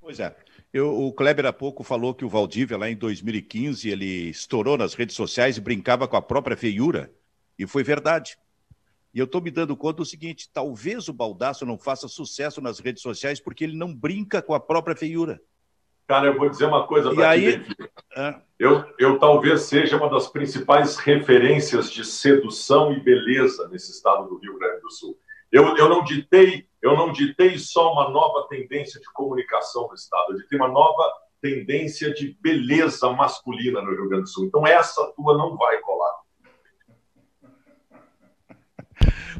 Pois 0.00 0.20
é. 0.20 0.34
Eu, 0.72 0.94
o 0.94 1.12
Kleber 1.12 1.46
há 1.46 1.52
pouco 1.52 1.82
falou 1.82 2.14
que 2.14 2.24
o 2.24 2.28
Valdívia, 2.28 2.76
lá 2.76 2.90
em 2.90 2.96
2015, 2.96 3.88
ele 3.88 4.28
estourou 4.28 4.76
nas 4.76 4.94
redes 4.94 5.16
sociais 5.16 5.56
e 5.56 5.60
brincava 5.60 6.06
com 6.06 6.16
a 6.16 6.22
própria 6.22 6.56
feiura. 6.56 7.10
E 7.58 7.66
foi 7.66 7.82
verdade. 7.82 8.38
E 9.14 9.18
eu 9.18 9.24
estou 9.24 9.40
me 9.40 9.50
dando 9.50 9.76
conta 9.76 9.98
do 9.98 10.04
seguinte: 10.04 10.50
talvez 10.52 11.08
o 11.08 11.12
Baldaço 11.12 11.64
não 11.64 11.78
faça 11.78 12.06
sucesso 12.06 12.60
nas 12.60 12.78
redes 12.78 13.02
sociais 13.02 13.40
porque 13.40 13.64
ele 13.64 13.76
não 13.76 13.94
brinca 13.94 14.42
com 14.42 14.54
a 14.54 14.60
própria 14.60 14.94
feiura. 14.94 15.40
Cara, 16.06 16.28
eu 16.28 16.38
vou 16.38 16.48
dizer 16.48 16.64
uma 16.64 16.86
coisa 16.86 17.14
para 17.14 17.28
aí... 17.28 17.62
É. 18.16 18.34
Eu, 18.58 18.84
eu 18.98 19.18
talvez 19.18 19.62
seja 19.62 19.96
uma 19.96 20.08
das 20.08 20.26
principais 20.26 20.96
referências 20.96 21.90
de 21.90 22.02
sedução 22.02 22.92
e 22.92 23.00
beleza 23.00 23.68
nesse 23.68 23.90
estado 23.90 24.26
do 24.26 24.38
Rio 24.38 24.58
Grande 24.58 24.80
do 24.80 24.90
Sul. 24.90 25.18
Eu, 25.50 25.76
eu 25.76 25.88
não 25.88 26.04
ditei 26.04 26.68
eu 26.80 26.96
não 26.96 27.12
ditei 27.12 27.58
só 27.58 27.92
uma 27.92 28.08
nova 28.08 28.46
tendência 28.48 29.00
de 29.00 29.12
comunicação 29.12 29.88
no 29.88 29.94
estado, 29.94 30.32
eu 30.32 30.36
ditei 30.36 30.58
uma 30.58 30.68
nova 30.68 31.12
tendência 31.40 32.12
de 32.12 32.36
beleza 32.40 33.10
masculina 33.10 33.80
no 33.80 33.90
Rio 33.90 34.08
Grande 34.08 34.24
do 34.24 34.28
Sul. 34.28 34.46
Então 34.46 34.66
essa 34.66 35.04
tua 35.16 35.36
não 35.36 35.56
vai 35.56 35.78
colar. 35.80 36.12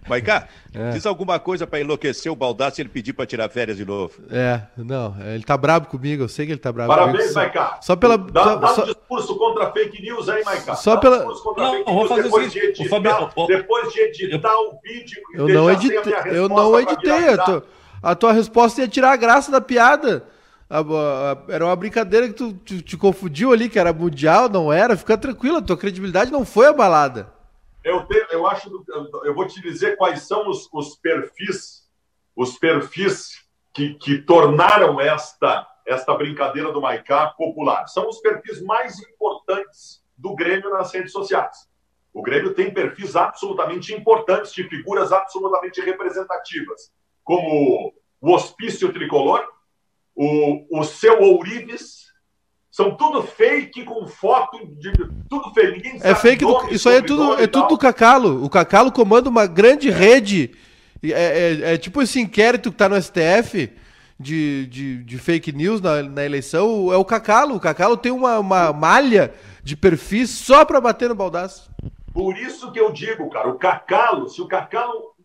Maiká, 0.09 0.49
é. 0.75 0.91
diz 0.91 1.05
alguma 1.05 1.39
coisa 1.39 1.67
para 1.67 1.81
enlouquecer 1.81 2.31
o 2.31 2.37
Baldassi 2.37 2.79
se 2.79 2.83
ele 2.83 2.89
pedir 2.89 3.13
para 3.13 3.27
tirar 3.27 3.49
férias 3.49 3.77
de 3.77 3.85
novo. 3.85 4.15
É, 4.31 4.63
não, 4.77 5.17
ele 5.21 5.43
tá 5.43 5.57
brabo 5.57 5.89
comigo, 5.89 6.23
eu 6.23 6.29
sei 6.29 6.47
que 6.47 6.53
ele 6.53 6.61
tá 6.61 6.71
brabo 6.71 6.89
Parabéns, 6.89 7.35
Maiká. 7.35 7.79
Só 7.83 7.97
pela. 7.97 8.17
Dá, 8.17 8.45
só, 8.45 8.57
dá 8.57 8.73
um 8.73 8.85
discurso 8.87 9.37
contra 9.37 9.73
fake 9.73 10.03
news 10.03 10.29
aí, 10.29 10.45
Maiká. 10.45 10.75
Só 10.77 10.95
dá 10.95 11.01
pela. 11.01 11.25
Um 11.25 11.55
não, 11.57 11.85
vamos 11.85 12.09
fazer 12.09 12.23
depois, 12.23 12.53
de 12.53 12.59
editar, 12.59 12.89
Fabiano, 12.89 13.31
depois 13.49 13.93
de 13.93 14.01
editar 14.01 14.53
eu, 14.53 14.71
o 14.71 14.81
vídeo. 14.83 15.23
Eu 15.35 15.49
não 15.49 15.71
editei, 15.71 16.15
eu 16.27 16.49
não 16.49 16.79
editei. 16.79 17.29
A 17.29 17.39
tua, 17.39 17.65
a 18.03 18.15
tua 18.15 18.33
resposta 18.33 18.81
ia 18.81 18.89
tirar 18.89 19.13
a 19.13 19.17
graça 19.17 19.51
da 19.51 19.61
piada. 19.61 20.25
A, 20.71 20.81
a, 20.81 21.53
era 21.53 21.65
uma 21.65 21.75
brincadeira 21.75 22.29
que 22.29 22.35
tu 22.35 22.53
te, 22.53 22.83
te 22.83 22.97
confundiu 22.97 23.53
ali, 23.53 23.69
que 23.69 23.79
era 23.79 23.93
mundial, 23.93 24.49
não 24.49 24.73
era. 24.73 24.97
Fica 24.97 25.17
tranquila, 25.17 25.63
tua 25.63 25.77
credibilidade 25.77 26.31
não 26.31 26.45
foi 26.45 26.67
abalada. 26.67 27.38
Eu, 27.85 28.07
eu 28.31 28.47
acho, 28.47 28.71
eu 29.25 29.35
vou 29.35 29.47
te 29.47 29.61
dizer 29.61 29.97
quais 29.97 30.23
são 30.23 30.49
os, 30.49 30.69
os 30.73 30.97
perfis, 30.97 31.89
os 32.35 32.59
perfis 32.59 33.47
que, 33.73 33.95
que 33.95 34.19
tornaram 34.23 35.01
esta 35.01 35.67
esta 35.89 36.15
brincadeira 36.15 36.71
do 36.71 36.83
Maicá 36.83 37.29
popular. 37.29 37.87
São 37.89 38.09
os 38.09 38.21
perfis 38.21 38.63
mais 38.63 39.01
importantes 39.01 40.05
do 40.17 40.35
Grêmio 40.35 40.71
nas 40.71 40.93
redes 40.93 41.13
sociais. 41.13 41.67
O 42.13 42.23
Grêmio 42.23 42.55
tem 42.55 42.73
perfis 42.73 43.17
absolutamente 43.17 43.95
importantes, 43.95 44.53
de 44.53 44.65
figuras 44.69 45.13
absolutamente 45.13 45.81
representativas, 45.81 46.93
como 47.25 47.95
o 48.21 48.33
Hospício 48.33 48.93
Tricolor, 48.93 49.47
o, 50.15 50.81
o 50.81 50.85
Seu 50.85 51.23
Ourives, 51.23 52.08
são 52.79 52.95
tudo 52.95 53.25
fake 53.25 53.85
com 53.85 54.07
foto 54.07 54.65
de 54.77 54.93
tudo 55.29 55.53
fake. 55.53 55.73
Ninguém 55.73 55.97
é 55.97 55.99
sabe 55.99 56.11
é 56.13 56.15
fake. 56.15 56.45
Do, 56.45 56.69
isso 56.71 56.89
aí 56.89 56.99
é 56.99 57.03
tudo, 57.03 57.35
é 57.35 57.49
tudo 57.49 57.67
do 57.71 57.77
Cacalo. 57.77 58.45
O 58.45 58.49
Cacalo 58.49 58.93
comanda 58.93 59.29
uma 59.29 59.49
grande 59.49 59.91
rede. 59.91 60.53
É, 61.03 61.11
é, 61.11 61.75
é, 61.75 61.77
tipo 61.77 62.01
esse 62.01 62.21
inquérito 62.21 62.71
que 62.71 62.77
tá 62.77 62.89
no 62.89 63.01
STF 63.03 63.73
de, 64.19 64.67
de, 64.69 65.03
de 65.03 65.19
fake 65.19 65.51
news 65.51 65.81
na, 65.81 66.05
na, 66.05 66.25
eleição. 66.25 66.93
É 66.93 66.97
o 66.97 67.05
Cacalo. 67.05 67.57
O 67.57 67.61
Cacalo 67.61 67.97
tem 67.97 68.13
uma, 68.13 68.39
uma 68.39 68.73
malha 68.73 69.35
de 69.65 69.77
perfis 69.77 70.31
só 70.31 70.65
para 70.65 70.81
bater 70.81 71.09
no 71.09 71.17
baldaço. 71.17 71.69
Por 72.15 72.39
isso 72.39 72.71
que 72.71 72.79
eu 72.79 72.93
digo, 72.93 73.29
cara, 73.29 73.49
o 73.49 73.59
Cacalo, 73.59 74.29
se 74.29 74.41
o 74.41 74.47
Cacalo 74.47 75.17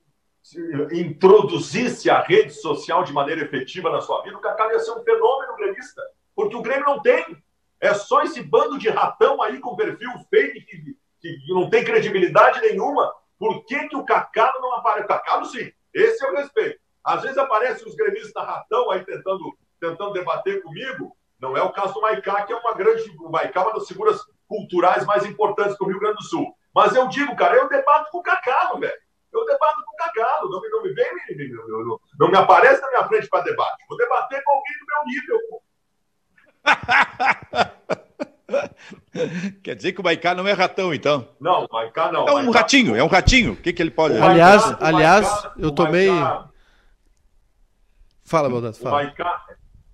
introduzisse 0.91 2.09
a 2.09 2.19
rede 2.19 2.51
social 2.51 3.03
de 3.03 3.13
maneira 3.13 3.43
efetiva 3.43 3.91
na 3.91 4.01
sua 4.01 4.23
vida, 4.23 4.37
o 4.37 4.41
Cacalo 4.41 4.71
ia 4.71 4.79
ser 4.79 4.91
um 4.93 5.03
fenômeno 5.03 5.55
gremista. 5.55 6.01
Porque 6.35 6.55
o 6.55 6.63
Grêmio 6.63 6.85
não 6.85 6.99
tem. 6.99 7.42
É 7.83 7.93
só 7.93 8.21
esse 8.21 8.41
bando 8.41 8.79
de 8.79 8.87
ratão 8.87 9.41
aí 9.41 9.59
com 9.59 9.75
perfil 9.75 10.09
fake 10.29 10.61
que, 10.61 10.97
que 11.19 11.53
não 11.53 11.69
tem 11.69 11.83
credibilidade 11.83 12.61
nenhuma. 12.61 13.13
Por 13.37 13.65
que, 13.65 13.89
que 13.89 13.97
o 13.97 14.05
Cacalo 14.05 14.61
não 14.61 14.75
aparece? 14.75 15.03
O 15.03 15.07
Cacalo, 15.09 15.45
sim. 15.47 15.69
Esse 15.93 16.25
é 16.25 16.31
o 16.31 16.33
respeito. 16.33 16.79
Às 17.03 17.23
vezes 17.23 17.37
aparecem 17.37 17.85
os 17.85 17.93
gremistas 17.93 18.41
ratão 18.41 18.89
aí 18.89 19.03
tentando, 19.03 19.53
tentando 19.81 20.13
debater 20.13 20.63
comigo. 20.63 21.13
Não 21.41 21.57
é 21.57 21.61
o 21.61 21.73
caso 21.73 21.93
do 21.93 21.99
Maicá, 21.99 22.43
que 22.43 22.53
é 22.53 22.55
uma 22.55 22.73
grande. 22.73 23.03
O 23.19 23.29
Maicá 23.29 23.59
é 23.59 23.63
uma 23.63 23.73
das 23.73 23.85
figuras 23.85 24.21
culturais 24.47 25.05
mais 25.05 25.25
importantes 25.25 25.77
do 25.77 25.85
Rio 25.85 25.99
Grande 25.99 26.15
do 26.15 26.23
Sul. 26.23 26.55
Mas 26.73 26.95
eu 26.95 27.09
digo, 27.09 27.35
cara, 27.35 27.57
eu 27.57 27.67
debato 27.67 28.09
com 28.11 28.19
o 28.19 28.23
Cacalo, 28.23 28.79
velho. 28.79 28.97
Eu 29.33 29.43
debato 29.43 29.83
com 29.85 29.93
o 29.93 29.97
Cacalo. 29.97 30.49
Não, 30.49 30.61
não 30.71 30.83
me 30.83 30.93
vem, 30.93 31.51
não, 31.51 31.67
não, 31.67 31.99
não 32.17 32.31
me 32.31 32.37
aparece 32.37 32.81
na 32.81 32.87
minha 32.91 33.07
frente 33.09 33.27
para 33.27 33.43
debate. 33.43 33.83
Vou 33.89 33.97
debater 33.97 34.41
com 34.41 34.51
alguém 34.53 34.73
do 34.79 34.85
meu 34.85 35.13
nível. 35.13 35.61
Quer 39.63 39.75
dizer 39.75 39.93
que 39.93 40.01
o 40.01 40.03
Maicá 40.03 40.33
não 40.33 40.47
é 40.47 40.53
ratão, 40.53 40.93
então? 40.93 41.27
Não, 41.39 41.65
o 41.65 41.67
Maicá 41.71 42.11
não. 42.11 42.27
É 42.27 42.31
um 42.31 42.43
Maicá... 42.45 42.59
ratinho, 42.59 42.95
é 42.95 43.03
um 43.03 43.07
ratinho. 43.07 43.53
O 43.53 43.55
que, 43.55 43.71
que 43.71 43.81
ele 43.81 43.91
pode... 43.91 44.17
aliás, 44.17 44.63
aliás 44.81 45.29
Maicá, 45.29 45.53
eu 45.57 45.71
tomei... 45.71 46.09
Fala, 48.23 48.49
Baldasso, 48.49 48.81
fala. 48.81 48.95
O 48.95 48.97
Maicá, 48.97 49.45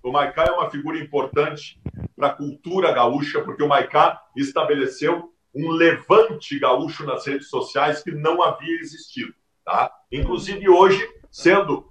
o 0.02 0.12
Maicá 0.12 0.44
é 0.44 0.50
uma 0.50 0.70
figura 0.70 0.98
importante 0.98 1.80
para 2.16 2.28
a 2.28 2.32
cultura 2.32 2.92
gaúcha, 2.92 3.42
porque 3.42 3.62
o 3.62 3.68
Maicá 3.68 4.20
estabeleceu 4.36 5.32
um 5.54 5.70
levante 5.70 6.58
gaúcho 6.58 7.04
nas 7.04 7.26
redes 7.26 7.48
sociais 7.48 8.02
que 8.02 8.12
não 8.12 8.42
havia 8.42 8.78
existido. 8.80 9.34
Tá? 9.64 9.92
Inclusive 10.10 10.68
hoje, 10.68 11.06
sendo 11.30 11.89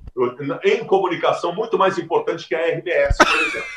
em 0.63 0.83
comunicação 0.85 1.53
muito 1.53 1.77
mais 1.77 1.97
importante 1.97 2.47
que 2.47 2.55
a 2.55 2.59
RBS, 2.59 3.17
por 3.17 3.39
exemplo. 3.41 3.67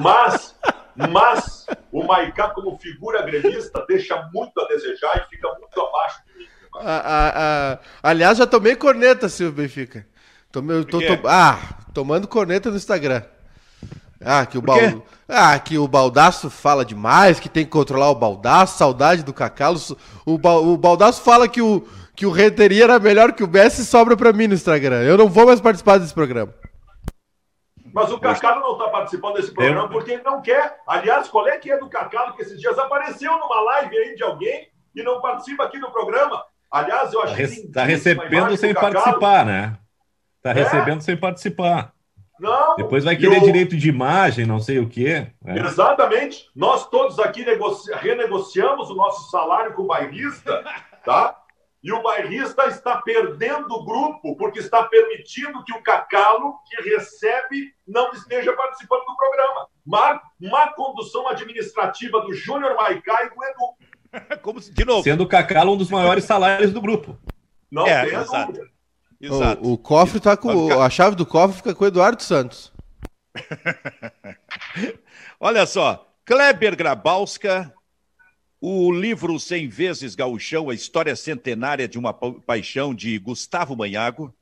Mas, 0.00 0.56
mas 0.96 1.66
o 1.92 2.04
Maicá, 2.04 2.48
como 2.50 2.76
figura 2.78 3.22
gremista, 3.22 3.84
deixa 3.86 4.28
muito 4.32 4.60
a 4.60 4.68
desejar 4.68 5.16
e 5.16 5.34
fica 5.34 5.48
muito 5.58 5.80
abaixo 5.80 6.22
de 6.26 6.38
mim. 6.38 6.48
aliás, 8.02 8.38
já 8.38 8.46
tomei 8.46 8.76
corneta, 8.76 9.28
Silvio 9.28 9.62
Benfica. 9.62 10.06
Tomei, 10.50 10.84
tô, 10.84 11.00
tô, 11.00 11.28
ah, 11.28 11.58
tomando 11.92 12.28
corneta 12.28 12.70
no 12.70 12.76
Instagram. 12.76 13.22
Ah, 14.20 14.46
que 14.46 14.56
o 14.56 14.62
bal... 14.62 14.78
ah, 15.28 15.58
que 15.58 15.76
o 15.76 15.86
Baldaço 15.86 16.48
fala 16.48 16.84
demais, 16.84 17.38
que 17.38 17.48
tem 17.48 17.64
que 17.64 17.70
controlar 17.70 18.10
o 18.10 18.14
Baldaço, 18.14 18.78
saudade 18.78 19.22
do 19.22 19.32
Cacalo. 19.32 19.78
O, 20.24 20.38
ba... 20.38 20.52
o 20.54 20.76
Baldaço 20.76 21.22
fala 21.22 21.48
que 21.48 21.60
o 21.60 21.86
que 22.14 22.26
o 22.26 22.30
Renteria 22.30 22.84
era 22.84 22.98
melhor 22.98 23.32
que 23.32 23.42
o 23.42 23.48
Messi 23.48 23.84
sobra 23.84 24.16
para 24.16 24.32
mim 24.32 24.46
no 24.46 24.54
Instagram. 24.54 25.02
Eu 25.02 25.18
não 25.18 25.28
vou 25.28 25.46
mais 25.46 25.60
participar 25.60 25.98
desse 25.98 26.14
programa. 26.14 26.52
Mas 27.92 28.10
o 28.10 28.18
Cacalo 28.18 28.60
não 28.60 28.72
está 28.72 28.88
participando 28.88 29.34
desse 29.34 29.52
programa 29.52 29.88
porque 29.88 30.12
ele 30.12 30.22
não 30.22 30.42
quer. 30.42 30.78
Aliás, 30.86 31.28
qual 31.28 31.46
é 31.46 31.56
que 31.58 31.70
é 31.70 31.78
do 31.78 31.88
Cacalo 31.88 32.34
que 32.34 32.42
esses 32.42 32.60
dias 32.60 32.76
apareceu 32.78 33.32
numa 33.38 33.60
live 33.60 33.96
aí 33.96 34.14
de 34.16 34.22
alguém 34.24 34.68
e 34.94 35.02
não 35.02 35.20
participa 35.20 35.64
aqui 35.64 35.78
do 35.78 35.90
programa? 35.90 36.44
Aliás, 36.70 37.12
eu 37.12 37.22
acho 37.22 37.36
que. 37.36 37.42
Está 37.42 37.84
recebendo 37.84 38.56
sem 38.56 38.74
participar, 38.74 39.46
né? 39.46 39.78
Está 40.38 40.50
é? 40.50 40.52
recebendo 40.54 41.02
sem 41.02 41.16
participar. 41.16 41.92
Não. 42.40 42.74
Depois 42.74 43.04
vai 43.04 43.14
querer 43.14 43.36
eu... 43.36 43.42
direito 43.42 43.76
de 43.76 43.88
imagem, 43.88 44.44
não 44.44 44.58
sei 44.58 44.80
o 44.80 44.88
quê. 44.88 45.28
Né? 45.40 45.60
Exatamente. 45.60 46.50
Nós 46.54 46.88
todos 46.88 47.20
aqui 47.20 47.44
negoci... 47.44 47.92
renegociamos 47.94 48.90
o 48.90 48.94
nosso 48.94 49.30
salário 49.30 49.72
com 49.72 49.82
o 49.82 49.86
bairrista, 49.86 50.64
tá? 51.04 51.43
E 51.84 51.92
o 51.92 52.02
bairrista 52.02 52.66
está 52.68 53.02
perdendo 53.02 53.74
o 53.74 53.84
grupo 53.84 54.34
porque 54.36 54.58
está 54.58 54.84
permitindo 54.84 55.62
que 55.64 55.74
o 55.74 55.82
Cacalo, 55.82 56.54
que 56.66 56.80
recebe, 56.88 57.74
não 57.86 58.10
esteja 58.12 58.54
participando 58.54 59.04
do 59.04 59.14
programa. 59.14 59.68
Má, 59.84 60.18
má 60.40 60.72
condução 60.72 61.28
administrativa 61.28 62.22
do 62.22 62.32
Júnior 62.32 62.74
Maicá 62.74 63.24
e 63.24 63.28
do 63.28 63.36
Edu. 63.44 63.74
Como, 64.40 64.60
de 64.60 64.84
novo. 64.86 65.02
Sendo 65.02 65.24
o 65.24 65.28
Cacalo 65.28 65.74
um 65.74 65.76
dos 65.76 65.90
maiores 65.90 66.24
salários 66.24 66.72
do 66.72 66.80
grupo. 66.80 67.18
Não 67.70 67.86
é, 67.86 68.06
tem 68.06 68.18
exato. 68.18 68.60
exato. 69.20 69.62
O, 69.62 69.74
o 69.74 69.78
cofre 69.78 70.16
está 70.16 70.38
com. 70.38 70.80
A 70.80 70.88
chave 70.88 71.14
do 71.14 71.26
cofre 71.26 71.58
fica 71.58 71.74
com 71.74 71.84
o 71.84 71.86
Eduardo 71.86 72.22
Santos. 72.22 72.72
Olha 75.38 75.66
só, 75.66 76.10
Kleber 76.24 76.74
Grabowska 76.76 77.74
o 78.66 78.90
livro 78.90 79.38
Cem 79.38 79.68
Vezes 79.68 80.14
Gauchão, 80.14 80.70
a 80.70 80.74
história 80.74 81.14
centenária 81.14 81.86
de 81.86 81.98
uma 81.98 82.14
paixão, 82.14 82.94
de 82.94 83.18
Gustavo 83.18 83.76
Manhago. 83.76 84.34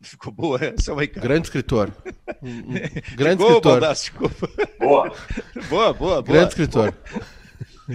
Ficou 0.00 0.32
boa 0.32 0.64
essa, 0.64 0.94
Ricardo? 0.94 1.26
Grande 1.26 1.46
escritor. 1.48 1.92
grande 3.16 3.42
ficou, 3.42 3.90
escritor. 3.90 4.48
Boa. 4.78 5.12
boa, 5.68 5.92
boa, 5.92 5.92
boa. 5.92 6.22
Grande 6.22 6.50
escritor. 6.50 6.94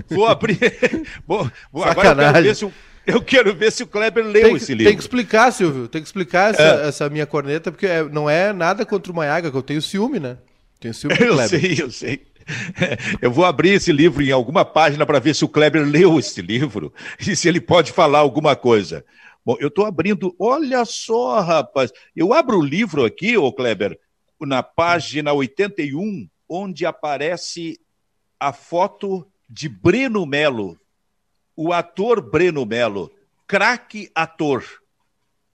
Vou 0.10 0.28
abrir. 0.28 0.60
Vou, 1.26 1.50
vou, 1.72 1.84
agora 1.86 2.10
eu 2.10 2.16
quero, 2.18 2.44
ver 2.44 2.56
se 2.56 2.66
o, 2.66 2.74
eu 3.08 3.22
quero 3.22 3.56
ver 3.56 3.72
se 3.72 3.84
o 3.84 3.88
Kleber 3.88 4.26
leu 4.26 4.44
tem, 4.44 4.56
esse 4.58 4.74
livro. 4.74 4.90
Tem 4.90 4.98
que 4.98 5.04
explicar, 5.04 5.52
Silvio. 5.54 5.88
Tem 5.88 6.02
que 6.02 6.08
explicar 6.08 6.54
essa, 6.54 6.84
é. 6.84 6.88
essa 6.88 7.10
minha 7.10 7.26
corneta, 7.26 7.72
porque 7.72 7.86
é, 7.86 8.04
não 8.04 8.30
é 8.30 8.52
nada 8.52 8.86
contra 8.86 9.12
o 9.12 9.16
Manhaga, 9.16 9.50
que 9.50 9.56
eu 9.56 9.64
tenho 9.64 9.82
ciúme, 9.82 10.20
né? 10.20 10.38
Tenho 10.78 10.94
ciúme 10.94 11.16
do 11.16 11.26
Kleber. 11.26 11.44
Eu 11.44 11.48
sei, 11.48 11.84
eu 11.84 11.92
sei. 11.92 12.33
Eu 13.22 13.32
vou 13.32 13.46
abrir 13.46 13.72
esse 13.72 13.91
livro 13.91 14.22
em 14.22 14.32
alguma 14.32 14.66
página 14.66 15.06
para 15.06 15.20
ver 15.20 15.36
se 15.36 15.46
o 15.46 15.50
Kleber 15.50 15.86
leu 15.86 16.20
esse 16.20 16.41
livro 16.41 16.94
e 17.20 17.36
se 17.36 17.48
ele 17.48 17.62
pode 17.62 17.91
falar 17.91 18.20
alguma 18.20 18.56
coisa. 18.56 19.06
Bom, 19.46 19.58
eu 19.60 19.68
estou 19.68 19.86
abrindo. 19.86 20.34
Olha 20.39 20.86
só, 20.86 21.41
rapaz. 21.41 21.91
Eu 22.16 22.34
abro 22.34 22.60
o 22.60 22.66
livro 22.66 23.04
aqui, 23.04 23.38
ô 23.38 23.52
Kleber, 23.52 24.00
na 24.39 24.64
página 24.64 25.34
81, 25.34 26.30
onde 26.48 26.86
aparece 26.86 27.80
a 28.39 28.54
foto 28.54 29.28
de 29.50 29.68
Breno 29.68 30.26
Melo, 30.26 30.80
o 31.56 31.72
ator 31.72 32.22
Breno 32.22 32.66
Melo, 32.66 33.12
craque 33.48 34.10
ator, 34.16 34.64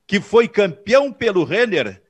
que 0.07 0.21
foi 0.21 0.47
campeão 0.47 1.11
pelo 1.11 1.43
Renner 1.43 2.01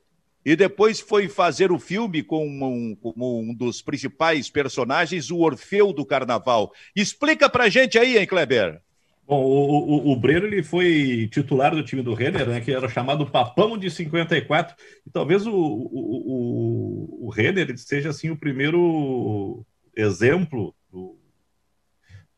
e 0.44 0.56
depois 0.56 1.00
foi 1.00 1.28
fazer 1.28 1.70
o 1.70 1.78
filme 1.78 2.22
com 2.22 2.46
um, 2.46 2.96
um 3.16 3.54
dos 3.54 3.82
principais 3.82 4.48
personagens, 4.48 5.30
o 5.30 5.38
Orfeu 5.38 5.92
do 5.92 6.04
Carnaval. 6.04 6.72
Explica 6.94 7.48
pra 7.48 7.68
gente 7.68 7.98
aí, 7.98 8.16
hein, 8.16 8.26
Kleber? 8.26 8.80
Bom, 9.26 9.44
o, 9.44 10.08
o, 10.08 10.12
o 10.12 10.16
Breno 10.16 10.46
ele 10.46 10.62
foi 10.62 11.28
titular 11.30 11.72
do 11.72 11.84
time 11.84 12.02
do 12.02 12.14
Renner, 12.14 12.48
né, 12.48 12.60
que 12.60 12.72
era 12.72 12.88
chamado 12.88 13.30
Papão 13.30 13.78
de 13.78 13.88
54, 13.88 14.74
e 15.06 15.10
talvez 15.10 15.46
o, 15.46 15.54
o, 15.54 17.18
o, 17.22 17.26
o 17.26 17.30
Renner 17.30 17.78
seja 17.78 18.08
assim 18.08 18.30
o 18.30 18.36
primeiro 18.36 19.64
exemplo 19.94 20.74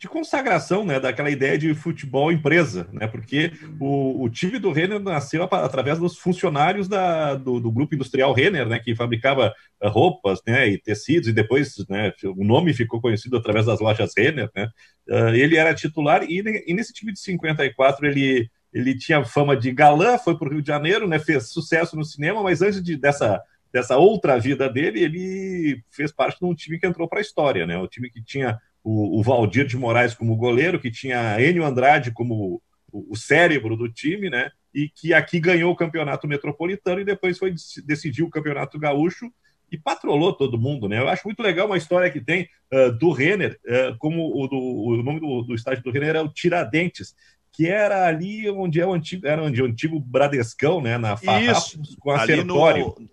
de 0.03 0.09
consagração, 0.09 0.85
né, 0.85 0.99
daquela 0.99 1.31
ideia 1.31 1.57
de 1.57 1.73
futebol 1.75 2.33
empresa, 2.33 2.89
né, 2.93 3.07
porque 3.07 3.53
o, 3.79 4.25
o 4.25 4.29
time 4.29 4.59
do 4.59 4.73
Renner 4.73 4.99
nasceu 4.99 5.45
através 5.45 5.97
dos 5.97 6.19
funcionários 6.19 6.89
da, 6.89 7.37
do, 7.37 7.61
do, 7.61 7.71
grupo 7.71 7.95
industrial 7.95 8.33
Renner, 8.33 8.67
né, 8.67 8.81
que 8.81 8.97
fabricava 8.97 9.55
eh, 9.81 9.89
roupas, 9.89 10.41
né, 10.45 10.69
e 10.69 10.77
tecidos, 10.77 11.29
e 11.29 11.33
depois, 11.33 11.77
né, 11.89 12.13
o 12.37 12.45
nome 12.45 12.75
ficou 12.75 13.01
conhecido 13.01 13.37
através 13.37 13.67
das 13.67 13.79
lojas 13.79 14.11
Renner, 14.19 14.51
né, 14.57 14.69
uh, 15.09 15.29
ele 15.29 15.57
era 15.57 15.73
titular, 15.73 16.25
e, 16.25 16.43
e, 16.67 16.75
nesse 16.75 16.93
time 16.93 17.13
de 17.13 17.21
54 17.21 18.05
ele, 18.05 18.51
ele 18.73 18.99
tinha 18.99 19.25
fama 19.25 19.57
de 19.57 19.71
galã, 19.71 20.19
foi 20.19 20.37
para 20.37 20.49
o 20.49 20.51
Rio 20.51 20.63
de 20.63 20.67
Janeiro, 20.67 21.07
né, 21.07 21.21
fez 21.21 21.53
sucesso 21.53 21.95
no 21.95 22.05
cinema, 22.05 22.43
mas 22.43 22.61
antes 22.61 22.83
de, 22.83 22.97
dessa 22.97 23.41
dessa 23.73 23.97
outra 23.97 24.39
vida 24.39 24.69
dele, 24.69 25.03
ele 25.03 25.83
fez 25.91 26.13
parte 26.13 26.39
de 26.39 26.45
um 26.45 26.55
time 26.55 26.79
que 26.79 26.87
entrou 26.87 27.09
para 27.09 27.21
a 27.21 27.23
história, 27.23 27.67
né? 27.67 27.79
O 27.79 27.89
time 27.89 28.11
que 28.11 28.23
tinha 28.23 28.61
o, 28.85 29.23
Valdir 29.23 29.67
de 29.67 29.77
Moraes 29.77 30.15
como 30.15 30.37
goleiro, 30.37 30.81
que 30.81 30.91
tinha 30.91 31.41
Enio 31.41 31.65
Andrade 31.65 32.11
como 32.11 32.61
o, 32.91 33.13
o, 33.13 33.17
cérebro 33.17 33.77
do 33.77 33.89
time, 33.89 34.29
né? 34.29 34.51
E 34.75 34.89
que 34.89 35.15
aqui 35.15 35.39
ganhou 35.39 35.73
o 35.73 35.77
campeonato 35.77 36.27
metropolitano 36.27 37.01
e 37.01 37.05
depois 37.05 37.39
foi 37.39 37.55
decidir 37.85 38.23
o 38.23 38.31
campeonato 38.31 38.79
gaúcho 38.79 39.31
e 39.71 39.79
patrolou 39.79 40.33
todo 40.33 40.61
mundo, 40.61 40.89
né? 40.89 40.99
Eu 40.99 41.09
acho 41.09 41.23
muito 41.27 41.43
legal 41.43 41.67
uma 41.67 41.79
história 41.79 42.11
que 42.11 42.21
tem 42.21 42.49
uh, 42.73 42.93
do 42.93 43.11
Renner, 43.13 43.59
uh, 43.65 43.97
como 43.99 44.31
o, 44.37 44.47
do, 44.47 44.57
o 44.57 45.03
nome 45.03 45.21
do, 45.21 45.43
do, 45.43 45.55
estádio 45.55 45.83
do 45.83 45.91
Renner 45.91 46.17
é 46.17 46.21
o 46.21 46.29
Tiradentes, 46.29 47.15
que 47.53 47.69
era 47.69 48.07
ali 48.07 48.51
onde 48.51 48.81
é 48.81 48.87
o 48.87 48.93
antigo, 48.93 49.27
era 49.27 49.43
onde 49.43 49.63
o 49.63 49.67
antigo 49.67 50.01
Bradescão, 50.01 50.81
né? 50.81 50.99
Na 50.99 51.17
Farrapos, 51.17 51.97
com 52.01 52.11
a 52.11 52.21
ali 52.21 52.43
no 52.43 52.57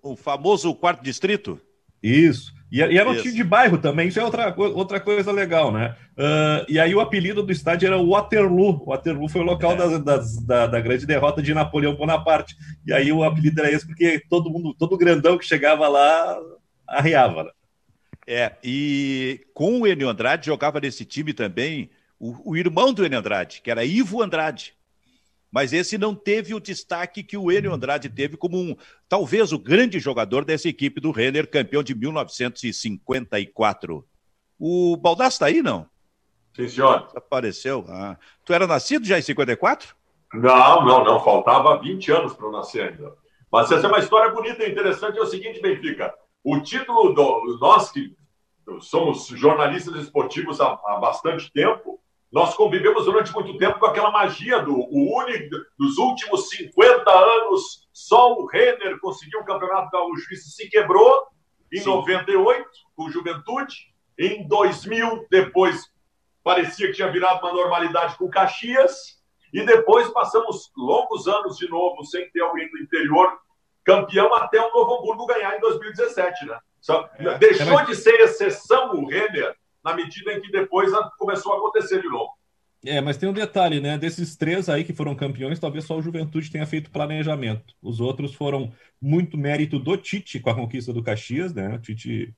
o 0.01 0.15
famoso 0.15 0.73
quarto 0.73 1.03
distrito. 1.03 1.61
Isso. 2.01 2.58
E, 2.71 2.77
e 2.77 2.97
era 2.97 3.09
um 3.09 3.15
time 3.15 3.33
de 3.33 3.43
bairro 3.43 3.77
também, 3.77 4.07
isso 4.07 4.19
é 4.19 4.23
outra, 4.23 4.53
outra 4.57 4.99
coisa 4.99 5.31
legal, 5.31 5.71
né? 5.71 5.95
Uh, 6.11 6.65
e 6.67 6.79
aí 6.79 6.93
o 6.93 6.99
apelido 6.99 7.41
do 7.41 7.51
estádio 7.51 7.87
era 7.87 7.97
Waterloo. 7.97 8.85
Waterloo 8.85 9.27
foi 9.27 9.41
o 9.41 9.45
local 9.45 9.71
é. 9.73 9.75
das, 9.75 10.03
das, 10.03 10.45
da, 10.45 10.67
da, 10.67 10.79
grande 10.79 11.05
derrota 11.05 11.41
de 11.41 11.53
Napoleão 11.53 11.95
Bonaparte. 11.95 12.55
E 12.85 12.93
aí 12.93 13.11
o 13.11 13.23
apelido 13.23 13.59
era 13.59 13.71
esse 13.71 13.87
porque 13.87 14.21
todo 14.29 14.49
mundo, 14.49 14.75
todo 14.77 14.97
grandão 14.97 15.37
que 15.37 15.45
chegava 15.45 15.87
lá 15.87 16.37
arreava. 16.87 17.45
Né? 17.45 17.51
É, 18.27 18.51
e 18.63 19.41
com 19.53 19.81
o 19.81 19.87
Enio 19.87 20.07
Andrade 20.07 20.45
jogava 20.45 20.79
nesse 20.79 21.03
time 21.05 21.33
também 21.33 21.89
o, 22.19 22.51
o 22.51 22.55
irmão 22.55 22.93
do 22.93 23.03
Enio 23.03 23.17
Andrade, 23.17 23.61
que 23.63 23.71
era 23.71 23.83
Ivo 23.83 24.21
Andrade 24.21 24.73
mas 25.51 25.73
esse 25.73 25.97
não 25.97 26.13
teve 26.13 26.53
o 26.53 26.59
destaque 26.59 27.23
que 27.23 27.37
o 27.37 27.51
Enio 27.51 27.73
Andrade 27.73 28.09
teve 28.09 28.37
como 28.37 28.57
um, 28.57 28.75
talvez 29.07 29.51
o 29.51 29.59
grande 29.59 29.99
jogador 29.99 30.45
dessa 30.45 30.69
equipe 30.69 31.01
do 31.01 31.11
Renner, 31.11 31.49
campeão 31.49 31.81
de 31.81 31.95
1954. 31.95 34.05
O 34.59 34.97
Baldassi 34.97 35.35
está 35.35 35.47
aí, 35.47 35.61
não? 35.61 35.87
Sim, 36.55 36.67
senhor. 36.67 37.09
Apareceu. 37.15 37.85
Ah. 37.87 38.17
Tu 38.45 38.53
era 38.53 38.67
nascido 38.67 39.05
já 39.05 39.17
em 39.17 39.21
54? 39.21 39.95
Não, 40.33 40.85
não, 40.85 41.03
não. 41.03 41.23
Faltava 41.23 41.79
20 41.79 42.11
anos 42.11 42.33
para 42.33 42.45
eu 42.45 42.51
nascer 42.51 42.89
ainda. 42.89 43.13
Mas 43.51 43.71
essa 43.71 43.87
é 43.87 43.89
uma 43.89 43.99
história 43.99 44.31
bonita 44.31 44.63
e 44.63 44.71
interessante. 44.71 45.17
É 45.17 45.21
o 45.21 45.25
seguinte, 45.25 45.61
Benfica. 45.61 46.13
O 46.43 46.59
título 46.59 47.13
do 47.13 47.57
nós 47.59 47.91
que 47.91 48.15
somos 48.81 49.27
jornalistas 49.27 49.95
esportivos 49.95 50.61
há, 50.61 50.79
há 50.85 50.99
bastante 50.99 51.51
tempo, 51.51 51.99
nós 52.31 52.53
convivemos 52.53 53.05
durante 53.05 53.33
muito 53.33 53.57
tempo 53.57 53.79
com 53.79 53.87
aquela 53.87 54.11
magia 54.11 54.59
do 54.59 54.75
o 54.75 55.17
único 55.17 55.55
dos 55.77 55.97
últimos 55.97 56.49
50 56.49 57.09
anos, 57.09 57.87
só 57.91 58.33
o 58.33 58.45
Renner 58.45 58.99
conseguiu 58.99 59.39
o 59.39 59.45
campeonato 59.45 59.89
gaúcho. 59.89 60.33
Isso 60.33 60.49
se 60.51 60.69
quebrou 60.69 61.27
em 61.73 61.79
Sim. 61.79 61.89
98 61.89 62.67
com 62.95 63.09
Juventude, 63.09 63.75
em 64.17 64.47
2000 64.47 65.27
depois 65.29 65.87
parecia 66.43 66.87
que 66.87 66.93
tinha 66.93 67.11
virado 67.11 67.45
uma 67.45 67.53
normalidade 67.53 68.17
com 68.17 68.29
Caxias 68.29 69.19
e 69.53 69.65
depois 69.65 70.07
passamos 70.09 70.71
longos 70.77 71.27
anos 71.27 71.57
de 71.57 71.67
novo 71.67 72.03
sem 72.03 72.29
ter 72.31 72.41
alguém 72.41 72.69
do 72.69 72.77
interior 72.77 73.39
campeão 73.83 74.33
até 74.35 74.61
o 74.61 74.71
Novo 74.71 74.99
Hamburgo 74.99 75.25
ganhar 75.25 75.55
em 75.57 75.59
2017, 75.59 76.45
né? 76.45 76.59
Só, 76.79 77.09
é, 77.17 77.37
deixou 77.37 77.83
de 77.85 77.95
ser 77.95 78.19
exceção 78.21 78.93
o 78.95 79.07
Renner 79.07 79.55
na 79.83 79.95
medida 79.95 80.33
em 80.33 80.41
que 80.41 80.51
depois 80.51 80.91
começou 81.17 81.53
a 81.53 81.57
acontecer 81.57 82.01
de 82.01 82.09
novo. 82.09 82.39
É, 82.85 83.01
mas 83.01 83.17
tem 83.17 83.27
um 83.27 83.33
detalhe, 83.33 83.81
né? 83.81 83.97
Desses 83.97 84.37
três 84.37 84.69
aí 84.69 84.85
que 84.85 84.93
foram 84.93 85.13
campeões, 85.13 85.59
talvez 85.59 85.83
só 85.83 85.97
o 85.97 86.01
Juventude 86.01 86.49
tenha 86.49 86.65
feito 86.65 86.91
planejamento. 86.91 87.73
Os 87.81 87.99
outros 87.99 88.33
foram 88.33 88.71
muito 89.01 89.37
mérito 89.37 89.77
do 89.77 89.97
Tite 89.97 90.39
com 90.39 90.49
a 90.49 90.55
conquista 90.55 90.93
do 90.93 91.03
Caxias, 91.03 91.53
né? 91.53 91.75
O 91.75 91.79
Tite 91.79 92.33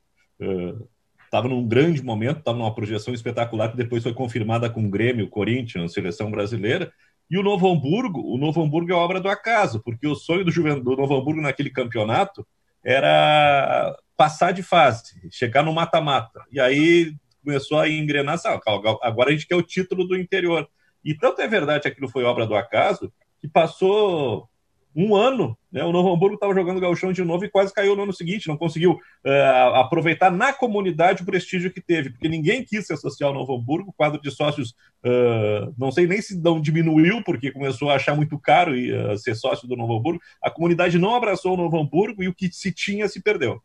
estava 1.24 1.46
uh, 1.46 1.50
num 1.50 1.68
grande 1.68 2.04
momento, 2.04 2.40
estava 2.40 2.58
numa 2.58 2.74
projeção 2.74 3.14
espetacular 3.14 3.70
que 3.70 3.78
depois 3.78 4.02
foi 4.02 4.14
confirmada 4.14 4.68
com 4.68 4.84
o 4.84 4.90
Grêmio, 4.90 5.30
Corinthians, 5.30 5.94
seleção 5.94 6.32
brasileira. 6.32 6.92
E 7.30 7.38
o 7.38 7.44
Novo 7.44 7.72
Hamburgo, 7.72 8.22
o 8.22 8.38
Novo 8.38 8.64
Hamburgo 8.64 8.92
é 8.92 8.96
obra 8.96 9.20
do 9.22 9.30
acaso, 9.30 9.80
porque 9.84 10.08
o 10.08 10.16
sonho 10.16 10.44
do, 10.44 10.52
Juventude, 10.52 10.84
do 10.84 10.98
Novo 10.98 11.16
Hamburgo 11.16 11.40
naquele 11.40 11.70
campeonato 11.70 12.46
era 12.84 13.96
passar 14.18 14.52
de 14.52 14.64
fase, 14.64 15.14
chegar 15.32 15.64
no 15.64 15.72
mata-mata. 15.72 16.44
E 16.52 16.60
aí 16.60 17.14
começou 17.44 17.80
a 17.80 17.90
engrenar, 17.90 18.38
sabe, 18.38 18.62
agora 19.02 19.30
a 19.30 19.34
gente 19.34 19.48
quer 19.48 19.56
o 19.56 19.64
título 19.64 20.08
do 20.08 20.18
interior. 20.18 20.68
E 21.04 21.16
tanto 21.16 21.42
é 21.42 21.48
verdade 21.48 21.82
que 21.82 21.88
aquilo 21.88 22.08
foi 22.08 22.24
obra 22.24 22.46
do 22.46 22.56
acaso, 22.56 23.12
que 23.40 23.48
passou 23.48 24.50
um 24.96 25.16
ano, 25.16 25.58
né, 25.72 25.84
o 25.86 25.92
Novo 25.92 26.14
Hamburgo 26.14 26.36
estava 26.36 26.54
jogando 26.54 26.82
gauchão 26.82 27.14
de 27.14 27.24
novo 27.24 27.46
e 27.46 27.50
quase 27.50 27.74
caiu 27.74 27.96
no 27.96 28.04
ano 28.04 28.14
seguinte, 28.14 28.50
não 28.50 28.58
conseguiu 28.58 28.92
uh, 28.92 29.76
aproveitar 29.76 30.30
na 30.30 30.52
comunidade 30.52 31.24
o 31.24 31.26
prestígio 31.26 31.72
que 31.72 31.80
teve, 31.80 32.10
porque 32.10 32.28
ninguém 32.28 32.64
quis 32.64 32.88
se 32.88 32.94
associar 32.94 33.30
ao 33.30 33.34
Novo 33.34 33.56
Hamburgo, 33.56 33.92
o 33.92 33.94
quadro 33.94 34.22
de 34.22 34.30
sócios, 34.30 34.72
uh, 35.06 35.74
não 35.78 35.92
sei 35.92 36.08
nem 36.08 36.22
se 36.22 36.38
não 36.38 36.60
diminuiu, 36.60 37.24
porque 37.24 37.52
começou 37.52 37.90
a 37.90 37.96
achar 37.96 38.16
muito 38.16 38.38
caro 38.38 38.76
e, 38.76 38.92
uh, 38.92 39.18
ser 39.18 39.36
sócio 39.36 39.68
do 39.68 39.78
Novo 39.78 39.96
Hamburgo, 39.96 40.22
a 40.44 40.52
comunidade 40.52 41.00
não 41.00 41.16
abraçou 41.16 41.54
o 41.54 41.58
Novo 41.58 41.80
Hamburgo 41.80 42.22
e 42.22 42.28
o 42.28 42.36
que 42.36 42.52
se 42.52 42.72
tinha 42.72 43.08
se 43.08 43.22
perdeu. 43.22 43.62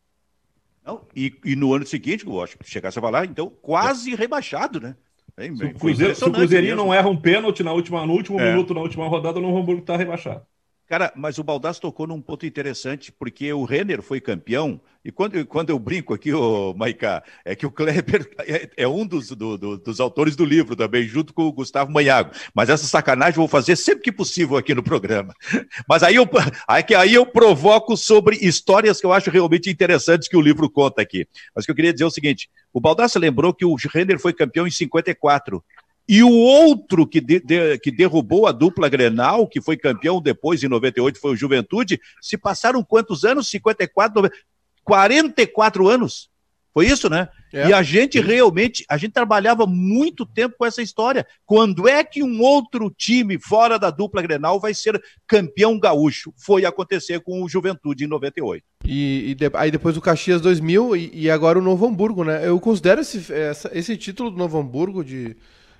Não, 0.86 1.02
e, 1.16 1.34
e 1.44 1.56
no 1.56 1.74
ano 1.74 1.84
seguinte, 1.84 2.24
eu 2.24 2.40
acho 2.40 2.56
que 2.56 2.70
chegasse 2.70 2.96
a 2.96 3.02
falar, 3.02 3.24
então 3.24 3.50
quase 3.60 4.14
rebaixado, 4.14 4.80
né? 4.80 4.94
Bem, 5.36 5.52
bem, 5.52 5.70
se, 5.70 5.74
o 5.74 5.78
Cruzeiro, 5.78 6.14
se 6.14 6.24
o 6.24 6.32
Cruzeirinho 6.32 6.76
não 6.76 6.94
erra 6.94 7.08
um 7.08 7.16
pênalti 7.16 7.62
na 7.64 7.72
última, 7.72 8.06
no 8.06 8.12
último 8.12 8.40
é. 8.40 8.50
minuto, 8.50 8.72
na 8.72 8.80
última 8.80 9.08
rodada, 9.08 9.38
o 9.38 9.42
Novo 9.42 9.58
Hamburgo 9.58 9.80
está 9.80 9.96
rebaixado. 9.96 10.46
Cara, 10.86 11.12
mas 11.16 11.38
o 11.38 11.44
Baldasso 11.44 11.80
tocou 11.80 12.06
num 12.06 12.20
ponto 12.20 12.46
interessante, 12.46 13.10
porque 13.10 13.52
o 13.52 13.64
Renner 13.64 14.00
foi 14.02 14.20
campeão, 14.20 14.80
e 15.06 15.12
quando, 15.12 15.46
quando 15.46 15.70
eu 15.70 15.78
brinco 15.78 16.12
aqui, 16.12 16.32
ô 16.32 16.74
Maiká, 16.74 17.22
é 17.44 17.54
que 17.54 17.64
o 17.64 17.70
Kleber 17.70 18.28
é, 18.46 18.70
é 18.76 18.88
um 18.88 19.06
dos, 19.06 19.28
do, 19.28 19.56
do, 19.56 19.78
dos 19.78 20.00
autores 20.00 20.34
do 20.34 20.44
livro 20.44 20.74
também, 20.74 21.04
junto 21.06 21.32
com 21.32 21.42
o 21.42 21.52
Gustavo 21.52 21.92
Manhago. 21.92 22.32
Mas 22.52 22.68
essa 22.68 22.86
sacanagem 22.86 23.34
eu 23.34 23.42
vou 23.42 23.48
fazer 23.48 23.76
sempre 23.76 24.02
que 24.02 24.10
possível 24.10 24.56
aqui 24.56 24.74
no 24.74 24.82
programa. 24.82 25.32
Mas 25.88 26.02
aí 26.02 26.16
eu, 26.16 26.28
aí 26.68 27.14
eu 27.14 27.24
provoco 27.24 27.96
sobre 27.96 28.36
histórias 28.36 29.00
que 29.00 29.06
eu 29.06 29.12
acho 29.12 29.30
realmente 29.30 29.70
interessantes 29.70 30.26
que 30.26 30.36
o 30.36 30.40
livro 30.40 30.68
conta 30.68 31.02
aqui. 31.02 31.26
Mas 31.54 31.64
o 31.64 31.66
que 31.66 31.70
eu 31.70 31.76
queria 31.76 31.92
dizer 31.92 32.02
é 32.02 32.08
o 32.08 32.10
seguinte: 32.10 32.50
o 32.72 32.80
Baldasso 32.80 33.16
lembrou 33.16 33.54
que 33.54 33.64
o 33.64 33.76
Renner 33.76 34.18
foi 34.18 34.32
campeão 34.32 34.66
em 34.66 34.72
54. 34.72 35.64
E 36.08 36.22
o 36.22 36.30
outro 36.30 37.06
que, 37.06 37.20
de, 37.20 37.40
de, 37.40 37.78
que 37.78 37.90
derrubou 37.90 38.46
a 38.46 38.52
dupla 38.52 38.88
Grenal, 38.88 39.48
que 39.48 39.60
foi 39.60 39.76
campeão 39.76 40.20
depois 40.20 40.62
em 40.62 40.68
98, 40.68 41.18
foi 41.18 41.32
o 41.32 41.36
Juventude. 41.36 42.00
Se 42.20 42.38
passaram 42.38 42.82
quantos 42.84 43.24
anos? 43.24 43.48
54, 43.48 44.22
90, 44.22 44.36
44 44.84 45.88
anos. 45.88 46.30
Foi 46.72 46.86
isso, 46.86 47.08
né? 47.08 47.26
É. 47.54 47.68
E 47.68 47.72
a 47.72 47.82
gente 47.82 48.20
realmente, 48.20 48.84
a 48.86 48.98
gente 48.98 49.12
trabalhava 49.12 49.66
muito 49.66 50.26
tempo 50.26 50.56
com 50.58 50.66
essa 50.66 50.82
história. 50.82 51.26
Quando 51.46 51.88
é 51.88 52.04
que 52.04 52.22
um 52.22 52.42
outro 52.42 52.90
time 52.90 53.38
fora 53.38 53.78
da 53.78 53.90
dupla 53.90 54.20
Grenal 54.20 54.60
vai 54.60 54.74
ser 54.74 55.02
campeão 55.26 55.80
gaúcho? 55.80 56.34
Foi 56.36 56.66
acontecer 56.66 57.20
com 57.20 57.42
o 57.42 57.48
Juventude 57.48 58.04
em 58.04 58.08
98. 58.08 58.62
E, 58.84 59.30
e 59.30 59.34
de, 59.34 59.50
aí 59.54 59.70
depois 59.70 59.96
o 59.96 60.02
Caxias 60.02 60.42
2000 60.42 60.94
e, 60.96 61.10
e, 61.14 61.30
agora 61.30 61.58
o 61.58 61.62
Novo 61.62 61.86
Hamburgo, 61.86 62.22
né? 62.22 62.46
Eu 62.46 62.60
considero 62.60 63.00
esse, 63.00 63.32
essa, 63.32 63.70
esse 63.72 63.96
título 63.96 64.30
do 64.30 64.36
Novo 64.36 64.58
Hamburgo 64.58 65.02
de 65.02 65.34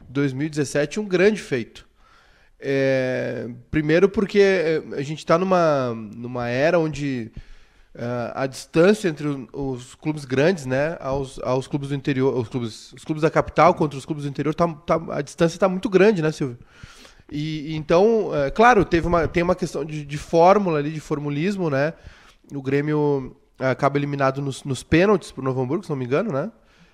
2017 0.09 1.01
um 1.01 1.07
grande 1.07 1.41
feito. 1.41 1.87
É, 2.59 3.49
primeiro 3.71 4.09
porque 4.09 4.41
é, 4.41 4.83
a 4.93 5.03
gente 5.03 5.19
está 5.19 5.39
numa, 5.39 5.95
numa 5.95 6.49
era 6.49 6.79
onde 6.79 7.31
uh, 7.95 8.33
a 8.35 8.47
distância 8.47 9.09
entre 9.09 9.27
os 9.53 9.95
clubes 9.95 10.25
grandes, 10.25 10.65
né, 10.65 10.97
aos, 11.01 11.39
aos 11.41 11.67
clubes 11.67 11.91
do 11.91 11.95
interior, 11.95 12.35
os 12.35 12.49
clubes, 12.49 12.93
os 12.93 13.05
clubes 13.05 13.23
da 13.23 13.31
capital 13.31 13.75
contra 13.75 13.99
os 13.99 14.07
clubes 14.07 14.25
do 14.25 14.31
interior, 14.31 14.55
tá, 14.55 14.67
tá 14.69 15.01
a 15.11 15.21
distância 15.21 15.57
está 15.57 15.69
muito 15.69 15.89
grande, 15.89 16.23
né, 16.23 16.33
Silvio? 16.33 16.59
E, 17.31 17.75
então, 17.75 18.31
é, 18.35 18.51
claro, 18.51 18.85
teve 18.85 19.07
uma, 19.07 19.27
tem 19.27 19.43
uma 19.43 19.55
questão 19.55 19.85
de, 19.85 20.05
de 20.05 20.19
fórmula 20.19 20.79
ali, 20.79 20.93
de 20.93 21.01
formulismo, 21.01 21.69
né? 21.69 21.93
O 22.55 22.63
Grêmio 22.63 23.37
acaba 23.59 23.99
eliminado 23.99 24.41
nos, 24.41 24.63
nos 24.63 24.83
pênaltis 24.83 25.33
pro 25.33 25.43
Novo 25.43 25.61
Hamburgo, 25.61 25.83
se 25.83 25.91
não 25.91 25.97
me 25.97 26.05
engano, 26.05 26.33
né? 26.33 26.51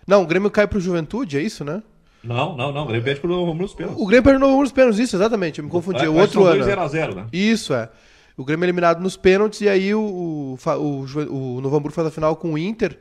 Não, 0.06 0.22
o 0.22 0.26
Grêmio 0.26 0.50
cai 0.50 0.66
pro 0.66 0.80
Juventude, 0.80 1.38
é 1.38 1.42
isso, 1.42 1.64
né? 1.64 1.82
Não, 2.22 2.56
não, 2.56 2.72
não. 2.72 2.84
O 2.84 2.86
Grêmio 2.86 3.04
perde 3.04 3.20
pro 3.20 3.28
Novo 3.28 3.42
Hamburgo 3.42 3.62
nos 3.62 3.74
pênaltis. 3.74 4.02
O 4.02 4.06
Grêmio 4.06 4.22
perde 4.22 4.38
pro 4.38 4.40
Novo 4.40 4.52
Hamburgo 4.52 4.62
nos 4.62 4.72
pênaltis, 4.72 4.98
isso, 5.00 5.16
exatamente. 5.16 5.58
Eu 5.58 5.64
me 5.64 5.70
confundi. 5.70 6.06
O 6.06 6.14
outro 6.14 6.44
ano. 6.44 6.64
0x0, 6.64 7.14
né? 7.14 7.26
Isso, 7.32 7.74
é. 7.74 7.88
O 8.36 8.44
Grêmio 8.44 8.64
é 8.64 8.66
eliminado 8.66 9.00
nos 9.00 9.16
pênaltis 9.16 9.60
e 9.60 9.68
aí 9.68 9.94
o, 9.94 10.00
o, 10.00 10.58
o, 10.76 11.56
o 11.56 11.60
Novo 11.60 11.76
Hamburgo 11.76 11.94
faz 11.94 12.08
a 12.08 12.10
final 12.10 12.34
com 12.36 12.54
o 12.54 12.58
Inter 12.58 12.98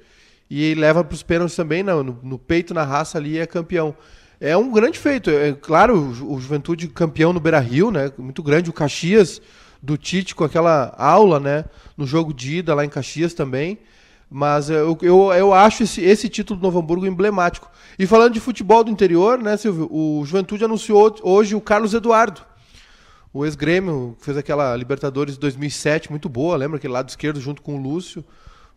e 0.50 0.74
leva 0.76 1.04
para 1.04 1.16
os 1.16 1.24
pênaltis 1.24 1.56
também, 1.56 1.82
no, 1.82 2.04
no, 2.04 2.38
peito, 2.38 2.74
na 2.74 2.84
raça 2.84 3.18
ali, 3.18 3.40
é 3.40 3.46
campeão. 3.46 3.96
É 4.40 4.58
um 4.58 4.70
grande 4.72 5.00
feito. 5.00 5.30
É 5.30 5.54
claro, 5.54 5.96
o, 5.98 6.34
o 6.34 6.42
Juventude 6.42 6.88
campeão 6.90 7.32
no 7.32 7.40
Beira 7.40 7.60
Rio, 7.60 7.90
né? 7.90 8.12
Muito 8.18 8.44
grande. 8.44 8.70
O 8.70 8.74
Caxias 8.74 9.42
do 9.82 9.98
Tite 9.98 10.36
com 10.36 10.44
aquela 10.44 10.94
aula, 10.98 11.40
né? 11.40 11.66
No 11.96 12.06
jogo 12.06 12.34
de 12.34 12.58
ida 12.58 12.76
lá 12.76 12.84
em 12.84 12.90
Caxias 12.90 13.34
também. 13.34 13.78
Mas 14.34 14.70
eu, 14.70 14.98
eu, 15.02 15.34
eu 15.34 15.54
acho 15.54 15.84
esse, 15.84 16.02
esse 16.02 16.30
título 16.30 16.58
do 16.58 16.64
Novo 16.64 16.80
Hamburgo 16.80 17.06
emblemático. 17.06 17.70
E 18.00 18.08
falando 18.08 18.32
de 18.32 18.40
futebol 18.40 18.82
do 18.82 18.90
interior, 18.90 19.38
né, 19.38 19.58
Silvio? 19.58 19.90
O 19.92 20.24
Juventude 20.26 20.64
anunciou 20.64 21.14
hoje 21.22 21.54
o 21.54 21.60
Carlos 21.60 21.94
Eduardo. 21.94 22.42
O 23.34 23.46
ex-grêmio 23.46 24.16
fez 24.22 24.38
aquela 24.38 24.74
Libertadores 24.78 25.38
2007 25.38 26.10
muito 26.10 26.30
boa, 26.30 26.56
lembra? 26.56 26.78
Aquele 26.78 26.94
lado 26.94 27.10
esquerdo 27.10 27.42
junto 27.42 27.62
com 27.62 27.76
o 27.76 27.82
Lúcio. 27.82 28.24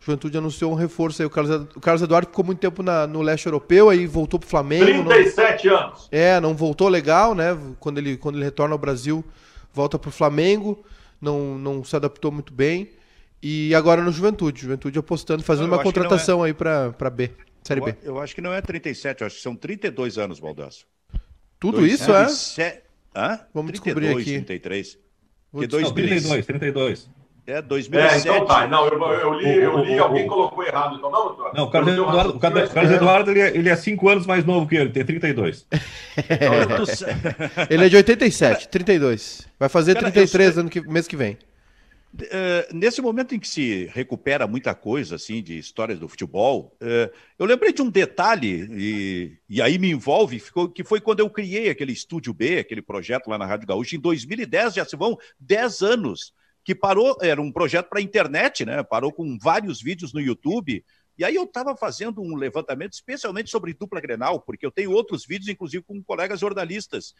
O 0.01 0.05
Juventude 0.05 0.37
anunciou 0.37 0.73
um 0.73 0.75
reforço 0.75 1.21
aí. 1.21 1.25
O 1.25 1.29
Carlos, 1.29 1.67
o 1.73 1.79
Carlos 1.79 2.01
Eduardo 2.01 2.27
ficou 2.27 2.43
muito 2.43 2.59
tempo 2.59 2.83
na, 2.83 3.07
no 3.07 3.21
leste 3.21 3.45
europeu, 3.45 3.89
aí 3.89 4.05
voltou 4.05 4.37
pro 4.37 4.49
Flamengo. 4.49 5.09
37 5.09 5.67
não, 5.67 5.77
anos. 5.77 6.09
É, 6.11 6.39
não 6.41 6.53
voltou 6.53 6.89
legal, 6.89 7.33
né? 7.33 7.57
Quando 7.79 7.97
ele, 7.97 8.17
quando 8.17 8.35
ele 8.35 8.43
retorna 8.43 8.75
ao 8.75 8.79
Brasil, 8.79 9.23
volta 9.73 9.97
pro 9.97 10.11
Flamengo. 10.11 10.83
Não, 11.21 11.57
não 11.57 11.81
se 11.81 11.95
adaptou 11.95 12.29
muito 12.29 12.53
bem. 12.53 12.89
E 13.47 13.75
agora 13.75 14.01
no 14.01 14.11
Juventude. 14.11 14.59
Juventude 14.59 14.97
apostando, 14.97 15.43
fazendo 15.43 15.67
não, 15.67 15.77
uma 15.77 15.83
contratação 15.83 16.43
é... 16.43 16.47
aí 16.47 16.53
para 16.55 17.11
B, 17.11 17.29
Série 17.61 17.79
eu, 17.79 17.85
B. 17.85 17.95
Eu 18.01 18.19
acho 18.19 18.33
que 18.33 18.41
não 18.41 18.51
é 18.51 18.59
37, 18.59 19.21
eu 19.21 19.27
acho 19.27 19.35
que 19.35 19.41
são 19.43 19.55
32 19.55 20.17
anos, 20.17 20.39
Baldasso. 20.39 20.87
Tudo 21.59 21.77
Dois, 21.77 21.93
isso 21.93 22.11
é? 22.11 22.27
Se... 22.27 22.81
Hã? 23.15 23.39
Vamos 23.53 23.71
32, 23.73 23.83
descobrir 23.83 24.07
aqui. 24.09 24.45
33. 24.45 24.97
Porque 25.51 25.67
dois, 25.67 25.83
não, 25.83 25.93
32, 25.93 26.45
32. 26.47 27.09
É, 27.45 27.61
2007. 27.61 28.15
É, 28.27 28.31
então 28.31 28.47
tá. 28.47 28.65
Não, 28.65 28.87
eu, 28.87 28.99
eu 28.99 29.33
li, 29.35 29.57
eu 29.57 29.77
li 29.77 29.99
alguém 29.99 30.25
colocou 30.25 30.63
errado. 30.63 30.95
Então, 30.95 31.11
não, 31.11 31.53
não 31.53 31.65
o 31.65 31.69
Carlos 31.69 31.93
Eduardo, 31.93 32.29
o 32.31 32.39
Carlos 32.39 32.91
Eduardo 32.91 33.29
ele, 33.29 33.41
é, 33.41 33.55
ele 33.55 33.69
é 33.69 33.75
5 33.75 34.09
anos 34.09 34.25
mais 34.25 34.43
novo 34.43 34.67
que 34.67 34.75
ele, 34.75 34.89
tem 34.89 35.05
32. 35.05 35.67
ele 37.69 37.85
é 37.85 37.89
de 37.89 37.95
87, 37.95 38.69
32. 38.69 39.47
Vai 39.59 39.69
fazer 39.69 39.93
Cara, 39.93 40.11
33 40.11 40.55
eu... 40.55 40.61
ano 40.61 40.69
que, 40.71 40.81
mês 40.81 41.07
que 41.07 41.15
vem. 41.15 41.37
Uh, 42.15 42.73
nesse 42.73 43.01
momento 43.01 43.35
em 43.35 43.39
que 43.39 43.47
se 43.47 43.85
recupera 43.87 44.47
muita 44.47 44.73
coisa 44.73 45.15
assim 45.15 45.43
de 45.43 45.57
histórias 45.57 45.99
do 45.99 46.07
futebol, 46.07 46.77
uh, 46.81 47.13
eu 47.37 47.45
lembrei 47.45 47.73
de 47.73 47.81
um 47.81 47.89
detalhe 47.89 48.69
e, 48.71 49.37
e 49.49 49.61
aí 49.61 49.77
me 49.77 49.91
envolve, 49.91 50.39
ficou, 50.39 50.69
que 50.69 50.83
foi 50.83 51.01
quando 51.01 51.19
eu 51.19 51.29
criei 51.29 51.69
aquele 51.69 51.91
Estúdio 51.91 52.33
B, 52.33 52.59
aquele 52.59 52.81
projeto 52.81 53.27
lá 53.27 53.37
na 53.37 53.45
Rádio 53.45 53.67
Gaúcha 53.67 53.97
em 53.97 53.99
2010, 53.99 54.75
já 54.75 54.85
se 54.85 54.95
vão 54.95 55.17
10 55.39 55.81
anos, 55.81 56.33
que 56.63 56.73
parou, 56.73 57.17
era 57.21 57.41
um 57.41 57.51
projeto 57.51 57.89
para 57.89 58.01
internet, 58.01 58.65
né? 58.65 58.81
Parou 58.81 59.11
com 59.11 59.37
vários 59.37 59.81
vídeos 59.81 60.13
no 60.13 60.21
YouTube. 60.21 60.83
E 61.17 61.23
aí 61.23 61.35
eu 61.35 61.43
estava 61.43 61.77
fazendo 61.77 62.21
um 62.21 62.35
levantamento 62.35 62.93
especialmente 62.93 63.49
sobre 63.49 63.73
dupla 63.73 64.01
Grenal, 64.01 64.41
porque 64.41 64.65
eu 64.65 64.71
tenho 64.71 64.91
outros 64.91 65.25
vídeos, 65.25 65.47
inclusive 65.47 65.83
com 65.83 66.03
colegas 66.03 66.39
jornalistas. 66.39 67.13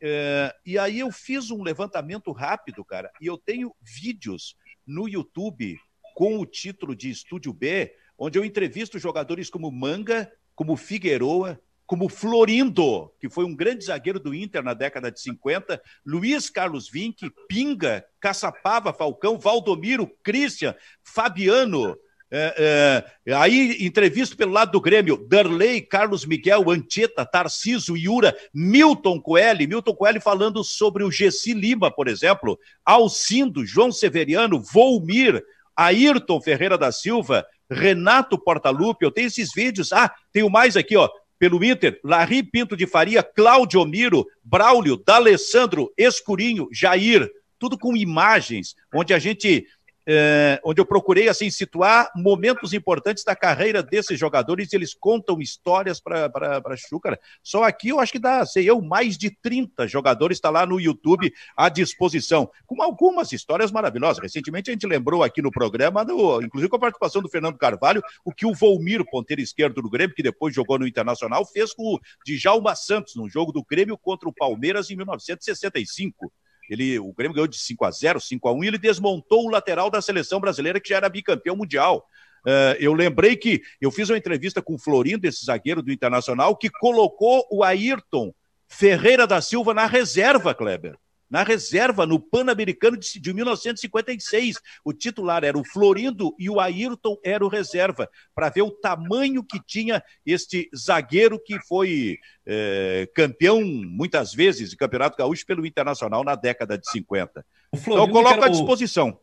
É, 0.00 0.54
e 0.64 0.78
aí 0.78 1.00
eu 1.00 1.10
fiz 1.10 1.50
um 1.50 1.62
levantamento 1.62 2.30
rápido, 2.32 2.84
cara, 2.84 3.10
e 3.20 3.26
eu 3.26 3.36
tenho 3.36 3.74
vídeos 3.80 4.56
no 4.86 5.08
YouTube 5.08 5.76
com 6.14 6.38
o 6.38 6.46
título 6.46 6.94
de 6.94 7.10
Estúdio 7.10 7.52
B, 7.52 7.94
onde 8.16 8.38
eu 8.38 8.44
entrevisto 8.44 8.98
jogadores 8.98 9.50
como 9.50 9.70
Manga, 9.70 10.30
como 10.54 10.76
Figueroa, 10.76 11.60
como 11.86 12.08
Florindo, 12.08 13.10
que 13.18 13.30
foi 13.30 13.44
um 13.44 13.56
grande 13.56 13.86
zagueiro 13.86 14.20
do 14.20 14.34
Inter 14.34 14.62
na 14.62 14.74
década 14.74 15.10
de 15.10 15.20
50, 15.20 15.80
Luiz 16.04 16.50
Carlos 16.50 16.88
Vinck, 16.90 17.30
Pinga, 17.48 18.04
Caçapava, 18.20 18.92
Falcão, 18.92 19.38
Valdomiro, 19.38 20.06
Christian, 20.22 20.74
Fabiano, 21.02 21.96
é, 22.30 23.04
é, 23.26 23.34
aí, 23.34 23.76
entrevista 23.80 24.36
pelo 24.36 24.52
lado 24.52 24.72
do 24.72 24.80
Grêmio, 24.80 25.26
Darley, 25.28 25.80
Carlos 25.80 26.26
Miguel, 26.26 26.70
Antieta, 26.70 27.24
Tarciso, 27.24 27.96
Iura, 27.96 28.36
Milton 28.52 29.18
Coelho, 29.18 29.66
Milton 29.66 29.94
Coelho 29.94 30.20
falando 30.20 30.62
sobre 30.62 31.02
o 31.02 31.10
Gessi 31.10 31.54
Lima, 31.54 31.90
por 31.90 32.06
exemplo, 32.06 32.58
Alcindo, 32.84 33.64
João 33.64 33.90
Severiano, 33.90 34.60
Volmir, 34.60 35.42
Ayrton 35.74 36.40
Ferreira 36.40 36.76
da 36.76 36.92
Silva, 36.92 37.46
Renato 37.70 38.38
Portaluppi, 38.38 39.04
eu 39.04 39.10
tenho 39.10 39.28
esses 39.28 39.50
vídeos, 39.54 39.92
ah, 39.92 40.12
tenho 40.32 40.50
mais 40.50 40.76
aqui, 40.76 40.96
ó, 40.96 41.08
pelo 41.38 41.64
Inter, 41.64 41.98
Larry 42.04 42.42
Pinto 42.42 42.76
de 42.76 42.86
Faria, 42.86 43.22
Cláudio 43.22 43.84
Miro, 43.86 44.26
Braulio, 44.42 44.96
D'Alessandro, 44.96 45.92
Escurinho, 45.96 46.68
Jair, 46.72 47.30
tudo 47.58 47.78
com 47.78 47.96
imagens, 47.96 48.74
onde 48.94 49.14
a 49.14 49.18
gente 49.18 49.66
é, 50.10 50.58
onde 50.64 50.80
eu 50.80 50.86
procurei 50.86 51.28
assim 51.28 51.50
situar 51.50 52.10
momentos 52.16 52.72
importantes 52.72 53.22
da 53.24 53.36
carreira 53.36 53.82
desses 53.82 54.18
jogadores 54.18 54.72
e 54.72 54.76
eles 54.76 54.94
contam 54.94 55.38
histórias 55.38 56.00
para 56.00 56.76
Chúcara. 56.78 57.20
Só 57.42 57.62
aqui 57.64 57.90
eu 57.90 58.00
acho 58.00 58.12
que 58.12 58.18
dá, 58.18 58.46
sei 58.46 58.64
eu, 58.64 58.80
mais 58.80 59.18
de 59.18 59.30
30 59.30 59.86
jogadores 59.86 60.38
está 60.38 60.48
lá 60.48 60.64
no 60.64 60.80
YouTube 60.80 61.30
à 61.54 61.68
disposição, 61.68 62.50
com 62.66 62.82
algumas 62.82 63.32
histórias 63.32 63.70
maravilhosas. 63.70 64.22
Recentemente 64.22 64.70
a 64.70 64.72
gente 64.72 64.86
lembrou 64.86 65.22
aqui 65.22 65.42
no 65.42 65.50
programa, 65.50 66.06
do, 66.06 66.40
inclusive 66.40 66.70
com 66.70 66.76
a 66.76 66.80
participação 66.80 67.20
do 67.20 67.28
Fernando 67.28 67.58
Carvalho, 67.58 68.02
o 68.24 68.32
que 68.32 68.46
o 68.46 68.54
Volmir, 68.54 69.04
ponteiro 69.10 69.42
esquerdo 69.42 69.82
do 69.82 69.90
Grêmio, 69.90 70.16
que 70.16 70.22
depois 70.22 70.54
jogou 70.54 70.78
no 70.78 70.86
Internacional, 70.86 71.44
fez 71.44 71.74
com 71.74 71.82
o 71.82 72.00
Djalma 72.24 72.74
Santos, 72.74 73.14
no 73.14 73.28
jogo 73.28 73.52
do 73.52 73.62
Grêmio 73.62 73.98
contra 73.98 74.26
o 74.26 74.32
Palmeiras 74.32 74.90
em 74.90 74.96
1965. 74.96 76.32
Ele, 76.68 76.98
o 76.98 77.12
Grêmio 77.12 77.34
ganhou 77.34 77.48
de 77.48 77.58
5 77.58 77.84
a 77.84 77.90
0 77.90 78.20
5 78.20 78.48
a 78.48 78.52
1 78.52 78.64
e 78.64 78.66
ele 78.66 78.78
desmontou 78.78 79.46
o 79.46 79.50
lateral 79.50 79.90
da 79.90 80.02
seleção 80.02 80.40
brasileira, 80.40 80.80
que 80.80 80.90
já 80.90 80.96
era 80.96 81.08
bicampeão 81.08 81.56
mundial. 81.56 82.06
Uh, 82.46 82.76
eu 82.78 82.92
lembrei 82.94 83.36
que 83.36 83.62
eu 83.80 83.90
fiz 83.90 84.08
uma 84.08 84.18
entrevista 84.18 84.62
com 84.62 84.74
o 84.74 84.78
Florindo, 84.78 85.26
esse 85.26 85.44
zagueiro 85.44 85.82
do 85.82 85.92
Internacional, 85.92 86.56
que 86.56 86.70
colocou 86.70 87.46
o 87.50 87.64
Ayrton 87.64 88.32
Ferreira 88.68 89.26
da 89.26 89.40
Silva 89.40 89.74
na 89.74 89.86
reserva, 89.86 90.54
Kleber 90.54 90.96
na 91.30 91.42
reserva, 91.42 92.06
no 92.06 92.18
Pan-Americano 92.18 92.96
de, 92.96 93.20
de 93.20 93.34
1956. 93.34 94.56
O 94.84 94.92
titular 94.92 95.44
era 95.44 95.58
o 95.58 95.64
Florindo 95.64 96.34
e 96.38 96.48
o 96.48 96.60
Ayrton 96.60 97.16
era 97.24 97.44
o 97.44 97.48
reserva, 97.48 98.08
para 98.34 98.48
ver 98.48 98.62
o 98.62 98.70
tamanho 98.70 99.44
que 99.44 99.60
tinha 99.64 100.02
este 100.24 100.68
zagueiro 100.76 101.38
que 101.42 101.58
foi 101.60 102.18
é, 102.46 103.08
campeão 103.14 103.62
muitas 103.62 104.32
vezes 104.32 104.70
de 104.70 104.76
Campeonato 104.76 105.16
Gaúcho 105.16 105.44
pelo 105.46 105.66
Internacional 105.66 106.24
na 106.24 106.34
década 106.34 106.78
de 106.78 106.90
50. 106.90 107.44
Então 107.74 107.96
eu 107.98 108.08
coloco 108.08 108.44
à 108.44 108.48
disposição. 108.48 109.18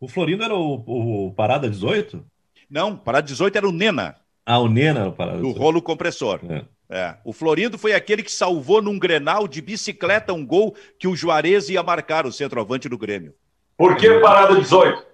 O, 0.00 0.06
o 0.06 0.08
Florindo 0.08 0.44
era 0.44 0.54
o, 0.54 1.26
o 1.26 1.34
Parada 1.34 1.68
18? 1.68 2.24
Não, 2.70 2.96
Parada 2.96 3.26
18 3.26 3.56
era 3.56 3.68
o 3.68 3.72
Nena. 3.72 4.16
Ah, 4.44 4.58
o 4.60 4.68
Nena, 4.68 5.08
o 5.08 5.12
Parada 5.12 5.38
18. 5.38 5.56
O 5.56 5.58
rolo 5.58 5.82
compressor. 5.82 6.40
É. 6.48 6.64
É. 6.90 7.16
O 7.24 7.32
Florindo 7.32 7.76
foi 7.76 7.92
aquele 7.92 8.22
que 8.22 8.32
salvou 8.32 8.80
num 8.80 8.98
grenal 8.98 9.46
de 9.46 9.60
bicicleta 9.60 10.32
um 10.32 10.44
gol 10.44 10.74
que 10.98 11.06
o 11.06 11.14
Juarez 11.14 11.68
ia 11.68 11.82
marcar, 11.82 12.26
o 12.26 12.32
centroavante 12.32 12.88
do 12.88 12.96
Grêmio. 12.96 13.34
Por 13.76 13.96
que 13.96 14.18
parada 14.20 14.54
18? 14.54 15.06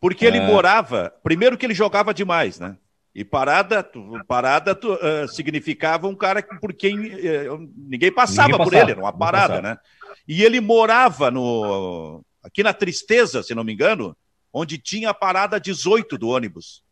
Porque 0.00 0.24
é. 0.24 0.28
ele 0.28 0.40
morava. 0.40 1.12
Primeiro 1.22 1.56
que 1.56 1.66
ele 1.66 1.74
jogava 1.74 2.14
demais, 2.14 2.58
né? 2.58 2.76
E 3.14 3.24
parada, 3.24 3.86
parada 4.26 4.72
uh, 4.72 5.28
significava 5.28 6.06
um 6.06 6.14
cara 6.14 6.42
por 6.60 6.72
quem 6.72 6.96
uh, 6.98 7.70
ninguém, 7.76 8.12
passava 8.12 8.48
ninguém, 8.48 8.58
passava 8.58 8.58
por 8.58 8.72
ele, 8.74 8.92
era 8.92 9.00
uma 9.00 9.12
parada, 9.12 9.60
né? 9.60 9.78
E 10.26 10.44
ele 10.44 10.60
morava 10.60 11.30
no 11.30 12.22
aqui 12.42 12.62
na 12.62 12.72
Tristeza, 12.72 13.42
se 13.42 13.54
não 13.54 13.64
me 13.64 13.72
engano, 13.72 14.16
onde 14.52 14.78
tinha 14.78 15.10
a 15.10 15.14
parada 15.14 15.58
18 15.58 16.16
do 16.16 16.28
ônibus. 16.28 16.82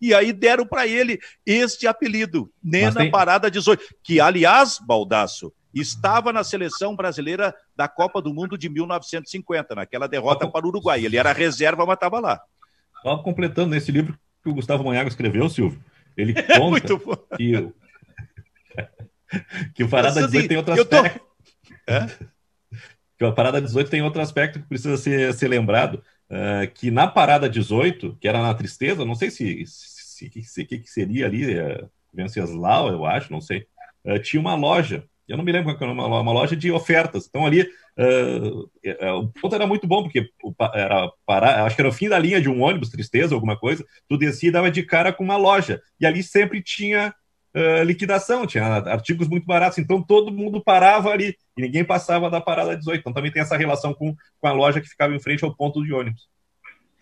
E 0.00 0.14
aí 0.14 0.32
deram 0.32 0.66
para 0.66 0.86
ele 0.86 1.18
este 1.44 1.86
apelido, 1.86 2.50
Nena 2.62 3.00
tem... 3.00 3.10
Parada 3.10 3.50
18, 3.50 3.82
que 4.02 4.20
aliás, 4.20 4.78
Baldaço, 4.78 5.52
estava 5.74 6.32
na 6.32 6.44
seleção 6.44 6.94
brasileira 6.94 7.54
da 7.74 7.88
Copa 7.88 8.20
do 8.20 8.32
Mundo 8.32 8.58
de 8.58 8.68
1950, 8.68 9.74
naquela 9.74 10.06
derrota 10.06 10.46
para 10.46 10.66
o 10.66 10.68
Uruguai. 10.68 11.04
Ele 11.04 11.16
era 11.16 11.32
reserva, 11.32 11.86
mas 11.86 11.94
estava 11.94 12.20
lá. 12.20 12.40
Só 13.02 13.18
completando 13.18 13.70
nesse 13.70 13.90
livro 13.90 14.18
que 14.42 14.50
o 14.50 14.54
Gustavo 14.54 14.84
Manhago 14.84 15.08
escreveu, 15.08 15.48
Silvio, 15.48 15.82
ele 16.16 16.34
é 16.36 16.58
conta 16.58 16.80
que, 17.36 17.72
que 19.74 19.84
o 19.84 19.88
Parada 19.88 20.26
18 20.26 20.48
tem 20.48 20.56
outro 20.56 20.74
aspecto. 20.74 21.18
Tô... 21.18 21.92
É? 21.92 22.06
Que 23.18 23.26
a 23.26 23.30
Parada 23.30 23.62
18 23.62 23.88
tem 23.88 24.02
outro 24.02 24.20
aspecto 24.20 24.58
que 24.58 24.66
precisa 24.66 24.96
ser, 24.96 25.32
ser 25.32 25.46
lembrado, 25.46 26.02
uh, 26.32 26.72
que 26.74 26.90
na 26.90 27.06
Parada 27.06 27.48
18, 27.48 28.16
que 28.20 28.26
era 28.26 28.42
na 28.42 28.54
Tristeza, 28.54 29.04
não 29.04 29.14
sei 29.14 29.30
se, 29.30 29.64
se, 29.66 30.30
se, 30.42 30.64
que, 30.64 30.78
que 30.78 30.90
seria 30.90 31.26
ali, 31.26 31.60
uh, 31.60 31.88
Venceslau, 32.12 32.88
eu 32.90 33.04
acho, 33.06 33.30
não 33.30 33.40
sei, 33.40 33.66
uh, 34.04 34.18
tinha 34.18 34.40
uma 34.40 34.54
loja 34.54 35.06
eu 35.32 35.36
não 35.36 35.44
me 35.44 35.52
lembro 35.52 35.74
qual 35.76 35.90
era 35.90 35.98
uma, 35.98 36.20
uma 36.20 36.32
loja 36.32 36.56
de 36.56 36.70
ofertas. 36.70 37.26
Então 37.26 37.46
ali 37.46 37.62
uh, 37.62 38.70
o 39.18 39.28
ponto 39.28 39.54
era 39.54 39.66
muito 39.66 39.86
bom, 39.86 40.02
porque 40.02 40.28
era 40.74 41.10
parar, 41.24 41.64
acho 41.64 41.74
que 41.76 41.82
era 41.82 41.88
o 41.88 41.92
fim 41.92 42.08
da 42.08 42.18
linha 42.18 42.40
de 42.40 42.48
um 42.48 42.60
ônibus, 42.60 42.90
tristeza, 42.90 43.34
alguma 43.34 43.56
coisa, 43.56 43.84
tu 44.08 44.18
descia 44.18 44.48
e 44.48 44.52
dava 44.52 44.70
de 44.70 44.82
cara 44.82 45.12
com 45.12 45.24
uma 45.24 45.36
loja. 45.36 45.80
E 45.98 46.06
ali 46.06 46.22
sempre 46.22 46.62
tinha 46.62 47.14
uh, 47.54 47.82
liquidação, 47.84 48.46
tinha 48.46 48.64
artigos 48.64 49.28
muito 49.28 49.46
baratos, 49.46 49.78
então 49.78 50.02
todo 50.02 50.32
mundo 50.32 50.62
parava 50.62 51.10
ali 51.10 51.36
e 51.56 51.62
ninguém 51.62 51.84
passava 51.84 52.30
da 52.30 52.40
parada 52.40 52.76
18. 52.76 53.00
Então 53.00 53.12
também 53.12 53.30
tem 53.30 53.42
essa 53.42 53.56
relação 53.56 53.94
com, 53.94 54.14
com 54.40 54.46
a 54.46 54.52
loja 54.52 54.80
que 54.80 54.88
ficava 54.88 55.14
em 55.14 55.20
frente 55.20 55.44
ao 55.44 55.54
ponto 55.54 55.82
de 55.84 55.92
ônibus. 55.92 56.28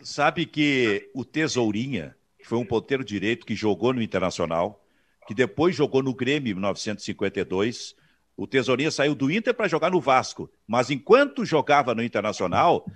Sabe 0.03 0.47
que 0.47 1.11
o 1.15 1.25
Tesourinha, 1.25 2.17
foi 2.43 2.59
um 2.59 2.65
ponteiro 2.65 3.05
direito 3.05 3.45
que 3.45 3.55
jogou 3.55 3.93
no 3.93 4.03
Internacional, 4.03 4.83
que 5.27 5.35
depois 5.35 5.77
jogou 5.77 6.03
no 6.03 6.15
Grêmio 6.15 6.51
em 6.51 6.55
1952, 6.55 7.95
o 8.37 8.47
Tesourinha 8.47 8.91
saiu 8.91 9.15
do 9.15 9.31
Inter 9.31 9.55
para 9.55 9.69
jogar 9.69 9.91
no 9.91 10.01
Vasco, 10.01 10.51
mas 10.67 10.91
enquanto 10.91 11.45
jogava 11.45 11.95
no 11.95 12.03
Internacional, 12.03 12.87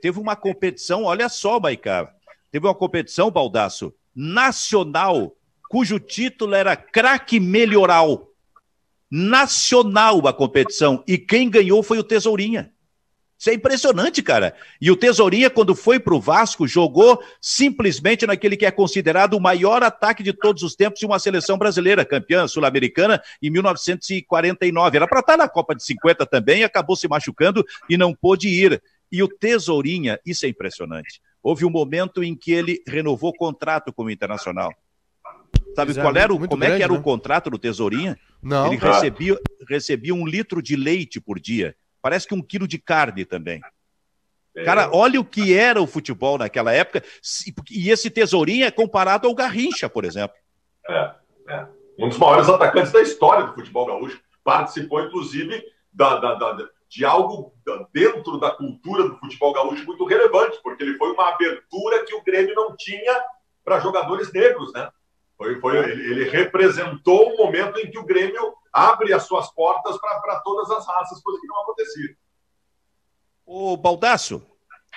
teve 0.00 0.20
uma 0.20 0.36
competição, 0.36 1.04
olha 1.04 1.28
só, 1.28 1.58
Maicá, 1.58 2.14
teve 2.52 2.66
uma 2.66 2.74
competição, 2.74 3.30
Baldaço, 3.30 3.92
nacional, 4.14 5.34
cujo 5.70 6.00
título 6.00 6.52
era 6.56 6.74
Craque 6.74 7.38
Melhoral. 7.38 8.28
Nacional 9.08 10.26
a 10.26 10.32
competição, 10.32 11.02
e 11.06 11.16
quem 11.16 11.48
ganhou 11.48 11.82
foi 11.82 11.98
o 11.98 12.04
Tesourinha. 12.04 12.72
Isso 13.38 13.50
é 13.50 13.54
impressionante, 13.54 14.20
cara. 14.22 14.54
E 14.80 14.90
o 14.90 14.96
Tesourinha, 14.96 15.48
quando 15.48 15.74
foi 15.74 15.98
para 15.98 16.14
o 16.14 16.20
Vasco, 16.20 16.66
jogou 16.66 17.22
simplesmente 17.40 18.26
naquele 18.26 18.56
que 18.56 18.66
é 18.66 18.70
considerado 18.70 19.34
o 19.34 19.40
maior 19.40 19.82
ataque 19.82 20.22
de 20.22 20.32
todos 20.32 20.62
os 20.62 20.74
tempos 20.74 21.00
de 21.00 21.06
uma 21.06 21.18
seleção 21.18 21.56
brasileira, 21.56 22.04
campeã 22.04 22.46
sul-americana 22.46 23.22
em 23.40 23.48
1949. 23.48 24.96
Era 24.96 25.08
para 25.08 25.20
estar 25.20 25.36
na 25.36 25.48
Copa 25.48 25.74
de 25.74 25.84
50 25.84 26.26
também, 26.26 26.64
acabou 26.64 26.96
se 26.96 27.08
machucando 27.08 27.64
e 27.88 27.96
não 27.96 28.12
pôde 28.12 28.48
ir. 28.48 28.82
E 29.10 29.22
o 29.22 29.28
Tesourinha, 29.28 30.20
isso 30.26 30.44
é 30.44 30.48
impressionante. 30.48 31.20
Houve 31.42 31.64
um 31.64 31.70
momento 31.70 32.22
em 32.22 32.36
que 32.36 32.52
ele 32.52 32.82
renovou 32.86 33.32
contrato 33.32 33.92
com 33.92 34.04
o 34.04 34.10
Internacional. 34.10 34.72
Sabe 35.74 35.94
qual 35.94 36.16
era 36.16 36.32
o, 36.32 36.38
como 36.38 36.56
grande, 36.56 36.74
é 36.74 36.76
que 36.76 36.82
era 36.82 36.92
né? 36.92 36.98
o 36.98 37.02
contrato 37.02 37.50
do 37.50 37.58
Tesourinha? 37.58 38.18
Não. 38.42 38.66
Ele 38.66 38.76
recebia, 38.76 39.38
recebia 39.68 40.14
um 40.14 40.26
litro 40.26 40.60
de 40.60 40.76
leite 40.76 41.20
por 41.20 41.38
dia 41.38 41.76
Parece 42.02 42.26
que 42.26 42.34
um 42.34 42.42
quilo 42.42 42.66
de 42.66 42.78
carne 42.78 43.24
também. 43.24 43.60
É. 44.56 44.64
Cara, 44.64 44.90
olha 44.92 45.20
o 45.20 45.24
que 45.24 45.54
era 45.54 45.80
o 45.80 45.86
futebol 45.86 46.38
naquela 46.38 46.72
época. 46.72 47.04
E 47.70 47.90
esse 47.90 48.10
tesourinho 48.10 48.64
é 48.64 48.70
comparado 48.70 49.28
ao 49.28 49.34
Garrincha, 49.34 49.88
por 49.88 50.04
exemplo. 50.04 50.36
É, 50.88 51.14
é. 51.48 51.66
Um 51.98 52.08
dos 52.08 52.18
maiores 52.18 52.48
atacantes 52.48 52.92
da 52.92 53.02
história 53.02 53.46
do 53.46 53.54
futebol 53.54 53.86
gaúcho. 53.86 54.20
Participou, 54.42 55.02
inclusive, 55.02 55.62
da, 55.92 56.16
da, 56.16 56.34
da, 56.34 56.68
de 56.88 57.04
algo 57.04 57.54
dentro 57.92 58.38
da 58.38 58.50
cultura 58.50 59.04
do 59.04 59.18
futebol 59.18 59.52
gaúcho 59.52 59.84
muito 59.84 60.04
relevante, 60.06 60.58
porque 60.62 60.82
ele 60.82 60.96
foi 60.96 61.12
uma 61.12 61.28
abertura 61.28 62.04
que 62.04 62.14
o 62.14 62.24
Grêmio 62.24 62.54
não 62.54 62.74
tinha 62.76 63.22
para 63.62 63.80
jogadores 63.80 64.32
negros, 64.32 64.72
né? 64.72 64.88
Foi, 65.40 65.58
foi, 65.58 65.78
ele, 65.78 66.10
ele, 66.10 66.28
representou 66.28 67.32
o 67.32 67.36
momento 67.38 67.78
em 67.78 67.90
que 67.90 67.98
o 67.98 68.04
Grêmio 68.04 68.52
abre 68.70 69.10
as 69.14 69.22
suas 69.22 69.50
portas 69.50 69.96
para 69.98 70.38
todas 70.40 70.70
as 70.70 70.86
raças, 70.86 71.22
coisa 71.22 71.40
que 71.40 71.46
não 71.46 71.62
acontecia. 71.62 72.14
O 73.46 73.74
Baldaço, 73.74 74.46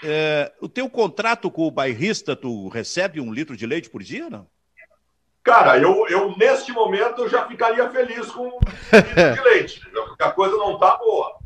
é, 0.04 0.52
o 0.60 0.68
teu 0.68 0.90
contrato 0.90 1.50
com 1.50 1.66
o 1.66 1.72
bairrista, 1.72 2.36
tu 2.36 2.68
recebe 2.68 3.22
um 3.22 3.34
litro 3.34 3.56
de 3.56 3.66
leite 3.66 3.90
por 3.90 4.04
dia, 4.04 4.30
não? 4.30 4.46
Cara, 5.42 5.78
eu, 5.78 6.10
eu 6.10 6.36
neste 6.36 6.74
momento 6.74 7.30
já 7.30 7.48
ficaria 7.48 7.90
feliz 7.90 8.30
com 8.30 8.46
um 8.46 8.60
litro 8.60 9.34
de 9.36 9.42
leite, 9.44 9.80
porque 9.94 10.24
a 10.24 10.32
coisa 10.32 10.58
não 10.58 10.78
tá 10.78 10.98
boa. 10.98 11.40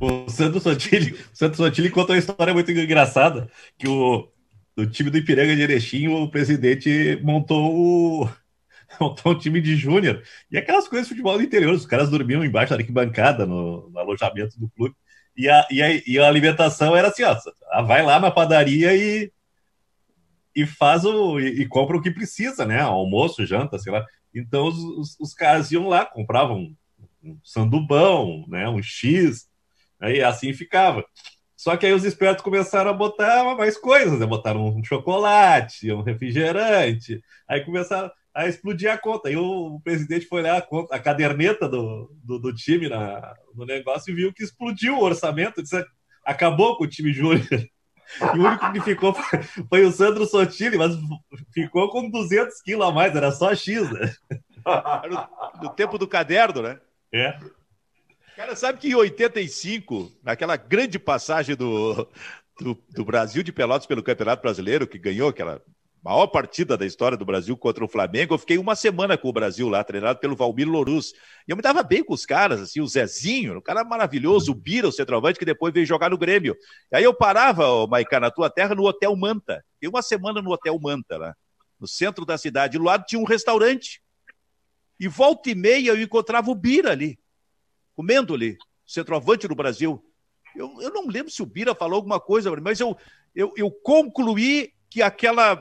O 0.00 0.26
Santos 0.30 0.62
Sotile, 0.62 1.12
o 1.12 1.36
Santos 1.36 1.58
Sotile 1.58 1.90
conta 1.90 2.12
uma 2.12 2.18
história 2.18 2.54
muito 2.54 2.70
engraçada, 2.70 3.50
que 3.78 3.86
o, 3.86 4.31
do 4.76 4.86
time 4.86 5.10
do 5.10 5.18
Ipiranga 5.18 5.54
de 5.54 5.62
Erechim, 5.62 6.08
o 6.08 6.28
presidente 6.28 7.20
montou 7.22 7.74
o 7.74 8.28
montou 9.00 9.32
um 9.32 9.38
time 9.38 9.60
de 9.60 9.76
júnior. 9.76 10.22
E 10.50 10.58
aquelas 10.58 10.88
coisas 10.88 11.06
de 11.06 11.14
futebol 11.14 11.36
do 11.36 11.44
interior, 11.44 11.72
os 11.74 11.86
caras 11.86 12.10
dormiam 12.10 12.44
embaixo 12.44 12.70
da 12.70 12.78
arquibancada 12.78 13.46
no, 13.46 13.88
no 13.90 13.98
alojamento 13.98 14.58
do 14.58 14.68
clube. 14.70 14.94
E 15.36 15.48
a, 15.48 15.66
e, 15.70 15.82
a, 15.82 16.02
e 16.06 16.18
a 16.18 16.28
alimentação 16.28 16.94
era 16.94 17.08
assim, 17.08 17.22
ó, 17.22 17.82
vai 17.84 18.02
lá 18.02 18.20
na 18.20 18.30
padaria 18.30 18.94
e, 18.94 19.32
e 20.54 20.66
faz 20.66 21.04
o 21.04 21.40
e, 21.40 21.62
e, 21.62 21.66
compra 21.66 21.96
o 21.96 22.02
que 22.02 22.10
precisa, 22.10 22.66
né? 22.66 22.80
Almoço, 22.80 23.46
janta, 23.46 23.78
sei 23.78 23.92
lá. 23.92 24.04
Então 24.34 24.68
os, 24.68 24.76
os, 24.76 25.20
os 25.20 25.34
caras 25.34 25.70
iam 25.72 25.88
lá, 25.88 26.04
compravam 26.04 26.74
um, 27.22 27.38
sandubão, 27.42 28.44
né? 28.46 28.68
Um 28.68 28.82
X, 28.82 29.48
e 30.02 30.22
assim 30.22 30.52
ficava. 30.52 31.04
Só 31.62 31.76
que 31.76 31.86
aí 31.86 31.92
os 31.92 32.04
espertos 32.04 32.42
começaram 32.42 32.90
a 32.90 32.92
botar 32.92 33.56
mais 33.56 33.76
coisas, 33.76 34.18
né? 34.18 34.26
Botaram 34.26 34.66
um 34.66 34.82
chocolate, 34.82 35.92
um 35.92 36.02
refrigerante, 36.02 37.22
aí 37.46 37.64
começaram 37.64 38.10
a 38.34 38.48
explodir 38.48 38.90
a 38.90 38.98
conta. 38.98 39.28
Aí 39.28 39.36
o, 39.36 39.78
presidente 39.84 40.26
foi 40.26 40.42
lá, 40.42 40.56
a, 40.56 40.60
conta, 40.60 40.92
a 40.92 40.98
caderneta 40.98 41.68
do, 41.68 42.12
do, 42.24 42.40
do, 42.40 42.52
time 42.52 42.88
na, 42.88 43.36
no 43.54 43.64
negócio 43.64 44.10
e 44.10 44.14
viu 44.16 44.32
que 44.32 44.42
explodiu 44.42 44.96
o 44.96 45.04
orçamento, 45.04 45.62
disse, 45.62 45.86
acabou 46.24 46.76
com 46.76 46.82
o 46.82 46.88
time 46.88 47.12
júnior. 47.12 47.46
E 48.20 48.38
o 48.38 48.46
único 48.46 48.72
que 48.72 48.80
ficou 48.82 49.14
foi, 49.70 49.86
o 49.86 49.90
Sandro 49.90 50.26
Sotile, 50.26 50.76
mas 50.76 50.92
ficou 51.54 51.88
com 51.88 52.10
200 52.10 52.60
quilos 52.60 52.86
a 52.86 52.90
mais, 52.90 53.16
era 53.16 53.32
só 53.32 53.54
X, 53.54 53.90
né? 53.90 54.12
no 55.62 55.70
tempo 55.70 55.96
do 55.96 56.06
caderno, 56.06 56.60
né? 56.60 56.78
É. 57.10 57.38
Cara, 58.36 58.56
sabe 58.56 58.78
que 58.78 58.88
em 58.88 58.94
85, 58.94 60.10
naquela 60.22 60.56
grande 60.56 60.98
passagem 60.98 61.54
do, 61.54 62.08
do, 62.58 62.78
do, 62.88 63.04
Brasil 63.04 63.42
de 63.42 63.52
Pelotas 63.52 63.86
pelo 63.86 64.02
Campeonato 64.02 64.40
Brasileiro, 64.40 64.86
que 64.86 64.98
ganhou 64.98 65.28
aquela 65.28 65.60
maior 66.02 66.26
partida 66.28 66.76
da 66.76 66.86
história 66.86 67.16
do 67.16 67.26
Brasil 67.26 67.54
contra 67.58 67.84
o 67.84 67.88
Flamengo, 67.88 68.32
eu 68.32 68.38
fiquei 68.38 68.56
uma 68.56 68.74
semana 68.74 69.18
com 69.18 69.28
o 69.28 69.32
Brasil 69.32 69.68
lá, 69.68 69.84
treinado 69.84 70.18
pelo 70.18 70.34
Valmir 70.34 70.66
Loruz. 70.66 71.12
E 71.46 71.52
eu 71.52 71.56
me 71.56 71.62
dava 71.62 71.82
bem 71.82 72.02
com 72.02 72.14
os 72.14 72.24
caras, 72.24 72.58
assim, 72.58 72.80
o 72.80 72.88
Zezinho, 72.88 73.58
o 73.58 73.62
cara 73.62 73.84
maravilhoso, 73.84 74.52
o 74.52 74.54
Bira, 74.54 74.88
o 74.88 74.92
centroavante, 74.92 75.38
que 75.38 75.44
depois 75.44 75.72
veio 75.74 75.84
jogar 75.84 76.08
no 76.08 76.16
Grêmio. 76.16 76.56
E 76.90 76.96
aí 76.96 77.04
eu 77.04 77.12
parava, 77.12 77.68
oh, 77.68 77.86
Maicá, 77.86 78.18
na 78.18 78.30
tua 78.30 78.48
terra, 78.48 78.74
no 78.74 78.84
Hotel 78.84 79.14
Manta. 79.14 79.62
Fiquei 79.74 79.90
uma 79.90 80.00
semana 80.00 80.40
no 80.40 80.50
Hotel 80.50 80.76
Manta, 80.80 81.18
lá, 81.18 81.34
no 81.78 81.86
centro 81.86 82.24
da 82.24 82.38
cidade. 82.38 82.78
Do 82.78 82.84
lado 82.84 83.04
tinha 83.06 83.20
um 83.20 83.26
restaurante. 83.26 84.00
E 84.98 85.06
volta 85.06 85.50
e 85.50 85.54
meia 85.54 85.90
eu 85.90 86.00
encontrava 86.00 86.50
o 86.50 86.54
Bira 86.54 86.92
ali 86.92 87.21
comendo 87.94 88.34
ali, 88.34 88.56
centroavante 88.86 89.48
do 89.48 89.54
Brasil. 89.54 90.02
Eu, 90.54 90.70
eu 90.80 90.92
não 90.92 91.06
lembro 91.06 91.30
se 91.30 91.42
o 91.42 91.46
Bira 91.46 91.74
falou 91.74 91.96
alguma 91.96 92.20
coisa, 92.20 92.54
mas 92.60 92.80
eu, 92.80 92.96
eu, 93.34 93.52
eu 93.56 93.70
concluí 93.70 94.72
que 94.92 95.00
aquela, 95.00 95.52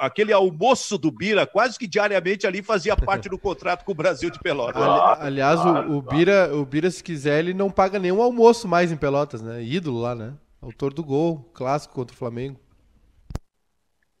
aquele 0.00 0.32
almoço 0.32 0.98
do 0.98 1.12
Bira, 1.12 1.46
quase 1.46 1.78
que 1.78 1.86
diariamente 1.86 2.44
ali, 2.44 2.60
fazia 2.60 2.96
parte 2.96 3.28
do 3.28 3.38
contrato 3.38 3.84
com 3.84 3.92
o 3.92 3.94
Brasil 3.94 4.30
de 4.30 4.40
Pelotas. 4.40 4.82
Ali, 4.82 5.26
aliás, 5.26 5.60
o, 5.60 5.98
o, 5.98 6.02
Bira, 6.02 6.52
o 6.52 6.66
Bira, 6.66 6.90
se 6.90 7.02
quiser, 7.02 7.38
ele 7.38 7.54
não 7.54 7.70
paga 7.70 8.00
nenhum 8.00 8.20
almoço 8.20 8.66
mais 8.66 8.90
em 8.90 8.96
Pelotas, 8.96 9.40
né? 9.40 9.62
Ídolo 9.62 10.00
lá, 10.00 10.16
né? 10.16 10.34
Autor 10.60 10.92
do 10.92 11.04
gol, 11.04 11.48
clássico 11.54 11.94
contra 11.94 12.14
o 12.14 12.18
Flamengo. 12.18 12.58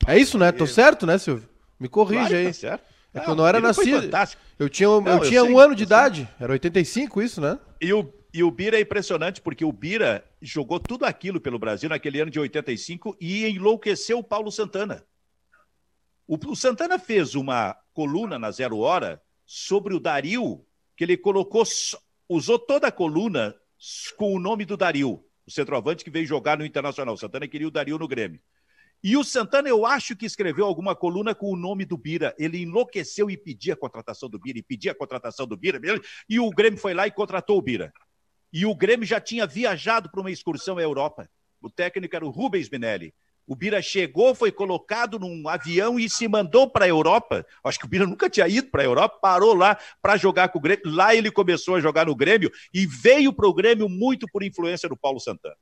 É 0.06 0.16
isso, 0.16 0.38
né? 0.38 0.52
Tô 0.52 0.68
certo, 0.68 1.04
né, 1.04 1.18
Silvio? 1.18 1.48
Me 1.78 1.88
corrige 1.88 2.20
claro, 2.20 2.36
aí. 2.36 2.46
Tá 2.46 2.52
certo. 2.52 2.89
É 3.12 3.20
que 3.20 3.30
eu 3.30 3.34
não 3.34 3.46
era 3.46 3.60
nascido. 3.60 4.08
Eu 4.58 4.68
tinha, 4.68 4.86
eu 4.86 5.00
não, 5.00 5.20
tinha 5.20 5.40
eu 5.40 5.46
um 5.46 5.58
ano 5.58 5.74
de 5.74 5.82
idade. 5.82 6.28
Era 6.38 6.52
85 6.52 7.20
isso, 7.22 7.40
né? 7.40 7.58
E 7.80 7.92
o, 7.92 8.12
e 8.32 8.42
o 8.42 8.50
Bira 8.50 8.78
é 8.78 8.80
impressionante, 8.80 9.40
porque 9.40 9.64
o 9.64 9.72
Bira 9.72 10.24
jogou 10.40 10.78
tudo 10.78 11.04
aquilo 11.04 11.40
pelo 11.40 11.58
Brasil 11.58 11.88
naquele 11.88 12.20
ano 12.20 12.30
de 12.30 12.38
85 12.38 13.16
e 13.20 13.46
enlouqueceu 13.46 14.18
o 14.18 14.24
Paulo 14.24 14.52
Santana. 14.52 15.04
O, 16.26 16.38
o 16.46 16.54
Santana 16.54 16.98
fez 16.98 17.34
uma 17.34 17.76
coluna 17.92 18.38
na 18.38 18.50
Zero 18.52 18.78
Hora 18.78 19.20
sobre 19.44 19.94
o 19.94 20.00
Dario, 20.00 20.64
que 20.96 21.02
ele 21.02 21.16
colocou, 21.16 21.64
usou 22.28 22.58
toda 22.58 22.86
a 22.86 22.92
coluna 22.92 23.56
com 24.16 24.34
o 24.34 24.38
nome 24.38 24.64
do 24.64 24.76
Dario, 24.76 25.24
o 25.44 25.50
centroavante 25.50 26.04
que 26.04 26.10
veio 26.10 26.26
jogar 26.26 26.56
no 26.56 26.64
Internacional. 26.64 27.14
O 27.14 27.18
Santana 27.18 27.48
queria 27.48 27.66
o 27.66 27.70
Dario 27.70 27.98
no 27.98 28.06
Grêmio. 28.06 28.40
E 29.02 29.16
o 29.16 29.24
Santana, 29.24 29.68
eu 29.68 29.86
acho 29.86 30.14
que 30.14 30.26
escreveu 30.26 30.66
alguma 30.66 30.94
coluna 30.94 31.34
com 31.34 31.50
o 31.50 31.56
nome 31.56 31.86
do 31.86 31.96
Bira. 31.96 32.34
Ele 32.38 32.58
enlouqueceu 32.58 33.30
e 33.30 33.36
pedia 33.36 33.72
a 33.72 33.76
contratação 33.76 34.28
do 34.28 34.38
Bira, 34.38 34.58
e 34.58 34.62
pedia 34.62 34.92
a 34.92 34.94
contratação 34.94 35.46
do 35.46 35.56
Bira, 35.56 35.80
e 36.28 36.38
o 36.38 36.50
Grêmio 36.50 36.78
foi 36.78 36.92
lá 36.92 37.06
e 37.06 37.10
contratou 37.10 37.56
o 37.56 37.62
Bira. 37.62 37.92
E 38.52 38.66
o 38.66 38.74
Grêmio 38.74 39.06
já 39.06 39.20
tinha 39.20 39.46
viajado 39.46 40.10
para 40.10 40.20
uma 40.20 40.30
excursão 40.30 40.76
à 40.76 40.82
Europa. 40.82 41.30
O 41.62 41.70
técnico 41.70 42.14
era 42.14 42.26
o 42.26 42.30
Rubens 42.30 42.68
Minelli. 42.68 43.14
O 43.46 43.56
Bira 43.56 43.80
chegou, 43.80 44.34
foi 44.34 44.52
colocado 44.52 45.18
num 45.18 45.48
avião 45.48 45.98
e 45.98 46.08
se 46.08 46.28
mandou 46.28 46.70
para 46.70 46.84
a 46.84 46.88
Europa. 46.88 47.44
Acho 47.64 47.78
que 47.78 47.86
o 47.86 47.88
Bira 47.88 48.06
nunca 48.06 48.28
tinha 48.28 48.46
ido 48.46 48.70
para 48.70 48.82
a 48.82 48.84
Europa, 48.84 49.18
parou 49.20 49.54
lá 49.54 49.78
para 50.02 50.16
jogar 50.16 50.50
com 50.50 50.58
o 50.58 50.62
Grêmio. 50.62 50.82
Lá 50.86 51.14
ele 51.14 51.30
começou 51.30 51.74
a 51.74 51.80
jogar 51.80 52.06
no 52.06 52.14
Grêmio 52.14 52.50
e 52.72 52.86
veio 52.86 53.32
para 53.32 53.48
o 53.48 53.54
Grêmio 53.54 53.88
muito 53.88 54.26
por 54.30 54.42
influência 54.42 54.88
do 54.88 54.96
Paulo 54.96 55.18
Santana. 55.18 55.56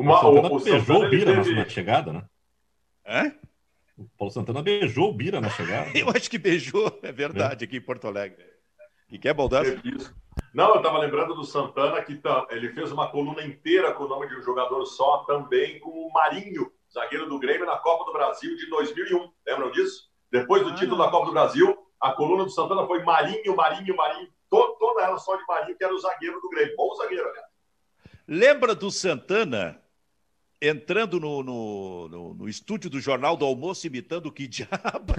Uma, 0.00 0.18
o, 0.18 0.34
Santana 0.34 0.48
o, 0.48 0.56
o 0.56 0.60
beijou 0.60 0.80
Santana 0.80 1.06
o 1.06 1.10
Bira 1.10 1.34
teve... 1.36 1.54
na, 1.54 1.68
chegada, 1.68 2.12
né? 2.12 2.24
É? 3.04 3.32
O 3.98 4.08
Paulo 4.16 4.32
Santana 4.32 4.62
beijou 4.62 5.10
o 5.10 5.12
Bira 5.12 5.40
na 5.40 5.50
chegada. 5.50 5.90
Eu 5.96 6.08
acho 6.08 6.30
que 6.30 6.38
beijou, 6.38 6.98
é 7.02 7.12
verdade, 7.12 7.64
é. 7.64 7.66
aqui 7.66 7.76
em 7.76 7.82
Porto 7.82 8.06
Alegre. 8.06 8.48
E 9.10 9.18
que 9.18 9.28
é? 9.28 9.34
Não, 10.54 10.70
eu 10.70 10.76
estava 10.76 10.98
lembrando 10.98 11.34
do 11.34 11.44
Santana 11.44 12.00
que 12.00 12.14
tá, 12.14 12.46
ele 12.50 12.72
fez 12.72 12.92
uma 12.92 13.10
coluna 13.10 13.42
inteira 13.42 13.92
com 13.92 14.04
o 14.04 14.08
nome 14.08 14.28
de 14.28 14.36
um 14.36 14.42
jogador 14.42 14.84
só, 14.86 15.24
também 15.24 15.80
com 15.80 15.90
o 15.90 16.12
Marinho, 16.12 16.72
zagueiro 16.94 17.28
do 17.28 17.38
Grêmio, 17.40 17.66
na 17.66 17.76
Copa 17.76 18.04
do 18.04 18.12
Brasil 18.12 18.56
de 18.56 18.70
2001. 18.70 19.32
Lembram 19.44 19.72
disso? 19.72 20.08
Depois 20.30 20.62
do 20.62 20.70
ah, 20.70 20.74
título 20.76 20.98
da 20.98 21.10
Copa 21.10 21.26
do 21.26 21.32
Brasil, 21.32 21.76
a 22.00 22.12
coluna 22.12 22.44
do 22.44 22.50
Santana 22.50 22.86
foi 22.86 23.02
Marinho, 23.02 23.56
Marinho, 23.56 23.96
Marinho, 23.96 24.28
to, 24.48 24.76
toda 24.78 25.02
ela 25.02 25.18
só 25.18 25.34
de 25.34 25.44
Marinho, 25.46 25.76
que 25.76 25.84
era 25.84 25.92
o 25.92 25.98
zagueiro 25.98 26.40
do 26.40 26.48
Grêmio. 26.48 26.76
Bom 26.76 26.94
zagueiro, 26.94 27.28
aliás. 27.28 27.46
Lembra 28.28 28.76
do 28.76 28.92
Santana 28.92 29.82
entrando 30.60 31.18
no, 31.18 31.42
no, 31.42 32.08
no, 32.08 32.34
no, 32.34 32.48
estúdio 32.48 32.90
do 32.90 33.00
Jornal 33.00 33.36
do 33.36 33.46
Almoço 33.46 33.86
imitando 33.86 34.26
o 34.26 34.32
que 34.32 34.46
diabo. 34.46 34.68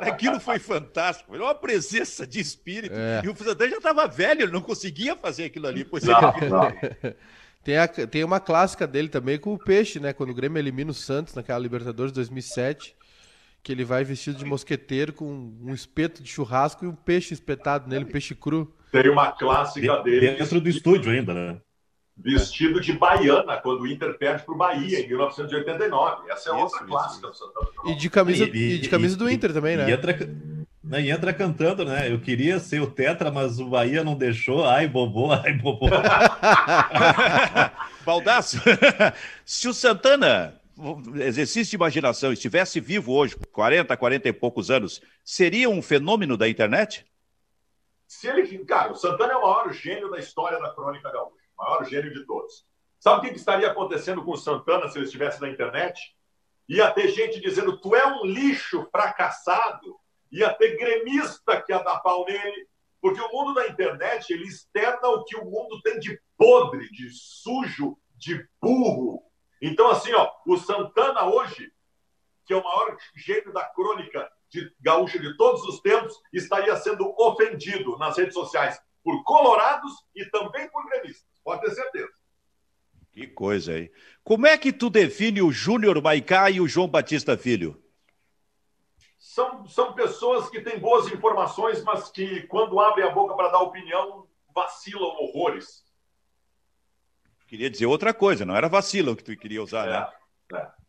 Aquilo 0.00 0.40
foi 0.40 0.58
fantástico, 0.58 1.30
foi 1.30 1.38
uma 1.38 1.54
presença 1.54 2.26
de 2.26 2.40
espírito. 2.40 2.94
É. 2.94 3.20
E 3.24 3.28
o 3.28 3.36
Santana 3.36 3.70
já 3.70 3.76
estava 3.76 4.08
velho, 4.08 4.42
ele 4.42 4.52
não 4.52 4.62
conseguia 4.62 5.14
fazer 5.14 5.44
aquilo 5.44 5.66
ali. 5.66 5.84
Pois 5.84 6.04
não, 6.04 6.36
ele... 6.36 6.48
não. 6.48 6.72
Tem, 7.64 7.78
a, 7.78 7.86
tem 7.86 8.24
uma 8.24 8.40
clássica 8.40 8.88
dele 8.88 9.08
também 9.08 9.38
com 9.38 9.54
o 9.54 9.58
Peixe, 9.58 10.00
né? 10.00 10.12
Quando 10.12 10.30
o 10.30 10.34
Grêmio 10.34 10.58
elimina 10.58 10.90
o 10.90 10.94
Santos 10.94 11.32
naquela 11.32 11.60
Libertadores 11.60 12.10
2007, 12.10 12.96
que 13.62 13.70
ele 13.70 13.84
vai 13.84 14.02
vestido 14.02 14.36
de 14.36 14.44
mosqueteiro 14.44 15.12
com 15.12 15.54
um 15.62 15.72
espeto 15.72 16.24
de 16.24 16.28
churrasco 16.28 16.84
e 16.84 16.88
um 16.88 16.94
peixe 16.96 17.32
espetado 17.32 17.88
nele, 17.88 18.04
um 18.04 18.08
peixe 18.08 18.34
cru. 18.34 18.74
Tem 18.90 19.08
uma 19.08 19.30
clássica 19.30 20.02
dele. 20.02 20.32
Dentro 20.32 20.60
do 20.60 20.68
estúdio 20.68 21.12
ainda, 21.12 21.32
né? 21.32 21.60
Vestido 22.16 22.80
de 22.80 22.92
baiana 22.92 23.56
quando 23.56 23.82
o 23.82 23.86
Inter 23.86 24.16
perde 24.16 24.44
para 24.44 24.54
o 24.54 24.56
Bahia 24.56 25.00
em 25.00 25.08
1989. 25.08 26.30
Essa 26.30 26.50
é 26.50 26.52
isso, 26.52 26.62
outra 26.62 26.78
isso, 26.78 26.86
clássica 26.86 27.28
isso. 27.28 27.44
do 27.44 27.44
Santana. 27.52 27.68
E 27.86 27.94
de 27.94 28.10
camisa, 28.10 28.44
e, 28.44 28.74
e 28.74 28.78
de 28.78 28.88
camisa 28.88 29.14
e, 29.14 29.18
do 29.18 29.30
Inter 29.30 29.52
também, 29.52 29.76
né? 29.76 29.88
E 29.88 29.92
entra, 29.92 30.16
né, 30.84 31.00
e 31.00 31.10
entra 31.10 31.32
cantando, 31.32 31.84
né? 31.84 32.10
Eu 32.10 32.20
queria 32.20 32.58
ser 32.58 32.80
o 32.80 32.90
Tetra, 32.90 33.30
mas 33.30 33.58
o 33.58 33.66
Bahia 33.66 34.04
não 34.04 34.14
deixou. 34.14 34.64
Ai, 34.64 34.86
bobô, 34.86 35.32
ai, 35.32 35.52
bobô. 35.54 35.88
Baldaço, 38.04 38.58
se 39.44 39.68
o 39.68 39.74
Santana, 39.74 40.60
exercício 41.16 41.70
de 41.70 41.76
imaginação, 41.76 42.32
estivesse 42.32 42.80
vivo 42.80 43.12
hoje, 43.12 43.36
40, 43.52 43.96
40 43.96 44.28
e 44.28 44.32
poucos 44.32 44.70
anos, 44.70 45.00
seria 45.24 45.70
um 45.70 45.80
fenômeno 45.80 46.36
da 46.36 46.48
internet? 46.48 47.06
Se 48.08 48.26
ele, 48.26 48.58
cara, 48.64 48.92
o 48.92 48.96
Santana 48.96 49.32
é 49.32 49.36
o 49.36 49.42
maior 49.42 49.72
gênio 49.72 50.10
da 50.10 50.18
história 50.18 50.58
da 50.58 50.74
crônica 50.74 51.10
gaúcha 51.10 51.41
maior 51.62 51.84
gênio 51.84 52.12
de 52.12 52.24
todos. 52.26 52.66
Sabe 52.98 53.26
o 53.26 53.30
que 53.30 53.36
estaria 53.36 53.70
acontecendo 53.70 54.24
com 54.24 54.32
o 54.32 54.36
Santana 54.36 54.88
se 54.88 54.98
ele 54.98 55.06
estivesse 55.06 55.40
na 55.40 55.48
internet? 55.48 56.14
Ia 56.68 56.90
ter 56.90 57.08
gente 57.08 57.40
dizendo: 57.40 57.80
tu 57.80 57.94
é 57.94 58.06
um 58.06 58.24
lixo 58.24 58.86
fracassado. 58.90 59.96
Ia 60.30 60.52
ter 60.54 60.76
gremista 60.76 61.60
que 61.60 61.72
ia 61.72 61.82
dar 61.82 62.00
pau 62.00 62.24
nele. 62.24 62.68
Porque 63.00 63.20
o 63.20 63.32
mundo 63.32 63.54
da 63.54 63.66
internet 63.66 64.32
ele 64.32 64.44
externa 64.44 65.08
o 65.08 65.24
que 65.24 65.36
o 65.36 65.44
mundo 65.44 65.80
tem 65.82 65.98
de 65.98 66.18
podre, 66.36 66.88
de 66.90 67.10
sujo, 67.10 67.98
de 68.16 68.46
burro. 68.60 69.20
Então, 69.60 69.90
assim, 69.90 70.12
ó, 70.12 70.30
o 70.46 70.56
Santana 70.56 71.24
hoje, 71.26 71.72
que 72.46 72.52
é 72.52 72.56
o 72.56 72.62
maior 72.62 72.96
gênio 73.16 73.52
da 73.52 73.64
crônica 73.64 74.30
de 74.48 74.72
gaúcha 74.80 75.18
de 75.18 75.36
todos 75.36 75.62
os 75.64 75.80
tempos, 75.80 76.14
estaria 76.32 76.76
sendo 76.76 77.12
ofendido 77.18 77.98
nas 77.98 78.16
redes 78.16 78.34
sociais 78.34 78.80
por 79.02 79.22
colorados 79.24 79.92
e 80.14 80.24
também 80.26 80.70
por 80.70 80.86
gremistas. 80.86 81.31
Pode 81.44 81.62
ter 81.62 81.70
certeza. 81.72 82.08
Que 83.12 83.26
coisa 83.26 83.72
aí. 83.72 83.92
Como 84.24 84.46
é 84.46 84.56
que 84.56 84.72
tu 84.72 84.88
define 84.88 85.42
o 85.42 85.52
Júnior 85.52 86.00
Maicá 86.00 86.50
e 86.50 86.60
o 86.60 86.68
João 86.68 86.88
Batista 86.88 87.36
Filho? 87.36 87.82
São, 89.18 89.66
são 89.66 89.92
pessoas 89.92 90.48
que 90.48 90.60
têm 90.60 90.78
boas 90.78 91.06
informações, 91.12 91.82
mas 91.82 92.10
que, 92.10 92.42
quando 92.48 92.80
abrem 92.80 93.06
a 93.06 93.10
boca 93.10 93.34
para 93.34 93.48
dar 93.48 93.60
opinião, 93.60 94.26
vacilam 94.54 95.08
horrores. 95.20 95.84
Queria 97.46 97.70
dizer 97.70 97.86
outra 97.86 98.14
coisa, 98.14 98.44
não 98.44 98.56
era 98.56 98.68
vacilam 98.68 99.14
que 99.14 99.22
tu 99.22 99.36
queria 99.36 99.62
usar, 99.62 99.86
é, 99.86 99.90
né? 99.90 100.60
É. 100.60 100.81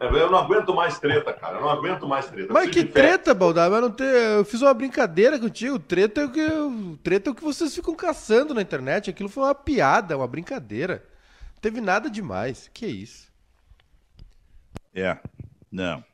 É, 0.00 0.06
eu 0.06 0.30
não 0.30 0.38
aguento 0.38 0.72
mais 0.72 0.98
treta, 0.98 1.32
cara. 1.32 1.56
Eu 1.56 1.62
não 1.62 1.70
aguento 1.70 2.06
mais 2.06 2.26
treta. 2.26 2.52
Mas 2.52 2.70
que 2.70 2.84
treta, 2.84 3.34
Baldar? 3.34 3.68
Mas 3.68 3.80
não 3.80 3.90
ter... 3.90 4.04
Eu 4.04 4.44
fiz 4.44 4.62
uma 4.62 4.72
brincadeira 4.72 5.38
contigo. 5.38 5.78
Treta 5.78 6.20
é, 6.20 6.24
o 6.24 6.30
que... 6.30 6.98
treta 7.02 7.28
é 7.28 7.32
o 7.32 7.34
que 7.34 7.42
vocês 7.42 7.74
ficam 7.74 7.96
caçando 7.96 8.54
na 8.54 8.62
internet. 8.62 9.10
Aquilo 9.10 9.28
foi 9.28 9.42
uma 9.42 9.54
piada, 9.54 10.16
uma 10.16 10.28
brincadeira. 10.28 11.04
Não 11.54 11.60
teve 11.60 11.80
nada 11.80 12.08
demais. 12.08 12.70
Que 12.72 12.86
isso? 12.86 13.26
É. 14.94 15.18
Não. 15.70 16.04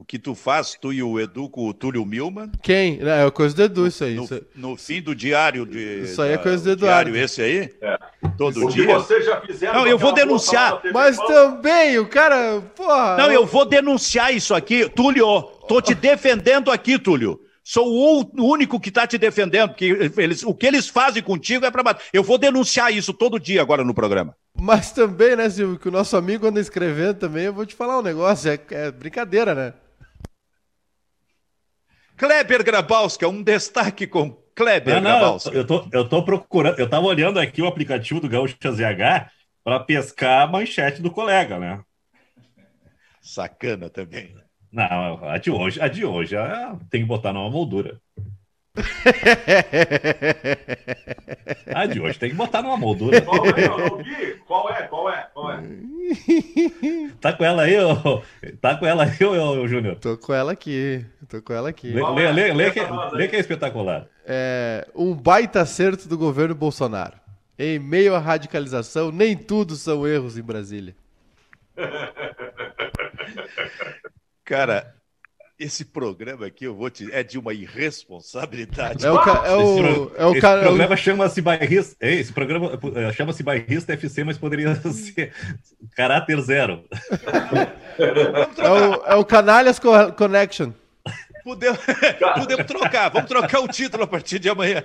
O 0.00 0.04
que 0.04 0.16
tu 0.16 0.32
faz, 0.32 0.78
tu 0.80 0.92
e 0.92 1.02
o 1.02 1.18
Edu 1.18 1.50
com 1.50 1.66
o 1.66 1.74
Túlio 1.74 2.06
Milman. 2.06 2.52
Quem? 2.62 2.98
Não, 2.98 3.10
é 3.10 3.28
coisa 3.32 3.56
do 3.56 3.62
Edu, 3.64 3.86
isso 3.88 4.04
aí. 4.04 4.14
No, 4.14 4.22
isso... 4.22 4.46
no 4.54 4.76
fim 4.76 5.02
do 5.02 5.12
diário 5.12 5.66
de. 5.66 6.02
Isso 6.02 6.22
aí 6.22 6.34
é 6.34 6.38
coisa 6.38 6.62
do 6.62 6.70
Eduardo. 6.70 7.10
Diário 7.10 7.24
esse 7.24 7.42
aí? 7.42 7.74
É. 7.82 7.98
Todo 8.38 8.64
o 8.64 8.70
dia. 8.70 8.86
Que 8.86 8.92
você 8.92 9.22
já 9.22 9.40
fizeram 9.40 9.74
Não, 9.80 9.86
eu 9.88 9.98
vou 9.98 10.12
denunciar. 10.12 10.80
Mas 10.94 11.16
também, 11.16 11.98
o 11.98 12.06
cara. 12.06 12.60
Porra. 12.76 13.16
Não, 13.16 13.32
eu 13.32 13.44
vou 13.44 13.64
denunciar 13.64 14.32
isso 14.32 14.54
aqui. 14.54 14.88
Túlio, 14.88 15.42
tô 15.66 15.82
te 15.82 15.96
defendendo 15.96 16.70
aqui, 16.70 16.96
Túlio. 16.96 17.40
Sou 17.64 17.84
o 17.84 18.30
único 18.40 18.78
que 18.78 18.90
está 18.90 19.04
te 19.04 19.18
defendendo, 19.18 19.70
porque 19.70 20.12
eles, 20.16 20.44
o 20.44 20.54
que 20.54 20.66
eles 20.66 20.88
fazem 20.88 21.24
contigo 21.24 21.66
é 21.66 21.72
para 21.72 21.98
Eu 22.12 22.22
vou 22.22 22.38
denunciar 22.38 22.94
isso 22.94 23.12
todo 23.12 23.40
dia 23.40 23.60
agora 23.60 23.82
no 23.82 23.92
programa. 23.92 24.34
Mas 24.56 24.92
também, 24.92 25.34
né, 25.34 25.50
Silvio, 25.50 25.78
que 25.78 25.88
o 25.88 25.92
nosso 25.92 26.16
amigo 26.16 26.46
anda 26.46 26.60
escrevendo 26.60 27.16
também, 27.16 27.46
eu 27.46 27.52
vou 27.52 27.66
te 27.66 27.74
falar 27.74 27.98
um 27.98 28.02
negócio, 28.02 28.48
é, 28.48 28.58
é 28.70 28.90
brincadeira, 28.92 29.54
né? 29.54 29.74
Kleber 32.18 32.64
Grabowska, 32.64 33.28
um 33.28 33.42
destaque 33.42 34.06
com 34.06 34.32
Kleber 34.54 34.96
não, 34.96 35.00
não, 35.00 35.18
Grabowska. 35.18 35.50
Eu 35.50 35.64
tô, 35.64 35.88
eu 35.92 36.08
tô 36.08 36.24
procurando, 36.24 36.78
eu 36.78 36.90
tava 36.90 37.06
olhando 37.06 37.38
aqui 37.38 37.62
o 37.62 37.66
aplicativo 37.66 38.20
do 38.20 38.28
Gaúcho 38.28 38.56
ZH 38.60 39.30
para 39.62 39.80
pescar 39.80 40.42
a 40.42 40.46
manchete 40.46 41.00
do 41.00 41.10
colega, 41.10 41.58
né? 41.58 41.80
Sacana 43.20 43.88
também. 43.88 44.34
Não, 44.72 45.24
a 45.24 45.38
de 45.38 45.50
hoje, 45.50 45.80
a 45.80 45.86
de 45.86 46.04
hoje 46.04 46.34
é, 46.36 46.72
tem 46.90 47.02
que 47.02 47.06
botar 47.06 47.32
numa 47.32 47.48
moldura. 47.48 48.00
A 51.74 51.86
de 51.86 52.00
hoje 52.00 52.18
tem 52.18 52.30
que 52.30 52.36
botar 52.36 52.62
numa 52.62 52.76
moldura. 52.76 53.20
Qual 53.20 53.46
é, 53.46 53.68
Qual 54.46 54.70
é? 54.70 54.82
Qual 54.82 55.10
é? 55.10 55.28
Qual 55.32 55.52
é? 55.52 55.62
Tá 57.20 57.32
com 57.32 57.44
ela 57.44 57.62
aí, 57.62 57.78
ô? 57.78 58.22
Tá 58.60 58.76
com 58.76 58.86
ela 58.86 59.04
aí, 59.04 59.24
ô, 59.24 59.66
Júnior? 59.66 59.96
Tô 59.96 60.16
com 60.16 60.32
ela 60.32 60.52
aqui. 60.52 61.04
Tô 61.28 61.42
com 61.42 61.52
ela 61.52 61.68
aqui. 61.68 61.90
Lê, 61.90 62.02
lê, 62.02 62.32
lê, 62.32 62.54
lê, 62.54 62.70
que, 62.70 62.80
lê 63.12 63.28
que 63.28 63.36
é 63.36 63.40
espetacular. 63.40 64.06
É, 64.24 64.86
um 64.94 65.14
baita 65.14 65.60
acerto 65.60 66.08
do 66.08 66.16
governo 66.16 66.54
Bolsonaro. 66.54 67.16
Em 67.58 67.78
meio 67.78 68.14
à 68.14 68.18
radicalização, 68.18 69.10
nem 69.10 69.36
tudo 69.36 69.74
são 69.74 70.06
erros 70.06 70.38
em 70.38 70.42
Brasília. 70.42 70.94
Cara, 74.44 74.94
esse 75.58 75.84
programa 75.84 76.46
aqui, 76.46 76.64
eu 76.64 76.74
vou 76.74 76.88
te, 76.88 77.12
é 77.12 77.22
de 77.22 77.36
uma 77.36 77.52
irresponsabilidade. 77.52 79.04
É 79.04 79.10
o, 79.10 79.20
ca, 79.20 79.42
é 79.44 79.56
o, 79.56 80.12
é 80.16 80.26
o 80.26 80.30
esse 80.30 80.40
cara, 80.40 80.62
programa 80.62 80.96
chama-se 80.96 81.40
Bairrista. 81.40 81.96
Esse 82.00 82.32
programa 82.32 82.78
eh, 82.94 83.12
chama-se 83.12 83.42
Bairrista 83.42 83.92
FC, 83.92 84.22
mas 84.22 84.38
poderia 84.38 84.74
ser 84.92 85.32
caráter 85.96 86.40
zero. 86.42 86.84
é, 88.58 88.70
o, 88.70 88.94
é 89.06 89.14
o 89.16 89.24
Canalhas 89.24 89.80
Connection. 90.16 90.72
Podemos, 91.42 91.80
podemos 92.38 92.66
trocar, 92.66 93.08
vamos 93.08 93.28
trocar 93.28 93.60
o 93.60 93.68
título 93.68 94.04
a 94.04 94.06
partir 94.06 94.38
de 94.38 94.48
amanhã. 94.48 94.84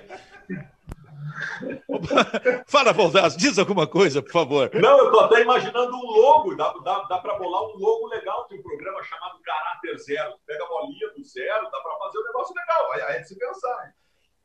Fala, 2.66 2.92
Baldassi, 2.92 3.36
diz 3.36 3.58
alguma 3.58 3.86
coisa, 3.86 4.22
por 4.22 4.32
favor. 4.32 4.70
Não, 4.74 4.98
eu 4.98 5.10
tô 5.10 5.20
até 5.20 5.42
imaginando 5.42 5.96
um 5.96 6.06
logo, 6.06 6.54
dá, 6.54 6.72
dá, 6.84 7.02
dá 7.02 7.18
para 7.18 7.38
bolar 7.38 7.62
um 7.62 7.76
logo 7.78 8.08
legal 8.08 8.46
de 8.48 8.58
um 8.58 8.62
programa 8.62 9.02
chamado 9.02 9.38
Caráter 9.42 9.98
Zero. 9.98 10.34
Pega 10.46 10.64
a 10.64 10.68
bolinha 10.68 11.08
do 11.16 11.24
zero, 11.24 11.64
dá 11.64 11.80
para 11.80 11.98
fazer 11.98 12.18
um 12.18 12.24
negócio 12.24 12.54
legal, 12.54 12.92
aí, 12.92 13.02
aí 13.02 13.16
é 13.16 13.20
de 13.20 13.28
se 13.28 13.38
pensar. 13.38 13.94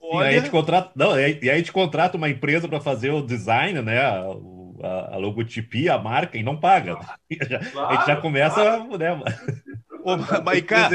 Olha... 0.01 0.25
E 0.25 0.29
aí 0.29 0.35
a 0.35 0.39
gente 0.39 0.51
contrata, 0.51 0.91
não, 0.95 1.19
e 1.19 1.23
aí 1.23 1.49
a 1.49 1.57
gente 1.57 1.71
contrata 1.71 2.17
uma 2.17 2.29
empresa 2.29 2.67
para 2.67 2.79
fazer 2.79 3.11
o 3.11 3.21
design, 3.21 3.81
né? 3.81 4.21
O, 4.21 4.79
a, 4.81 5.15
a 5.15 5.17
logotipia, 5.17 5.93
a 5.93 5.97
marca, 5.97 6.37
e 6.37 6.43
não 6.43 6.57
paga. 6.57 6.95
Claro, 6.95 7.19
a 7.89 7.95
gente 7.95 8.07
já 8.07 8.15
começa, 8.15 8.55
claro. 8.55 8.97
né? 8.97 9.21
Ô, 10.03 10.15
Maiká, 10.43 10.89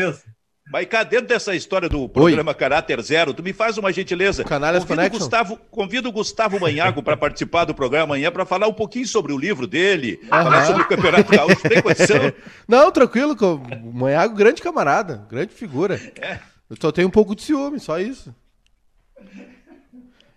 Maiká, 0.71 1.03
dentro 1.03 1.27
dessa 1.27 1.55
história 1.55 1.89
do 1.89 2.09
programa 2.09 2.51
Oi. 2.51 2.55
Caráter 2.55 3.01
Zero, 3.03 3.35
tu 3.35 3.43
me 3.43 3.53
faz 3.53 3.77
uma 3.77 3.93
gentileza. 3.93 4.43
Canalhas 4.43 4.83
convido, 4.85 5.07
o 5.07 5.19
Gustavo, 5.19 5.57
convido 5.71 6.09
o 6.09 6.13
Gustavo 6.13 6.59
Manhago 6.59 7.03
para 7.03 7.17
participar 7.17 7.67
do 7.67 7.75
programa 7.75 8.05
amanhã 8.05 8.33
para 8.33 8.47
falar 8.47 8.67
um 8.67 8.73
pouquinho 8.73 9.07
sobre 9.07 9.33
o 9.33 9.39
livro 9.39 9.67
dele, 9.67 10.19
falar 10.29 10.65
sobre 10.65 10.83
o 10.83 10.89
Campeonato 10.89 11.31
Gaúcho. 11.31 11.69
Tem 11.69 11.83
condição? 11.83 12.33
Não, 12.67 12.91
tranquilo. 12.91 13.37
O 13.41 13.93
Manhago, 13.93 14.35
grande 14.35 14.63
camarada, 14.63 15.27
grande 15.29 15.53
figura. 15.53 16.01
É. 16.21 16.39
Eu 16.71 16.77
só 16.81 16.91
tenho 16.91 17.09
um 17.09 17.11
pouco 17.11 17.37
de 17.37 17.43
ciúme, 17.43 17.79
só 17.79 17.99
isso. 18.01 18.35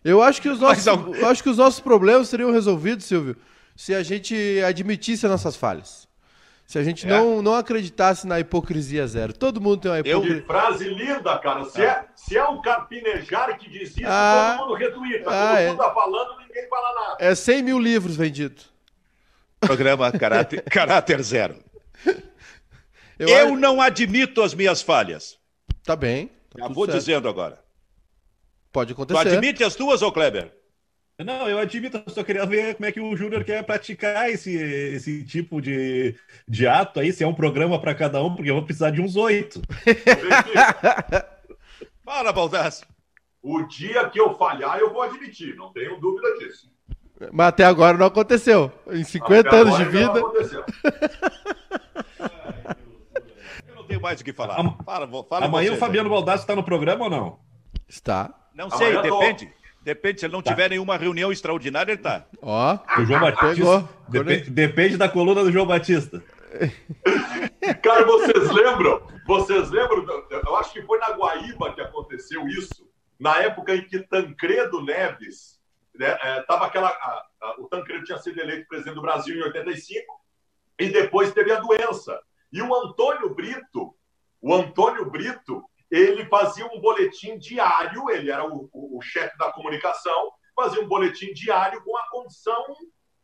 Eu 0.04 0.22
acho 0.22 0.42
que 0.42 0.50
os 0.50 0.60
nossos, 0.60 0.86
eu 0.86 1.28
acho 1.28 1.42
que 1.42 1.50
os 1.50 1.58
nossos 1.58 1.80
problemas 1.80 2.28
seriam 2.28 2.52
resolvidos, 2.52 3.06
Silvio, 3.06 3.36
se 3.76 3.96
a 3.96 4.04
gente 4.04 4.36
admitisse 4.66 5.26
as 5.26 5.32
nossas 5.32 5.56
falhas. 5.56 6.07
Se 6.68 6.78
a 6.78 6.84
gente 6.84 7.06
é. 7.06 7.10
não, 7.10 7.42
não 7.42 7.56
acreditasse 7.56 8.28
na 8.28 8.42
hipocrisia 8.42 9.08
zero. 9.08 9.32
Todo 9.32 9.62
mundo 9.62 9.78
tem 9.78 9.90
uma 9.90 10.00
hipocrisia. 10.00 10.42
Que 10.42 10.46
frase 10.46 10.90
linda, 10.90 11.38
cara. 11.40 11.64
Se 11.64 11.82
é, 11.82 12.06
se 12.14 12.38
é 12.38 12.44
o 12.44 12.62
Carpinejar 12.62 13.58
que 13.58 13.70
diz 13.70 13.92
isso, 13.92 14.06
ah, 14.06 14.58
todo 14.58 14.68
mundo 14.68 14.78
retuita. 14.78 15.30
Ah, 15.30 15.48
todo 15.48 15.58
é. 15.60 15.68
mundo 15.70 15.78
tá 15.78 15.94
falando, 15.94 16.40
ninguém 16.42 16.68
fala 16.68 16.94
nada. 16.94 17.18
É 17.20 17.34
100 17.34 17.64
mil 17.64 17.80
livros 17.80 18.18
vendidos. 18.18 18.70
Programa 19.62 20.12
Caráter, 20.20 20.62
caráter 20.64 21.24
Zero. 21.24 21.56
Eu, 23.20 23.30
eu 23.30 23.58
não 23.58 23.82
admito 23.82 24.44
as 24.44 24.54
minhas 24.54 24.80
falhas. 24.80 25.40
Tá 25.84 25.96
bem. 25.96 26.28
Tá 26.52 26.60
Já 26.60 26.68
vou 26.68 26.86
certo. 26.86 27.00
dizendo 27.00 27.28
agora. 27.28 27.60
Pode 28.72 28.94
acontecer. 28.94 29.24
Tu 29.24 29.28
admite 29.30 29.64
as 29.64 29.76
duas, 29.76 30.04
ô 30.04 30.12
Kleber? 30.12 30.56
Não, 31.26 31.50
eu 31.50 31.58
admito, 31.58 32.04
eu 32.06 32.14
só 32.14 32.24
queria 32.24 32.46
ver 32.46 32.76
como 32.76 32.86
é 32.86 32.92
que 32.92 33.00
o 33.00 33.18
Júnior 33.18 33.44
quer 33.44 33.64
praticar 33.64 34.30
esse, 34.30 34.56
esse 34.56 35.24
tipo 35.24 35.60
de, 35.60 36.16
de 36.48 36.68
ato 36.68 37.00
aí, 37.00 37.12
se 37.12 37.24
é 37.24 37.28
um 37.28 37.34
programa 37.34 37.82
para 37.82 37.96
cada 37.96 38.24
um, 38.24 38.36
porque 38.36 38.52
eu 38.52 38.56
vou 38.56 38.64
precisar 38.64 38.92
de 38.92 39.02
uns 39.02 39.16
oito. 39.16 39.60
Fala, 42.06 42.32
Baldassio. 42.32 42.86
O 43.42 43.64
dia 43.64 44.08
que 44.10 44.20
eu 44.20 44.36
falhar, 44.36 44.78
eu 44.78 44.94
vou 44.94 45.02
admitir, 45.02 45.56
não 45.56 45.74
tenho 45.74 46.00
dúvida 46.00 46.38
disso. 46.38 46.72
Mas 47.32 47.48
até 47.48 47.66
agora 47.66 47.98
não 47.98 48.06
aconteceu. 48.06 48.72
Em 48.92 49.04
50 49.04 49.48
até 49.48 49.58
anos 49.58 49.76
de 49.76 49.86
vida. 49.86 50.14
Não 50.14 50.28
aconteceu. 50.28 50.64
eu 53.68 53.76
não 53.76 53.84
tenho 53.86 54.02
mais 54.02 54.22
o 54.22 54.24
que 54.24 54.34
falar. 54.34 54.58
Fala, 54.86 55.10
fala 55.24 55.48
Amanhã 55.48 55.74
o 55.74 55.78
Fabiano 55.78 56.12
Baldassio 56.12 56.44
está 56.44 56.56
no 56.56 56.64
programa 56.64 57.06
ou 57.06 57.10
não? 57.10 57.40
Está. 57.88 58.32
Não 58.54 58.70
sei, 58.70 58.96
Amanhã 58.96 59.02
depende. 59.02 59.48
Tô... 59.48 59.67
Depende, 59.88 60.20
se 60.20 60.26
ele 60.26 60.34
não 60.34 60.42
tá. 60.42 60.52
tiver 60.52 60.70
nenhuma 60.70 60.98
reunião 60.98 61.32
extraordinária, 61.32 61.94
ele 61.94 62.02
tá. 62.02 62.26
Ó, 62.42 62.78
o 63.00 63.06
João 63.06 63.22
Batista. 63.22 63.90
Depende, 64.10 64.50
depende 64.50 64.98
da 64.98 65.08
coluna 65.08 65.46
do 65.46 65.50
João 65.50 65.66
Batista. 65.66 66.22
Cara, 67.82 68.06
vocês 68.06 68.52
lembram? 68.52 69.02
Vocês 69.26 69.72
lembram? 69.72 70.06
Eu 70.30 70.58
acho 70.58 70.74
que 70.74 70.82
foi 70.82 71.00
na 71.00 71.12
Guaíba 71.12 71.74
que 71.74 71.80
aconteceu 71.80 72.46
isso. 72.50 72.86
Na 73.18 73.38
época 73.38 73.76
em 73.76 73.88
que 73.88 74.00
Tancredo 74.00 74.84
Neves, 74.84 75.58
né, 75.96 76.18
é, 76.22 76.42
tava 76.42 76.66
aquela, 76.66 76.90
a, 76.90 77.26
a, 77.44 77.56
o 77.62 77.70
Tancredo 77.70 78.04
tinha 78.04 78.18
sido 78.18 78.42
eleito 78.42 78.68
presidente 78.68 78.96
do 78.96 79.02
Brasil 79.02 79.38
em 79.38 79.44
85 79.44 80.04
e 80.80 80.90
depois 80.90 81.32
teve 81.32 81.50
a 81.54 81.62
doença. 81.62 82.20
E 82.52 82.62
o 82.62 82.76
Antônio 82.76 83.34
Brito, 83.34 83.96
o 84.42 84.54
Antônio 84.54 85.10
Brito, 85.10 85.64
ele 85.90 86.26
fazia 86.26 86.66
um 86.66 86.82
boletim 86.82 87.38
diário, 87.38 88.10
ele 88.10 88.30
era 88.30 88.46
o, 88.46 88.70
o, 88.74 88.98
o 88.98 89.02
chefe 89.02 89.38
da 89.38 89.52
comunicação, 89.52 90.32
fazia 90.56 90.82
um 90.82 90.88
boletim 90.88 91.34
diário 91.34 91.82
com 91.84 91.98
a 91.98 92.10
condição 92.10 92.66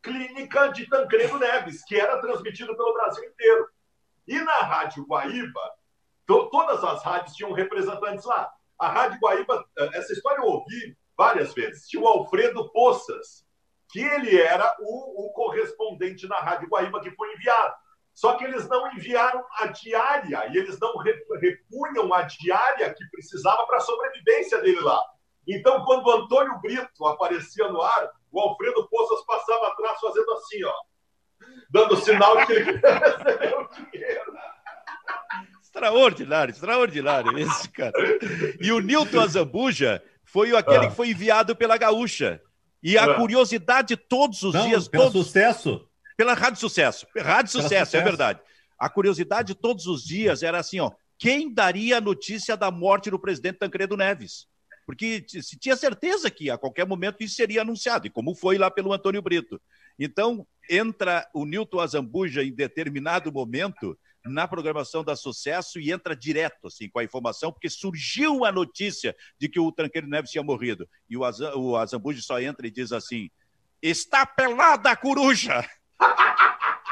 clínica 0.02 0.68
de 0.68 0.88
Tancredo 0.88 1.40
Neves, 1.40 1.84
que 1.86 2.00
era 2.00 2.20
transmitido 2.20 2.76
pelo 2.76 2.94
Brasil 2.94 3.24
inteiro. 3.24 3.68
E 4.28 4.40
na 4.40 4.60
Rádio 4.60 5.06
Guaíba, 5.06 5.72
to, 6.26 6.50
todas 6.50 6.84
as 6.84 7.04
rádios 7.04 7.36
tinham 7.36 7.52
representantes 7.52 8.26
lá. 8.26 8.52
A 8.80 8.88
Rádio 8.88 9.20
Guaíba, 9.20 9.66
eh, 9.78 9.90
essa 9.94 10.14
história 10.14 10.42
eu 10.42 10.48
ouvi 10.48 10.98
várias 11.18 11.54
vezes, 11.54 11.88
tinha 11.88 12.02
o 12.02 12.08
Alfredo 12.08 12.70
Poças, 12.72 13.46
que 13.90 14.00
ele 14.00 14.40
era 14.40 14.76
o, 14.80 15.28
o 15.28 15.34
correspondente 15.34 16.28
na 16.28 16.38
Rádio 16.40 16.68
Guaíba 16.68 17.02
que 17.02 17.12
foi 17.12 17.32
enviado. 17.34 17.74
Só 18.14 18.36
que 18.36 18.44
eles 18.44 18.68
não 18.70 18.92
enviaram 18.94 19.44
a 19.60 19.68
diária 19.68 20.48
e 20.54 20.58
eles 20.58 20.80
não 20.80 20.96
repunham 20.98 22.14
a 22.14 22.22
diária 22.22 22.94
que 22.94 23.06
precisava 23.10 23.66
para 23.66 23.78
a 23.78 23.82
sobrevivência 23.82 24.62
dele 24.62 24.80
lá. 24.82 25.02
Então, 25.48 25.84
quando 25.84 26.06
o 26.06 26.12
Antônio 26.12 26.60
Brito 26.62 27.06
aparecia 27.06 27.68
no 27.70 27.82
ar, 27.82 28.10
o 28.32 28.40
Alfredo 28.40 28.88
Poças 28.88 29.26
passava 29.26 29.68
atrás 29.68 30.00
fazendo 30.00 30.32
assim, 30.34 30.64
ó, 30.64 30.74
dando 31.70 31.98
sinal 31.98 32.46
que 32.46 32.54
ele 32.54 32.72
recebeu 32.80 33.62
o 33.62 33.92
dinheiro. 33.92 34.34
Extraordinário, 35.62 36.52
extraordinário 36.52 37.38
esse 37.40 37.68
cara. 37.70 37.94
E 38.62 38.72
o 38.72 38.80
Nilton 38.80 39.20
Azambuja 39.20 40.04
foi 40.24 40.56
aquele 40.56 40.86
ah. 40.86 40.90
que 40.90 40.96
foi 40.96 41.10
enviado 41.10 41.56
pela 41.56 41.78
Gaúcha. 41.78 42.40
E 42.82 42.98
a 42.98 43.06
ah. 43.06 43.16
curiosidade 43.16 43.98
todos 43.98 44.44
os 44.44 44.54
Não, 44.54 44.68
dias. 44.68 44.88
Pelo 44.88 45.06
todos... 45.06 45.26
sucesso. 45.26 45.88
Pela 46.18 46.34
Rádio 46.34 46.60
Sucesso. 46.60 47.08
Rádio 47.18 47.52
Sucesso, 47.52 47.70
Sucesso, 47.70 47.98
é 47.98 48.02
verdade. 48.02 48.40
A 48.78 48.90
curiosidade 48.90 49.56
todos 49.56 49.88
os 49.88 50.04
dias 50.04 50.44
era 50.44 50.60
assim, 50.60 50.80
ó, 50.80 50.92
quem 51.18 51.54
daria 51.54 51.98
a 51.98 52.02
notícia 52.02 52.58
da 52.58 52.70
morte 52.70 53.10
do 53.10 53.20
presidente 53.20 53.60
Tancredo 53.60 53.96
Neves? 53.96 54.48
Porque 54.86 55.26
se 55.28 55.58
tinha 55.58 55.76
certeza 55.76 56.30
que 56.30 56.50
a 56.50 56.58
qualquer 56.58 56.86
momento 56.86 57.24
isso 57.24 57.36
seria 57.36 57.62
anunciado, 57.62 58.08
e 58.08 58.10
como 58.10 58.36
foi 58.36 58.58
lá 58.58 58.70
pelo 58.70 58.92
Antônio 58.92 59.22
Brito. 59.22 59.62
Então, 59.98 60.46
entra 60.70 61.26
o 61.34 61.46
Nilton 61.46 61.80
Azambuja 61.80 62.44
em 62.44 62.54
determinado 62.54 63.32
momento 63.32 63.98
na 64.26 64.48
programação 64.48 65.04
da 65.04 65.16
Sucesso 65.16 65.80
e 65.80 65.92
entra 65.92 66.16
direto 66.16 66.68
assim 66.68 66.90
com 66.90 67.00
a 67.00 67.04
informação, 67.04 67.52
porque 67.52 67.70
surgiu 67.70 68.46
a 68.46 68.52
notícia 68.52 69.16
de 69.38 69.50
que 69.50 69.60
o 69.60 69.72
Tancredo 69.72 70.08
Neves 70.08 70.32
tinha 70.32 70.44
morrido. 70.44 70.88
E 71.10 71.18
o, 71.18 71.76
Azambuja 71.76 72.22
só 72.22 72.40
entra 72.40 72.66
e 72.68 72.72
diz 72.72 72.92
assim: 72.92 73.30
está 73.82 74.26
pelada 74.26 74.92
a 74.92 74.96
coruja! 74.96 75.66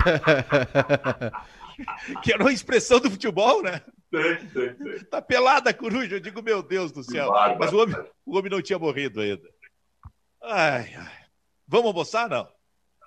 que 2.24 2.34
era 2.34 2.44
uma 2.44 2.52
expressão 2.52 3.00
do 3.00 3.10
futebol, 3.10 3.64
né? 3.64 3.82
Tem, 4.12 4.46
tem, 4.48 4.76
tem. 4.76 5.00
Tá 5.06 5.22
pelada 5.22 5.70
a 5.70 5.74
coruja, 5.74 6.16
eu 6.16 6.20
digo, 6.20 6.42
meu 6.42 6.62
Deus 6.62 6.92
do 6.92 7.04
céu. 7.04 7.32
Mas 7.58 7.72
o 7.72 7.82
homem, 7.82 7.96
o 8.26 8.38
homem 8.38 8.52
não 8.52 8.62
tinha 8.62 8.78
morrido 8.78 9.22
ainda. 9.22 9.48
Ai, 10.44 10.94
ai. 10.96 11.22
Vamos 11.68 11.88
almoçar, 11.88 12.30
não? 12.30 12.48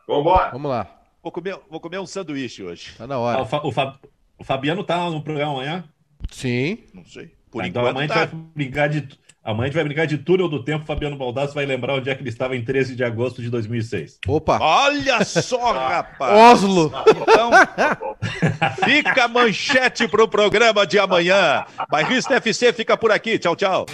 Vambora. 0.08 0.50
Vamos 0.50 0.70
lá. 0.70 1.02
Vou 1.22 1.32
comer, 1.32 1.58
vou 1.70 1.80
comer 1.80 1.98
um 1.98 2.06
sanduíche 2.06 2.62
hoje. 2.62 2.94
Tá 2.96 3.06
na 3.06 3.18
hora. 3.18 3.38
Ah, 3.38 3.42
o, 3.42 3.46
Fa, 3.46 3.66
o, 3.66 3.72
Fa, 3.72 3.98
o, 4.38 4.44
Fabiano 4.44 4.84
tá 4.84 5.10
no 5.10 5.22
programa 5.22 5.52
amanhã? 5.52 5.84
Sim. 6.30 6.84
Não 6.92 7.04
sei. 7.04 7.34
Por 7.54 7.64
então 7.64 7.86
amanhã 7.86 8.08
tá. 8.08 8.14
a 8.14 8.18
gente 8.22 8.30
vai 8.32 8.44
brincar 8.52 8.88
de 8.88 9.08
Amanhã 9.44 9.64
a 9.64 9.66
gente 9.66 9.74
vai 9.74 9.84
brincar 9.84 10.06
de 10.06 10.16
túnel 10.16 10.48
do 10.48 10.64
tempo. 10.64 10.86
Fabiano 10.86 11.16
Baldassi 11.16 11.54
vai 11.54 11.66
lembrar 11.66 11.96
onde 11.96 12.08
é 12.08 12.14
que 12.14 12.22
ele 12.22 12.30
estava 12.30 12.56
em 12.56 12.64
13 12.64 12.96
de 12.96 13.04
agosto 13.04 13.42
de 13.42 13.50
2006. 13.50 14.18
Opa! 14.26 14.58
Olha 14.58 15.22
só, 15.22 15.70
rapaz! 15.76 16.34
Oslo! 16.34 16.90
Então, 17.06 17.50
fica 18.82 19.24
a 19.24 19.28
manchete 19.28 20.08
para 20.08 20.24
o 20.24 20.28
programa 20.28 20.86
de 20.86 20.98
amanhã. 20.98 21.66
Bairrista 21.90 22.36
FC 22.36 22.72
fica 22.72 22.96
por 22.96 23.12
aqui. 23.12 23.38
Tchau, 23.38 23.54
tchau. 23.54 23.84